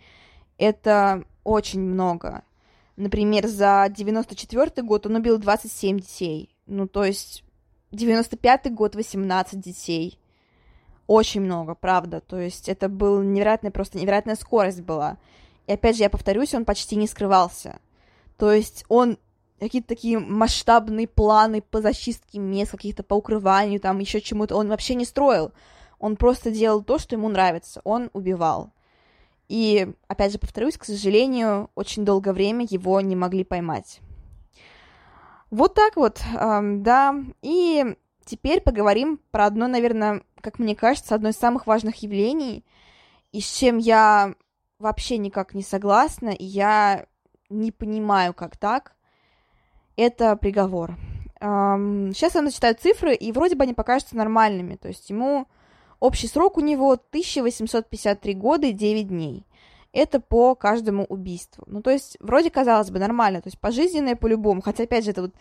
Это 0.57 1.23
очень 1.43 1.81
много. 1.81 2.43
Например, 2.95 3.45
за 3.45 3.93
94 3.95 4.81
год 4.83 5.05
он 5.05 5.15
убил 5.15 5.37
27 5.37 5.99
детей. 5.99 6.49
Ну, 6.65 6.87
то 6.87 7.03
есть 7.03 7.43
95 7.91 8.73
год 8.73 8.95
18 8.95 9.59
детей. 9.59 10.17
Очень 11.05 11.41
много, 11.41 11.75
правда. 11.75 12.21
То 12.21 12.39
есть 12.39 12.67
это 12.67 12.89
был 12.89 13.21
невероятная, 13.21 13.69
просто 13.71 13.99
невероятная 13.99 14.35
скорость 14.35 14.81
была. 14.81 15.17
И 15.67 15.73
опять 15.73 15.97
же, 15.97 16.03
я 16.03 16.09
повторюсь, 16.09 16.55
он 16.55 16.65
почти 16.65 16.95
не 16.95 17.07
скрывался. 17.07 17.79
То 18.35 18.51
есть 18.51 18.83
он 18.89 19.19
какие-то 19.63 19.87
такие 19.87 20.19
масштабные 20.19 21.07
планы 21.07 21.61
по 21.61 21.81
зачистке 21.81 22.39
мест, 22.39 22.71
каких-то 22.71 23.03
по 23.03 23.15
укрыванию, 23.15 23.79
там 23.79 23.99
еще 23.99 24.21
чему-то, 24.21 24.55
он 24.55 24.67
вообще 24.67 24.95
не 24.95 25.05
строил. 25.05 25.51
Он 25.99 26.17
просто 26.17 26.51
делал 26.51 26.83
то, 26.83 26.99
что 26.99 27.15
ему 27.15 27.29
нравится. 27.29 27.81
Он 27.83 28.09
убивал. 28.13 28.73
И, 29.47 29.93
опять 30.07 30.31
же, 30.31 30.39
повторюсь, 30.39 30.77
к 30.77 30.85
сожалению, 30.85 31.69
очень 31.75 32.05
долгое 32.05 32.33
время 32.33 32.65
его 32.69 32.99
не 33.01 33.15
могли 33.15 33.43
поймать. 33.43 33.99
Вот 35.49 35.75
так 35.75 35.95
вот, 35.95 36.21
да. 36.33 37.15
И 37.41 37.95
теперь 38.25 38.61
поговорим 38.61 39.19
про 39.31 39.45
одно, 39.45 39.67
наверное, 39.67 40.23
как 40.41 40.59
мне 40.59 40.75
кажется, 40.75 41.15
одно 41.15 41.29
из 41.29 41.37
самых 41.37 41.67
важных 41.67 41.97
явлений, 41.97 42.65
и 43.31 43.39
с 43.39 43.49
чем 43.57 43.77
я 43.77 44.33
вообще 44.79 45.17
никак 45.17 45.53
не 45.53 45.63
согласна, 45.63 46.29
и 46.29 46.43
я 46.43 47.05
не 47.49 47.71
понимаю, 47.71 48.33
как 48.33 48.57
так, 48.57 48.95
это 49.95 50.35
приговор. 50.35 50.97
Сейчас 51.39 52.35
я 52.35 52.43
зачитаю 52.43 52.75
цифры, 52.75 53.13
и 53.15 53.31
вроде 53.31 53.55
бы 53.55 53.63
они 53.63 53.73
покажутся 53.73 54.15
нормальными. 54.15 54.75
То 54.75 54.87
есть 54.87 55.09
ему 55.09 55.47
общий 55.99 56.27
срок 56.27 56.57
у 56.57 56.61
него 56.61 56.91
1853 56.91 58.33
года 58.33 58.67
и 58.67 58.71
9 58.71 59.07
дней. 59.07 59.45
Это 59.91 60.19
по 60.19 60.55
каждому 60.55 61.05
убийству. 61.05 61.63
Ну, 61.67 61.81
то 61.81 61.91
есть, 61.91 62.17
вроде 62.19 62.49
казалось 62.49 62.89
бы, 62.89 62.97
нормально. 62.97 63.41
То 63.41 63.47
есть, 63.47 63.59
пожизненное 63.59 64.15
по-любому. 64.15 64.61
Хотя, 64.61 64.83
опять 64.83 65.05
же, 65.05 65.11
это 65.11 65.21
вот 65.21 65.35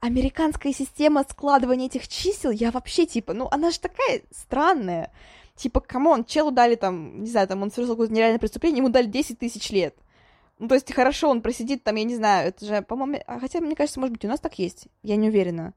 американская 0.00 0.72
система 0.72 1.24
складывания 1.28 1.86
этих 1.88 2.08
чисел, 2.08 2.50
я 2.50 2.70
вообще, 2.70 3.04
типа, 3.04 3.34
ну, 3.34 3.48
она 3.50 3.70
же 3.70 3.80
такая 3.80 4.22
странная. 4.30 5.12
Типа, 5.56 5.80
come 5.80 6.05
on, 6.05 6.24
челу 6.24 6.52
дали 6.52 6.76
там, 6.76 7.20
не 7.20 7.28
знаю, 7.28 7.48
там 7.48 7.62
он 7.62 7.70
совершил 7.70 7.96
какое-то 7.96 8.14
нереальное 8.14 8.38
преступление, 8.38 8.78
ему 8.78 8.88
дали 8.88 9.06
10 9.06 9.38
тысяч 9.40 9.70
лет. 9.70 9.94
Ну, 10.58 10.68
то 10.68 10.74
есть, 10.74 10.92
хорошо, 10.92 11.30
он 11.30 11.40
просидит 11.40 11.84
там, 11.84 11.94
я 11.96 12.04
не 12.04 12.16
знаю, 12.16 12.48
это 12.48 12.64
же, 12.66 12.82
по-моему, 12.82 13.22
а 13.26 13.38
хотя, 13.38 13.60
мне 13.60 13.76
кажется, 13.76 14.00
может 14.00 14.12
быть, 14.12 14.24
у 14.24 14.28
нас 14.28 14.40
так 14.40 14.58
есть, 14.58 14.88
я 15.02 15.16
не 15.16 15.28
уверена. 15.28 15.74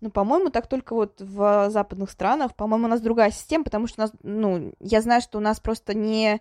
Но, 0.00 0.10
по-моему, 0.10 0.50
так 0.50 0.66
только 0.66 0.94
вот 0.94 1.20
в 1.20 1.70
западных 1.70 2.10
странах, 2.10 2.54
по-моему, 2.54 2.86
у 2.86 2.88
нас 2.88 3.00
другая 3.00 3.30
система, 3.30 3.64
потому 3.64 3.86
что 3.86 4.02
у 4.02 4.04
нас, 4.04 4.12
ну, 4.22 4.74
я 4.80 5.00
знаю, 5.00 5.22
что 5.22 5.38
у 5.38 5.40
нас 5.40 5.60
просто 5.60 5.94
не, 5.94 6.40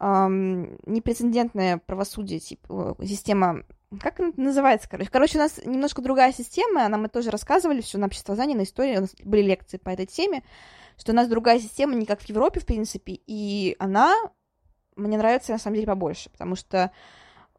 эм, 0.00 0.78
непрецедентное 0.84 1.78
правосудие, 1.78 2.40
типа, 2.40 2.96
система, 3.02 3.62
как 4.00 4.18
это 4.20 4.38
называется, 4.40 4.88
короче? 4.90 5.10
Короче, 5.10 5.38
у 5.38 5.42
нас 5.42 5.60
немножко 5.64 6.02
другая 6.02 6.32
система, 6.32 6.88
нам 6.88 7.04
это 7.04 7.14
тоже 7.14 7.30
рассказывали 7.30 7.80
все 7.80 7.98
на 7.98 8.06
обществознании, 8.06 8.56
на 8.56 8.64
истории, 8.64 8.96
у 8.98 9.02
нас 9.02 9.14
были 9.22 9.42
лекции 9.42 9.76
по 9.76 9.90
этой 9.90 10.06
теме, 10.06 10.42
что 10.98 11.12
у 11.12 11.14
нас 11.14 11.28
другая 11.28 11.60
система, 11.60 11.94
не 11.94 12.04
как 12.04 12.20
в 12.20 12.28
Европе, 12.28 12.60
в 12.60 12.66
принципе, 12.66 13.20
и 13.26 13.76
она 13.78 14.14
мне 14.96 15.16
нравится 15.18 15.52
на 15.52 15.58
самом 15.58 15.76
деле 15.76 15.86
побольше, 15.86 16.30
потому 16.30 16.56
что 16.56 16.90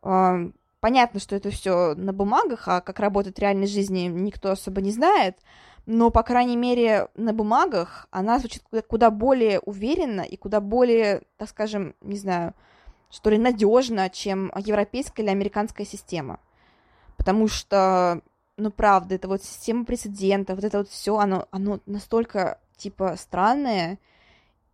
э, 0.03 0.51
понятно, 0.79 1.19
что 1.19 1.35
это 1.35 1.49
все 1.49 1.93
на 1.95 2.13
бумагах, 2.13 2.67
а 2.67 2.81
как 2.81 2.99
работает 2.99 3.37
в 3.37 3.41
реальной 3.41 3.67
жизни, 3.67 4.07
никто 4.07 4.51
особо 4.51 4.81
не 4.81 4.91
знает, 4.91 5.37
но, 5.85 6.09
по 6.09 6.21
крайней 6.21 6.57
мере, 6.57 7.07
на 7.15 7.31
бумагах 7.31 8.07
она 8.11 8.39
звучит 8.39 8.61
куда 8.87 9.09
более 9.09 9.59
уверенно 9.61 10.21
и 10.21 10.35
куда 10.35 10.59
более, 10.59 11.21
так 11.37 11.47
скажем, 11.47 11.95
не 12.01 12.17
знаю, 12.17 12.53
что 13.09 13.29
ли, 13.29 13.37
надежно, 13.37 14.09
чем 14.09 14.51
европейская 14.57 15.23
или 15.23 15.29
американская 15.29 15.87
система. 15.87 16.41
Потому 17.15 17.47
что, 17.47 18.21
ну, 18.57 18.69
правда, 18.69 19.15
это 19.15 19.29
вот 19.29 19.43
система 19.43 19.85
прецедентов, 19.85 20.57
вот 20.57 20.65
это 20.65 20.79
вот 20.79 20.89
все, 20.89 21.17
оно, 21.17 21.47
оно 21.51 21.79
настолько, 21.85 22.59
типа, 22.75 23.15
странное, 23.17 23.97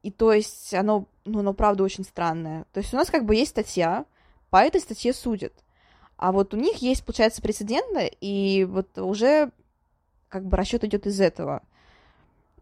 и 0.04 0.12
то 0.12 0.32
есть 0.32 0.74
оно, 0.74 1.08
ну, 1.26 1.40
оно 1.40 1.54
правда 1.54 1.84
очень 1.84 2.04
странное. 2.04 2.66
То 2.74 2.82
есть 2.82 2.94
у 2.94 2.98
нас 2.98 3.10
как 3.10 3.26
бы 3.26 3.36
есть 3.36 3.52
статья, 3.52 4.06
по 4.50 4.58
этой 4.58 4.82
статье 4.82 5.14
судят. 5.14 5.54
А 6.18 6.32
вот 6.32 6.54
у 6.54 6.58
них 6.58 6.78
есть, 6.78 7.04
получается, 7.06 7.42
прецеденты, 7.42 8.12
и 8.22 8.66
вот 8.66 8.98
уже 9.00 9.52
как 10.30 10.46
бы 10.46 10.58
расчет 10.58 10.84
идет 10.84 11.08
из 11.08 11.20
этого. 11.20 11.64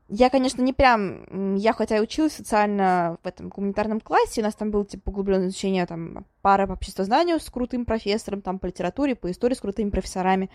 Я, 0.07 0.29
конечно, 0.29 0.61
не 0.61 0.73
прям... 0.73 1.55
Я 1.55 1.73
хотя 1.73 1.97
и 1.97 2.01
училась 2.01 2.33
социально 2.33 3.17
в 3.23 3.27
этом 3.27 3.49
гуманитарном 3.49 4.01
классе, 4.01 4.41
у 4.41 4.43
нас 4.43 4.55
там 4.55 4.69
было, 4.69 4.85
типа, 4.85 5.09
углубленное 5.09 5.47
изучение, 5.47 5.85
там, 5.85 6.25
пара 6.41 6.67
по 6.67 6.73
обществознанию 6.73 7.39
с 7.39 7.49
крутым 7.49 7.85
профессором, 7.85 8.41
там, 8.41 8.59
по 8.59 8.65
литературе, 8.65 9.15
по 9.15 9.31
истории 9.31 9.55
с 9.55 9.61
крутыми 9.61 9.89
профессорами, 9.89 10.49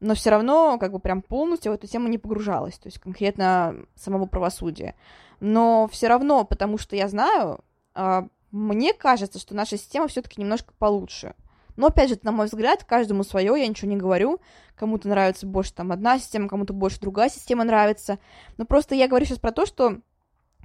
но 0.00 0.14
все 0.14 0.30
равно, 0.30 0.78
как 0.78 0.92
бы, 0.92 0.98
прям 0.98 1.22
полностью 1.22 1.72
в 1.72 1.74
эту 1.74 1.86
тему 1.86 2.08
не 2.08 2.18
погружалась, 2.18 2.78
то 2.78 2.88
есть 2.88 2.98
конкретно 2.98 3.76
самого 3.94 4.26
правосудия 4.26 4.94
но 5.40 5.88
все 5.88 6.08
равно, 6.08 6.44
потому 6.44 6.78
что 6.78 6.94
я 6.94 7.08
знаю, 7.08 7.64
а, 7.94 8.28
мне 8.50 8.92
кажется, 8.92 9.38
что 9.38 9.54
наша 9.54 9.76
система 9.76 10.06
все-таки 10.06 10.40
немножко 10.40 10.72
получше. 10.78 11.34
Но 11.76 11.86
опять 11.86 12.10
же, 12.10 12.18
на 12.22 12.32
мой 12.32 12.46
взгляд, 12.46 12.84
каждому 12.84 13.24
свое, 13.24 13.54
я 13.58 13.66
ничего 13.66 13.90
не 13.90 13.96
говорю. 13.96 14.40
Кому-то 14.76 15.08
нравится 15.08 15.46
больше 15.46 15.72
там 15.72 15.92
одна 15.92 16.18
система, 16.18 16.48
кому-то 16.48 16.74
больше 16.74 17.00
другая 17.00 17.30
система 17.30 17.64
нравится. 17.64 18.18
Но 18.58 18.66
просто 18.66 18.94
я 18.94 19.08
говорю 19.08 19.24
сейчас 19.24 19.38
про 19.38 19.50
то, 19.50 19.64
что 19.64 19.98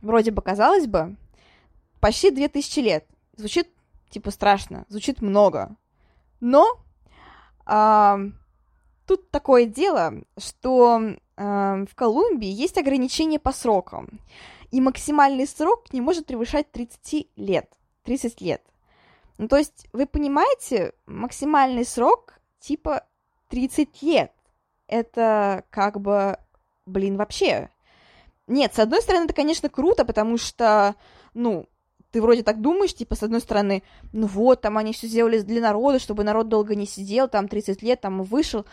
вроде 0.02 0.32
бы 0.32 0.42
казалось 0.42 0.88
бы, 0.88 1.16
почти 2.02 2.32
2000 2.32 2.80
лет. 2.80 3.06
Звучит 3.38 3.70
типа 4.10 4.32
страшно, 4.32 4.86
звучит 4.90 5.22
много. 5.22 5.78
Но 6.42 6.66
а, 7.66 8.20
тут 9.06 9.30
такое 9.32 9.66
дело, 9.66 10.14
что 10.38 11.02
а, 11.38 11.86
в 11.86 11.96
Колумбии 11.96 12.48
есть 12.48 12.78
ограничения 12.78 13.40
по 13.40 13.52
срокам 13.52 14.20
и 14.72 14.82
максимальный 14.82 15.48
срок 15.48 15.94
не 15.94 16.02
может 16.02 16.26
превышать 16.26 16.72
30 16.72 17.28
лет. 17.38 17.72
30 18.04 18.42
лет. 18.42 18.62
Ну, 19.38 19.48
то 19.48 19.58
есть, 19.58 19.88
вы 19.94 20.06
понимаете, 20.06 20.94
максимальный 21.06 21.86
срок 21.86 22.34
типа 22.60 23.06
30 23.50 24.02
лет. 24.02 24.32
Это 24.88 25.64
как 25.70 26.00
бы, 26.00 26.38
блин, 26.86 27.18
вообще. 27.18 27.70
Нет, 28.48 28.76
с 28.76 28.80
одной 28.80 29.02
стороны, 29.02 29.26
это, 29.26 29.34
конечно, 29.34 29.70
круто, 29.70 30.06
потому 30.06 30.38
что, 30.38 30.96
ну, 31.34 31.68
ты 32.12 32.22
вроде 32.22 32.44
так 32.44 32.62
думаешь, 32.62 32.94
типа, 32.94 33.16
с 33.16 33.24
одной 33.24 33.42
стороны, 33.42 33.84
ну 34.14 34.28
вот, 34.28 34.62
там 34.62 34.78
они 34.78 34.94
все 34.94 35.08
сделали 35.08 35.40
для 35.40 35.62
народа, 35.62 36.00
чтобы 36.00 36.24
народ 36.24 36.48
долго 36.48 36.76
не 36.76 36.86
сидел, 36.86 37.28
там 37.28 37.48
30 37.48 37.82
лет, 37.82 38.00
там 38.00 38.24
вышел. 38.24 38.66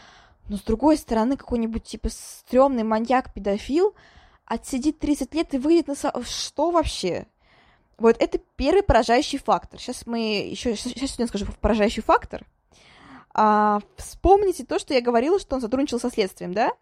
Но 0.49 0.57
с 0.57 0.63
другой 0.63 0.97
стороны, 0.97 1.37
какой-нибудь, 1.37 1.85
типа, 1.85 2.09
стрёмный 2.11 2.83
маньяк-педофил, 2.83 3.95
отсидит 4.45 4.99
30 4.99 5.35
лет 5.35 5.55
и 5.55 5.59
выйдет 5.59 5.89
на... 5.89 5.95
Что 6.25 6.71
вообще? 6.71 7.27
Вот 7.99 8.17
это 8.19 8.39
первый 8.57 8.83
поражающий 8.83 9.39
фактор. 9.39 9.81
Сейчас 9.81 10.07
мы 10.07 10.19
еще... 10.51 10.77
Сейчас 10.77 11.19
я 11.19 11.27
скажу 11.27 11.47
поражающий 11.61 12.03
фактор. 12.03 12.45
А, 13.35 13.81
вспомните 13.97 14.65
то, 14.65 14.79
что 14.79 14.95
я 14.95 15.01
говорила, 15.01 15.39
что 15.39 15.57
он 15.57 15.63
сотрудничал 15.63 16.01
со 16.01 16.11
следствием, 16.11 16.53
да? 16.53 16.73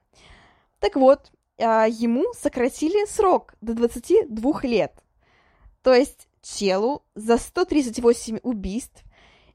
Так 0.78 0.96
вот, 0.96 1.30
а, 1.58 1.86
ему 1.86 2.32
сократили 2.34 3.06
срок 3.06 3.54
до 3.60 3.74
22 3.74 4.62
лет. 4.62 5.04
То 5.82 5.94
есть 5.94 6.28
челу 6.42 7.02
за 7.14 7.36
138 7.38 8.38
убийств, 8.42 9.02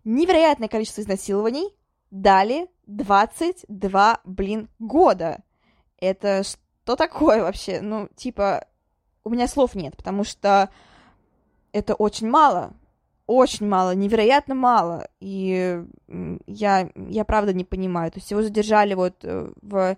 невероятное 0.03 0.67
количество 0.67 1.01
изнасилований 1.01 1.69
дали 2.11 2.69
22, 2.87 4.19
блин, 4.23 4.69
года. 4.79 5.43
Это 5.99 6.43
что 6.43 6.95
такое 6.95 7.41
вообще? 7.41 7.81
Ну, 7.81 8.09
типа, 8.15 8.67
у 9.23 9.29
меня 9.29 9.47
слов 9.47 9.75
нет, 9.75 9.97
потому 9.97 10.23
что 10.23 10.69
это 11.71 11.95
очень 11.95 12.29
мало, 12.29 12.73
очень 13.27 13.67
мало, 13.67 13.95
невероятно 13.95 14.55
мало, 14.55 15.07
и 15.19 15.83
я, 16.47 16.89
я 16.95 17.25
правда 17.25 17.53
не 17.53 17.65
понимаю. 17.65 18.11
То 18.11 18.19
есть 18.19 18.31
его 18.31 18.41
задержали 18.41 18.93
вот 18.93 19.15
э, 19.23 19.51
в, 19.61 19.97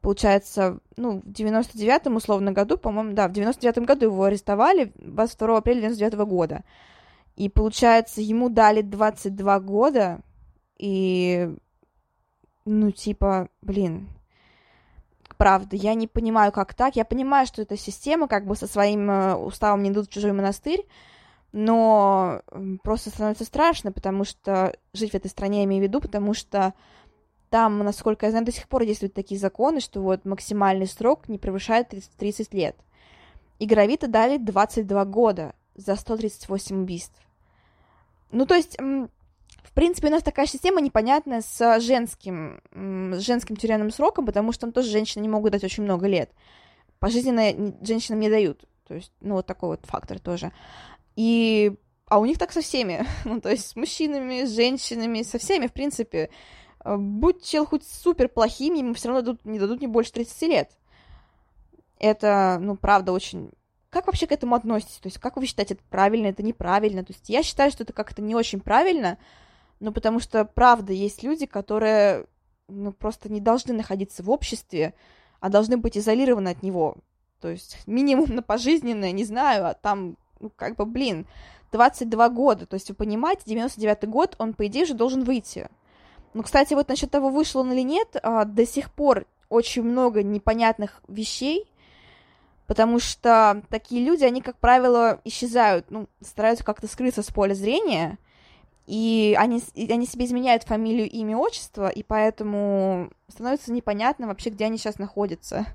получается, 0.00 0.78
ну, 0.96 1.20
в 1.20 1.26
99-м 1.26 2.16
условно 2.16 2.52
году, 2.52 2.78
по-моему, 2.78 3.14
да, 3.14 3.28
в 3.28 3.32
99-м 3.32 3.84
году 3.84 4.06
его 4.06 4.24
арестовали 4.24 4.92
22 4.96 5.58
апреля 5.58 5.80
99 5.80 6.14
-го 6.14 6.26
года. 6.26 6.64
И, 7.36 7.48
получается, 7.48 8.20
ему 8.20 8.48
дали 8.48 8.82
22 8.82 9.60
года, 9.60 10.20
и, 10.78 11.54
ну, 12.68 12.90
типа, 12.90 13.48
блин, 13.62 14.08
правда, 15.36 15.76
я 15.76 15.94
не 15.94 16.06
понимаю, 16.06 16.52
как 16.52 16.74
так. 16.74 16.96
Я 16.96 17.04
понимаю, 17.04 17.46
что 17.46 17.62
эта 17.62 17.76
система 17.76 18.28
как 18.28 18.46
бы 18.46 18.56
со 18.56 18.66
своим 18.66 19.10
э, 19.10 19.34
уставом 19.34 19.82
не 19.82 19.90
идут 19.90 20.08
в 20.08 20.12
чужой 20.12 20.32
монастырь, 20.32 20.86
но 21.52 22.42
просто 22.82 23.10
становится 23.10 23.44
страшно, 23.44 23.90
потому 23.90 24.24
что 24.24 24.76
жить 24.92 25.12
в 25.12 25.14
этой 25.14 25.28
стране 25.28 25.58
я 25.60 25.64
имею 25.64 25.82
в 25.82 25.86
виду, 25.86 26.00
потому 26.00 26.34
что 26.34 26.74
там, 27.48 27.78
насколько 27.78 28.26
я 28.26 28.30
знаю, 28.30 28.44
до 28.44 28.52
сих 28.52 28.68
пор 28.68 28.84
действуют 28.84 29.14
такие 29.14 29.40
законы, 29.40 29.80
что 29.80 30.02
вот 30.02 30.26
максимальный 30.26 30.86
срок 30.86 31.28
не 31.28 31.38
превышает 31.38 31.88
30, 31.88 32.10
30 32.16 32.54
лет. 32.54 32.76
И 33.58 33.66
Гравита 33.66 34.06
дали 34.06 34.36
22 34.36 35.04
года 35.06 35.54
за 35.74 35.96
138 35.96 36.82
убийств. 36.82 37.18
Ну, 38.30 38.44
то 38.44 38.54
есть, 38.54 38.76
в 39.68 39.72
принципе, 39.72 40.08
у 40.08 40.10
нас 40.10 40.22
такая 40.22 40.46
система 40.46 40.80
непонятная 40.80 41.42
с 41.42 41.80
женским, 41.80 42.62
с 42.72 43.20
женским 43.20 43.54
тюремным 43.54 43.90
сроком, 43.90 44.24
потому 44.24 44.52
что 44.52 44.62
там 44.62 44.72
тоже 44.72 44.88
женщины 44.88 45.22
не 45.22 45.28
могут 45.28 45.52
дать 45.52 45.62
очень 45.62 45.82
много 45.82 46.06
лет. 46.06 46.30
Пожизненно 47.00 47.74
женщинам 47.82 48.20
не 48.20 48.30
дают. 48.30 48.64
То 48.86 48.94
есть, 48.94 49.12
ну, 49.20 49.34
вот 49.34 49.46
такой 49.46 49.68
вот 49.68 49.84
фактор 49.84 50.18
тоже. 50.18 50.52
И... 51.16 51.74
А 52.06 52.18
у 52.18 52.24
них 52.24 52.38
так 52.38 52.50
со 52.50 52.62
всеми. 52.62 53.04
ну, 53.26 53.42
то 53.42 53.50
есть 53.50 53.68
с 53.68 53.76
мужчинами, 53.76 54.44
с 54.46 54.54
женщинами, 54.54 55.22
со 55.22 55.38
всеми, 55.38 55.66
в 55.66 55.74
принципе. 55.74 56.30
Э, 56.82 56.96
будь 56.96 57.44
чел 57.44 57.66
хоть 57.66 57.86
супер 57.86 58.30
плохим, 58.30 58.72
ему 58.72 58.94
все 58.94 59.08
равно 59.08 59.20
дадут, 59.20 59.44
не 59.44 59.58
дадут 59.58 59.82
не 59.82 59.86
больше 59.86 60.12
30 60.12 60.42
лет. 60.48 60.70
Это, 61.98 62.56
ну, 62.58 62.74
правда, 62.74 63.12
очень... 63.12 63.50
Как 63.90 64.06
вообще 64.06 64.26
к 64.26 64.32
этому 64.32 64.54
относитесь? 64.54 64.96
То 64.96 65.08
есть 65.08 65.18
как 65.18 65.36
вы 65.36 65.44
считаете, 65.44 65.74
это 65.74 65.82
правильно, 65.90 66.28
это 66.28 66.42
неправильно? 66.42 67.04
То 67.04 67.12
есть 67.12 67.28
я 67.28 67.42
считаю, 67.42 67.70
что 67.70 67.82
это 67.82 67.92
как-то 67.92 68.22
не 68.22 68.34
очень 68.34 68.60
правильно, 68.60 69.18
ну, 69.80 69.92
потому 69.92 70.20
что, 70.20 70.44
правда, 70.44 70.92
есть 70.92 71.22
люди, 71.22 71.46
которые, 71.46 72.26
ну, 72.68 72.92
просто 72.92 73.30
не 73.30 73.40
должны 73.40 73.74
находиться 73.74 74.22
в 74.22 74.30
обществе, 74.30 74.94
а 75.40 75.48
должны 75.48 75.76
быть 75.76 75.96
изолированы 75.96 76.48
от 76.48 76.62
него. 76.62 76.96
То 77.40 77.48
есть 77.48 77.78
минимум 77.86 78.34
на 78.34 78.42
пожизненное, 78.42 79.12
не 79.12 79.24
знаю, 79.24 79.66
а 79.66 79.74
там, 79.74 80.16
ну, 80.40 80.50
как 80.54 80.76
бы, 80.76 80.84
блин, 80.84 81.26
22 81.72 82.28
года. 82.30 82.66
То 82.66 82.74
есть, 82.74 82.88
вы 82.88 82.94
понимаете, 82.94 83.42
99-й 83.46 84.06
год, 84.06 84.34
он, 84.38 84.54
по 84.54 84.66
идее, 84.66 84.84
же 84.84 84.94
должен 84.94 85.24
выйти. 85.24 85.68
Ну, 86.34 86.42
кстати, 86.42 86.74
вот 86.74 86.88
насчет 86.88 87.10
того, 87.10 87.30
вышел 87.30 87.60
он 87.60 87.72
или 87.72 87.82
нет, 87.82 88.16
а, 88.22 88.44
до 88.44 88.66
сих 88.66 88.92
пор 88.92 89.26
очень 89.48 89.82
много 89.82 90.22
непонятных 90.22 91.02
вещей, 91.08 91.70
потому 92.66 93.00
что 93.00 93.62
такие 93.70 94.04
люди, 94.04 94.24
они, 94.24 94.42
как 94.42 94.58
правило, 94.58 95.20
исчезают, 95.24 95.90
ну, 95.90 96.06
стараются 96.20 96.64
как-то 96.64 96.86
скрыться 96.86 97.22
с 97.22 97.28
поля 97.28 97.54
зрения, 97.54 98.18
и 98.88 99.36
они, 99.38 99.62
и 99.74 99.92
они 99.92 100.06
себе 100.06 100.24
изменяют 100.24 100.62
фамилию, 100.62 101.10
имя, 101.10 101.36
отчество, 101.36 101.90
и 101.90 102.02
поэтому 102.02 103.10
становится 103.28 103.70
непонятно 103.70 104.26
вообще, 104.26 104.48
где 104.48 104.64
они 104.64 104.78
сейчас 104.78 104.98
находятся. 104.98 105.66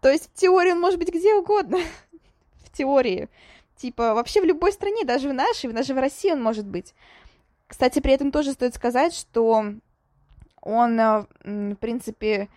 То 0.00 0.10
есть 0.10 0.28
в 0.28 0.32
теории 0.34 0.72
он 0.72 0.80
может 0.80 0.98
быть 0.98 1.14
где 1.14 1.34
угодно. 1.34 1.78
в 2.64 2.76
теории. 2.76 3.28
Типа, 3.76 4.14
вообще 4.14 4.40
в 4.40 4.44
любой 4.44 4.72
стране, 4.72 5.04
даже 5.04 5.28
в 5.28 5.32
нашей, 5.32 5.72
даже 5.72 5.94
в 5.94 5.98
России 5.98 6.32
он 6.32 6.42
может 6.42 6.66
быть. 6.66 6.94
Кстати, 7.68 8.00
при 8.00 8.12
этом 8.12 8.32
тоже 8.32 8.52
стоит 8.52 8.74
сказать, 8.74 9.14
что 9.14 9.64
он, 10.60 11.00
э, 11.00 11.24
в 11.44 11.76
принципе, 11.76 12.48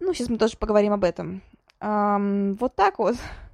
ну, 0.00 0.12
сейчас 0.14 0.28
мы 0.28 0.36
тоже 0.36 0.56
поговорим 0.56 0.92
об 0.92 1.04
этом. 1.04 1.42
Вот 1.80 2.74
так 2.74 2.98
вот. 2.98 3.14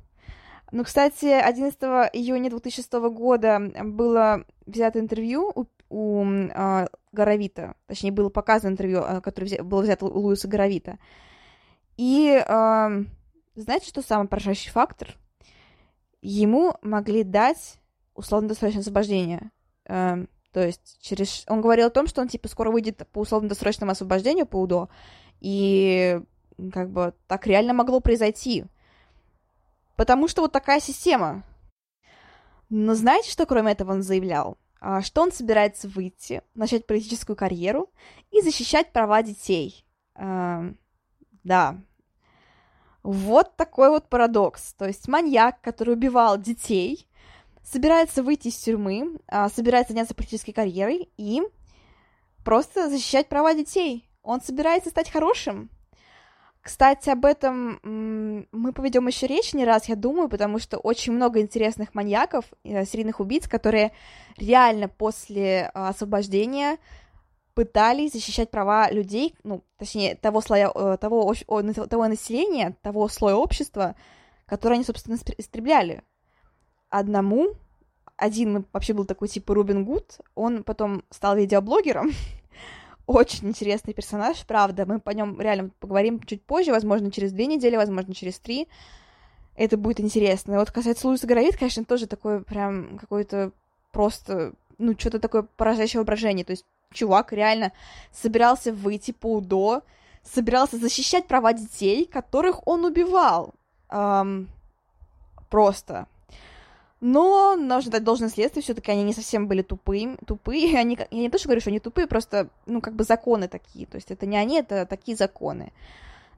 Ну, 0.73 0.85
кстати, 0.85 1.27
11 1.27 1.79
июня 2.15 2.49
2006 2.49 2.93
года 3.11 3.61
было 3.85 4.47
взято 4.65 4.99
интервью 5.01 5.53
у, 5.55 5.67
у 5.91 6.25
э, 6.25 6.87
Горовита, 7.13 7.75
точнее, 7.87 8.11
было 8.11 8.31
показано 8.31 8.71
интервью, 8.73 9.01
э, 9.01 9.21
которое 9.21 9.49
взя- 9.49 9.63
было 9.63 9.83
взято 9.83 10.07
у 10.07 10.19
Луиса 10.19 10.49
Горовита. 10.49 10.99
И 11.99 12.43
э, 12.43 13.05
знаете, 13.55 13.87
что 13.87 14.01
самый 14.01 14.29
поражающий 14.29 14.71
фактор? 14.71 15.15
Ему 16.23 16.75
могли 16.81 17.23
дать 17.23 17.75
условно-досрочное 18.15 18.81
освобождение. 18.81 19.51
Э, 19.85 20.25
то 20.53 20.67
есть 20.67 20.99
через... 21.03 21.45
Он 21.49 21.61
говорил 21.61 21.89
о 21.89 21.91
том, 21.91 22.07
что 22.07 22.23
он, 22.23 22.29
типа, 22.29 22.49
скоро 22.49 22.71
выйдет 22.71 23.07
по 23.13 23.19
условно-досрочному 23.19 23.93
освобождению 23.93 24.47
по 24.47 24.57
УДО, 24.57 24.89
и 25.41 26.19
как 26.73 26.91
бы 26.91 27.13
так 27.27 27.47
реально 27.47 27.75
могло 27.75 28.01
произойти. 28.01 28.65
Потому 30.03 30.27
что 30.27 30.43
вот 30.43 30.51
такая 30.51 30.81
система. 30.81 31.45
Но 32.71 32.97
знаете, 32.97 33.31
что 33.31 33.47
кроме 33.47 33.71
этого 33.71 33.93
он 33.93 34.03
заявлял? 34.03 34.59
А, 34.81 35.01
что 35.01 35.23
он 35.23 35.31
собирается 35.31 35.87
выйти, 35.87 36.43
начать 36.57 36.89
политическую 36.89 37.37
карьеру 37.37 37.89
и 38.33 38.41
защищать 38.41 38.91
права 38.91 39.23
детей. 39.23 39.87
А, 40.17 40.65
да. 41.45 41.79
Вот 43.05 43.55
такой 43.55 43.91
вот 43.91 44.09
парадокс. 44.09 44.75
То 44.75 44.87
есть 44.87 45.07
маньяк, 45.07 45.61
который 45.61 45.95
убивал 45.95 46.37
детей, 46.37 47.09
собирается 47.63 48.25
выйти 48.25 48.49
из 48.49 48.57
тюрьмы, 48.57 49.21
а, 49.29 49.49
собирается 49.49 49.93
заняться 49.93 50.17
политической 50.17 50.51
карьерой 50.51 51.13
и 51.17 51.43
просто 52.45 52.91
защищать 52.91 53.29
права 53.29 53.55
детей. 53.55 54.11
Он 54.25 54.41
собирается 54.41 54.91
стать 54.91 55.13
хорошим. 55.13 55.71
Кстати, 56.63 57.11
об 57.11 57.25
этом 57.25 57.81
мы 58.53 58.73
поведем 58.73 59.09
еще 59.09 59.27
речь 59.27 59.53
не 59.53 59.65
раз, 59.65 59.89
я 59.89 59.97
думаю, 59.97 60.29
потому 60.29 60.61
что 60.61 60.79
очень 60.79 61.13
много 61.13 61.41
интересных 61.41 61.93
маньяков, 61.93 62.45
э, 62.63 62.85
серийных 62.85 63.19
убийц, 63.19 63.49
которые 63.49 63.91
реально 64.37 64.89
после 64.89 65.73
а, 65.75 65.89
освобождения 65.89 66.79
пытались 67.55 68.13
защищать 68.13 68.51
права 68.51 68.89
людей, 68.93 69.35
ну, 69.43 69.65
точнее, 69.77 70.15
того 70.15 70.41
слоя, 70.41 70.71
э, 70.73 70.97
того, 71.01 71.35
того 71.35 72.07
населения, 72.07 72.77
того 72.81 73.09
слоя 73.09 73.35
общества, 73.35 73.97
которое 74.47 74.77
они, 74.77 74.85
собственно, 74.85 75.19
истребляли 75.39 76.05
одному. 76.89 77.55
Один 78.17 78.67
вообще 78.73 78.93
был 78.93 79.05
такой 79.05 79.27
типа 79.27 79.53
Рубин 79.53 79.85
Гуд, 79.85 80.21
он 80.37 80.63
потом 80.63 81.03
стал 81.11 81.35
видеоблогером. 81.35 82.13
Очень 83.07 83.49
интересный 83.49 83.95
персонаж, 83.95 84.45
правда. 84.47 84.87
Мы 84.87 85.01
по 85.01 85.11
нем 85.11 85.41
реально 85.41 85.71
поговорим 85.81 86.21
чуть 86.23 86.43
позже, 86.43 86.73
возможно, 86.73 87.11
через 87.11 87.33
две 87.33 87.47
недели, 87.47 87.77
возможно, 87.77 88.15
через 88.15 88.39
три. 88.39 88.69
Это 89.57 89.77
будет 89.77 90.01
интересно. 90.01 90.55
И 90.55 90.57
вот 90.57 90.71
касается 90.71 91.09
Луиса 91.09 91.27
Горовит, 91.27 91.57
конечно, 91.57 91.85
тоже 91.85 92.07
такое 92.07 92.41
прям 92.41 92.99
какое-то 92.99 93.53
просто, 93.91 94.53
ну, 94.79 94.95
что-то 94.99 95.19
такое 95.19 95.43
поражающее 95.43 95.99
воображение. 95.99 96.45
То 96.45 96.53
есть 96.53 96.65
чувак 96.93 97.33
реально 97.33 97.73
собирался 98.13 98.73
выйти 98.73 99.11
по 99.11 99.35
УДО, 99.37 99.83
собирался 100.23 100.79
защищать 100.79 101.27
права 101.27 101.53
детей, 101.53 102.07
которых 102.07 102.67
он 102.67 102.85
убивал. 102.85 103.55
Эм, 103.91 104.49
просто. 105.51 106.07
Но 107.05 107.57
нужно 107.57 107.91
дать 107.91 108.05
должное 108.05 108.29
следствие, 108.29 108.63
все-таки 108.63 108.93
они 108.93 109.03
не 109.03 109.13
совсем 109.13 109.49
были 109.49 109.63
тупые, 109.63 110.17
тупые. 110.25 110.79
Они, 110.79 110.97
я 111.11 111.19
не 111.19 111.29
то, 111.29 111.37
что 111.37 111.49
говорю, 111.49 111.61
что 111.61 111.71
они 111.71 111.81
тупые, 111.81 112.07
просто, 112.07 112.49
ну, 112.67 112.81
как 112.81 112.95
бы 112.95 113.03
законы 113.03 113.49
такие. 113.49 113.87
То 113.87 113.97
есть 113.97 114.13
это 114.13 114.25
не 114.25 114.37
они, 114.37 114.61
это 114.61 114.87
такие 114.87 115.17
законы. 115.17 115.73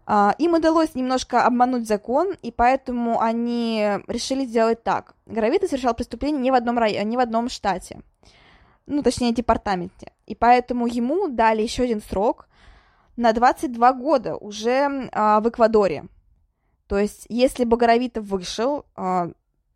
А, 0.06 0.34
им 0.38 0.54
удалось 0.54 0.94
немножко 0.94 1.44
обмануть 1.44 1.86
закон, 1.86 2.34
и 2.40 2.50
поэтому 2.50 3.20
они 3.20 4.00
решили 4.06 4.46
сделать 4.46 4.82
так. 4.82 5.14
Гравита 5.26 5.66
совершал 5.66 5.92
преступление 5.92 6.40
не 6.40 6.50
в 6.50 6.54
одном 6.54 6.78
районе, 6.78 7.04
не 7.04 7.18
в 7.18 7.20
одном 7.20 7.50
штате. 7.50 8.00
Ну, 8.86 9.02
точнее, 9.02 9.34
департаменте. 9.34 10.12
И 10.24 10.34
поэтому 10.34 10.86
ему 10.86 11.28
дали 11.28 11.60
еще 11.60 11.82
один 11.82 12.00
срок 12.00 12.48
на 13.16 13.34
22 13.34 13.92
года 13.92 14.36
уже 14.36 15.10
а, 15.12 15.40
в 15.40 15.48
Эквадоре. 15.50 16.06
То 16.88 16.98
есть, 16.98 17.26
если 17.28 17.64
бы 17.64 17.76
Горовитов 17.76 18.24
вышел, 18.24 18.86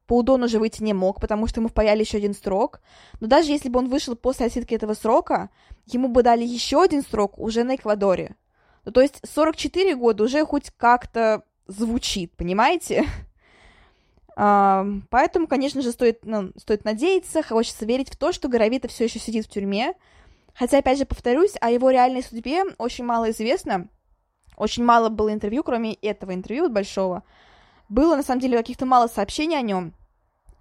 а, 0.09 0.15
Паудон 0.15 0.43
уже 0.43 0.59
выйти 0.59 0.83
не 0.83 0.95
мог, 0.95 1.21
потому 1.21 1.47
что 1.47 1.61
ему 1.61 1.69
впаяли 1.69 2.01
еще 2.01 2.19
один 2.19 2.35
срок. 2.35 2.81
Но 3.21 3.27
даже 3.27 3.53
если 3.53 3.69
бы 3.69 3.79
он 3.79 3.89
вышел 3.89 4.17
после 4.17 4.47
отсидки 4.47 4.75
этого 4.75 4.95
срока, 4.95 5.51
ему 5.87 6.09
бы 6.09 6.23
дали 6.23 6.45
еще 6.45 6.83
один 6.83 7.03
срок 7.03 7.39
уже 7.39 7.65
на 7.65 7.77
Эквадоре. 7.77 8.37
Ну, 8.85 8.93
то 8.93 9.01
есть 9.01 9.21
44 9.25 9.95
года 9.97 10.25
уже 10.25 10.45
хоть 10.45 10.71
как-то 10.77 11.43
звучит, 11.67 12.33
понимаете? 12.37 13.07
поэтому, 14.35 15.47
конечно 15.49 15.83
же, 15.83 15.91
стоит, 15.93 16.25
ну, 16.25 16.53
стоит 16.57 16.85
надеяться, 16.85 17.43
хочется 17.43 17.85
верить 17.85 18.09
в 18.09 18.17
то, 18.17 18.33
что 18.33 18.49
Горовита 18.49 18.89
все 18.89 19.05
еще 19.05 19.19
сидит 19.19 19.47
в 19.47 19.51
тюрьме. 19.51 19.95
Хотя, 20.55 20.79
опять 20.79 20.99
же, 20.99 21.07
повторюсь, 21.07 21.55
о 21.61 21.71
его 21.71 21.91
реальной 21.91 22.23
судьбе 22.23 22.65
очень 22.79 23.05
мало 23.05 23.31
известно. 23.31 23.89
Очень 24.57 24.85
мало 24.85 25.09
было 25.09 25.33
интервью, 25.33 25.63
кроме 25.63 25.95
этого 25.95 26.35
интервью 26.35 26.69
большого. 26.69 27.23
Было, 27.89 28.17
на 28.17 28.23
самом 28.23 28.41
деле, 28.41 28.57
каких-то 28.57 28.87
мало 28.87 29.07
сообщений 29.07 29.57
о 29.57 29.63
нем. 29.63 29.95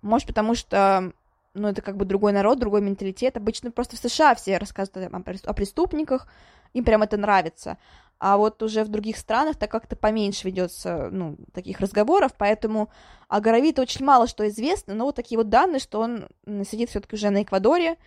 Может, 0.02 0.28
потому 0.28 0.56
что, 0.56 1.12
ну, 1.54 1.68
это 1.68 1.82
как 1.82 1.98
бы 1.98 2.06
другой 2.06 2.34
народ, 2.34 2.60
другой 2.60 2.82
менталитет. 2.82 3.38
Обычно 3.38 3.72
просто 3.72 3.96
в 3.96 4.00
США 4.00 4.36
все 4.36 4.58
рассказывают 4.58 5.14
о 5.14 5.54
преступниках, 5.54 6.28
им 6.74 6.84
прям 6.84 7.04
это 7.04 7.18
нравится. 7.18 7.78
А 8.20 8.38
вот 8.38 8.64
уже 8.64 8.84
в 8.84 8.88
других 8.88 9.18
странах 9.18 9.58
так 9.58 9.70
как-то 9.70 9.96
поменьше 9.96 10.48
ведется, 10.48 11.10
ну, 11.12 11.38
таких 11.54 11.80
разговоров, 11.80 12.32
поэтому 12.36 12.90
о 13.28 13.40
Горовите 13.42 13.82
очень 13.82 14.06
мало 14.06 14.28
что 14.28 14.48
известно, 14.48 14.96
но 14.96 15.06
вот 15.06 15.16
такие 15.16 15.38
вот 15.38 15.50
данные, 15.50 15.80
что 15.80 16.00
он 16.00 16.28
сидит 16.66 16.90
все-таки 16.90 17.16
уже 17.16 17.30
на 17.30 17.44
Эквадоре, 17.44 17.98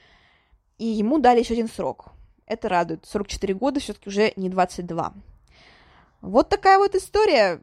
и 0.78 0.86
ему 0.86 1.18
дали 1.20 1.41
еще 1.41 1.55
один 1.55 1.68
срок. 1.68 2.07
Это 2.47 2.68
радует. 2.68 3.07
44 3.07 3.55
года 3.55 3.78
все-таки 3.78 4.09
уже 4.09 4.32
не 4.34 4.49
22. 4.49 5.12
Вот 6.22 6.49
такая 6.49 6.78
вот 6.78 6.97
история. 6.97 7.62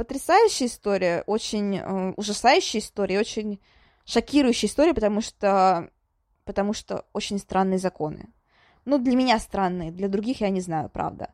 Потрясающая 0.00 0.66
история, 0.66 1.24
очень 1.26 1.76
э, 1.76 2.14
ужасающая 2.16 2.80
история, 2.80 3.20
очень 3.20 3.60
шокирующая 4.06 4.66
история, 4.66 4.94
потому 4.94 5.20
что, 5.20 5.90
потому 6.46 6.72
что 6.72 7.04
очень 7.12 7.38
странные 7.38 7.78
законы. 7.78 8.30
Ну, 8.86 8.96
для 8.96 9.14
меня 9.14 9.38
странные, 9.38 9.90
для 9.90 10.08
других 10.08 10.40
я 10.40 10.48
не 10.48 10.62
знаю, 10.62 10.88
правда. 10.88 11.32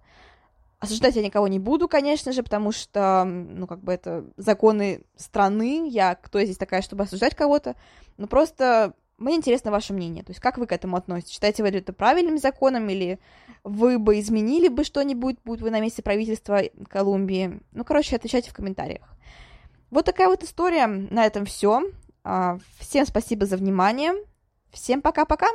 Осуждать 0.80 1.14
я 1.14 1.22
никого 1.22 1.46
не 1.46 1.60
буду, 1.60 1.86
конечно 1.86 2.32
же, 2.32 2.42
потому 2.42 2.72
что, 2.72 3.22
ну, 3.24 3.68
как 3.68 3.84
бы 3.84 3.92
это 3.92 4.24
законы 4.36 5.04
страны, 5.14 5.88
я 5.88 6.16
кто 6.16 6.40
я 6.40 6.44
здесь 6.44 6.58
такая, 6.58 6.82
чтобы 6.82 7.04
осуждать 7.04 7.36
кого-то, 7.36 7.76
но 8.16 8.26
просто 8.26 8.94
мне 9.18 9.36
интересно 9.36 9.70
ваше 9.70 9.94
мнение, 9.94 10.22
то 10.22 10.30
есть 10.30 10.40
как 10.40 10.58
вы 10.58 10.66
к 10.66 10.72
этому 10.72 10.96
относитесь? 10.96 11.32
Считаете 11.32 11.62
вы 11.62 11.70
это 11.70 11.92
правильным 11.92 12.38
законом, 12.38 12.88
или 12.88 13.18
вы 13.64 13.98
бы 13.98 14.20
изменили 14.20 14.68
бы 14.68 14.84
что-нибудь, 14.84 15.36
будь 15.44 15.60
вы 15.60 15.70
на 15.70 15.80
месте 15.80 16.02
правительства 16.02 16.60
Колумбии? 16.88 17.60
Ну, 17.72 17.84
короче, 17.84 18.16
отвечайте 18.16 18.50
в 18.50 18.54
комментариях. 18.54 19.16
Вот 19.90 20.04
такая 20.04 20.28
вот 20.28 20.42
история. 20.42 20.86
На 20.86 21.24
этом 21.24 21.46
все. 21.46 21.82
А, 22.24 22.58
всем 22.78 23.06
спасибо 23.06 23.46
за 23.46 23.56
внимание. 23.56 24.12
Всем 24.70 25.00
пока-пока. 25.00 25.48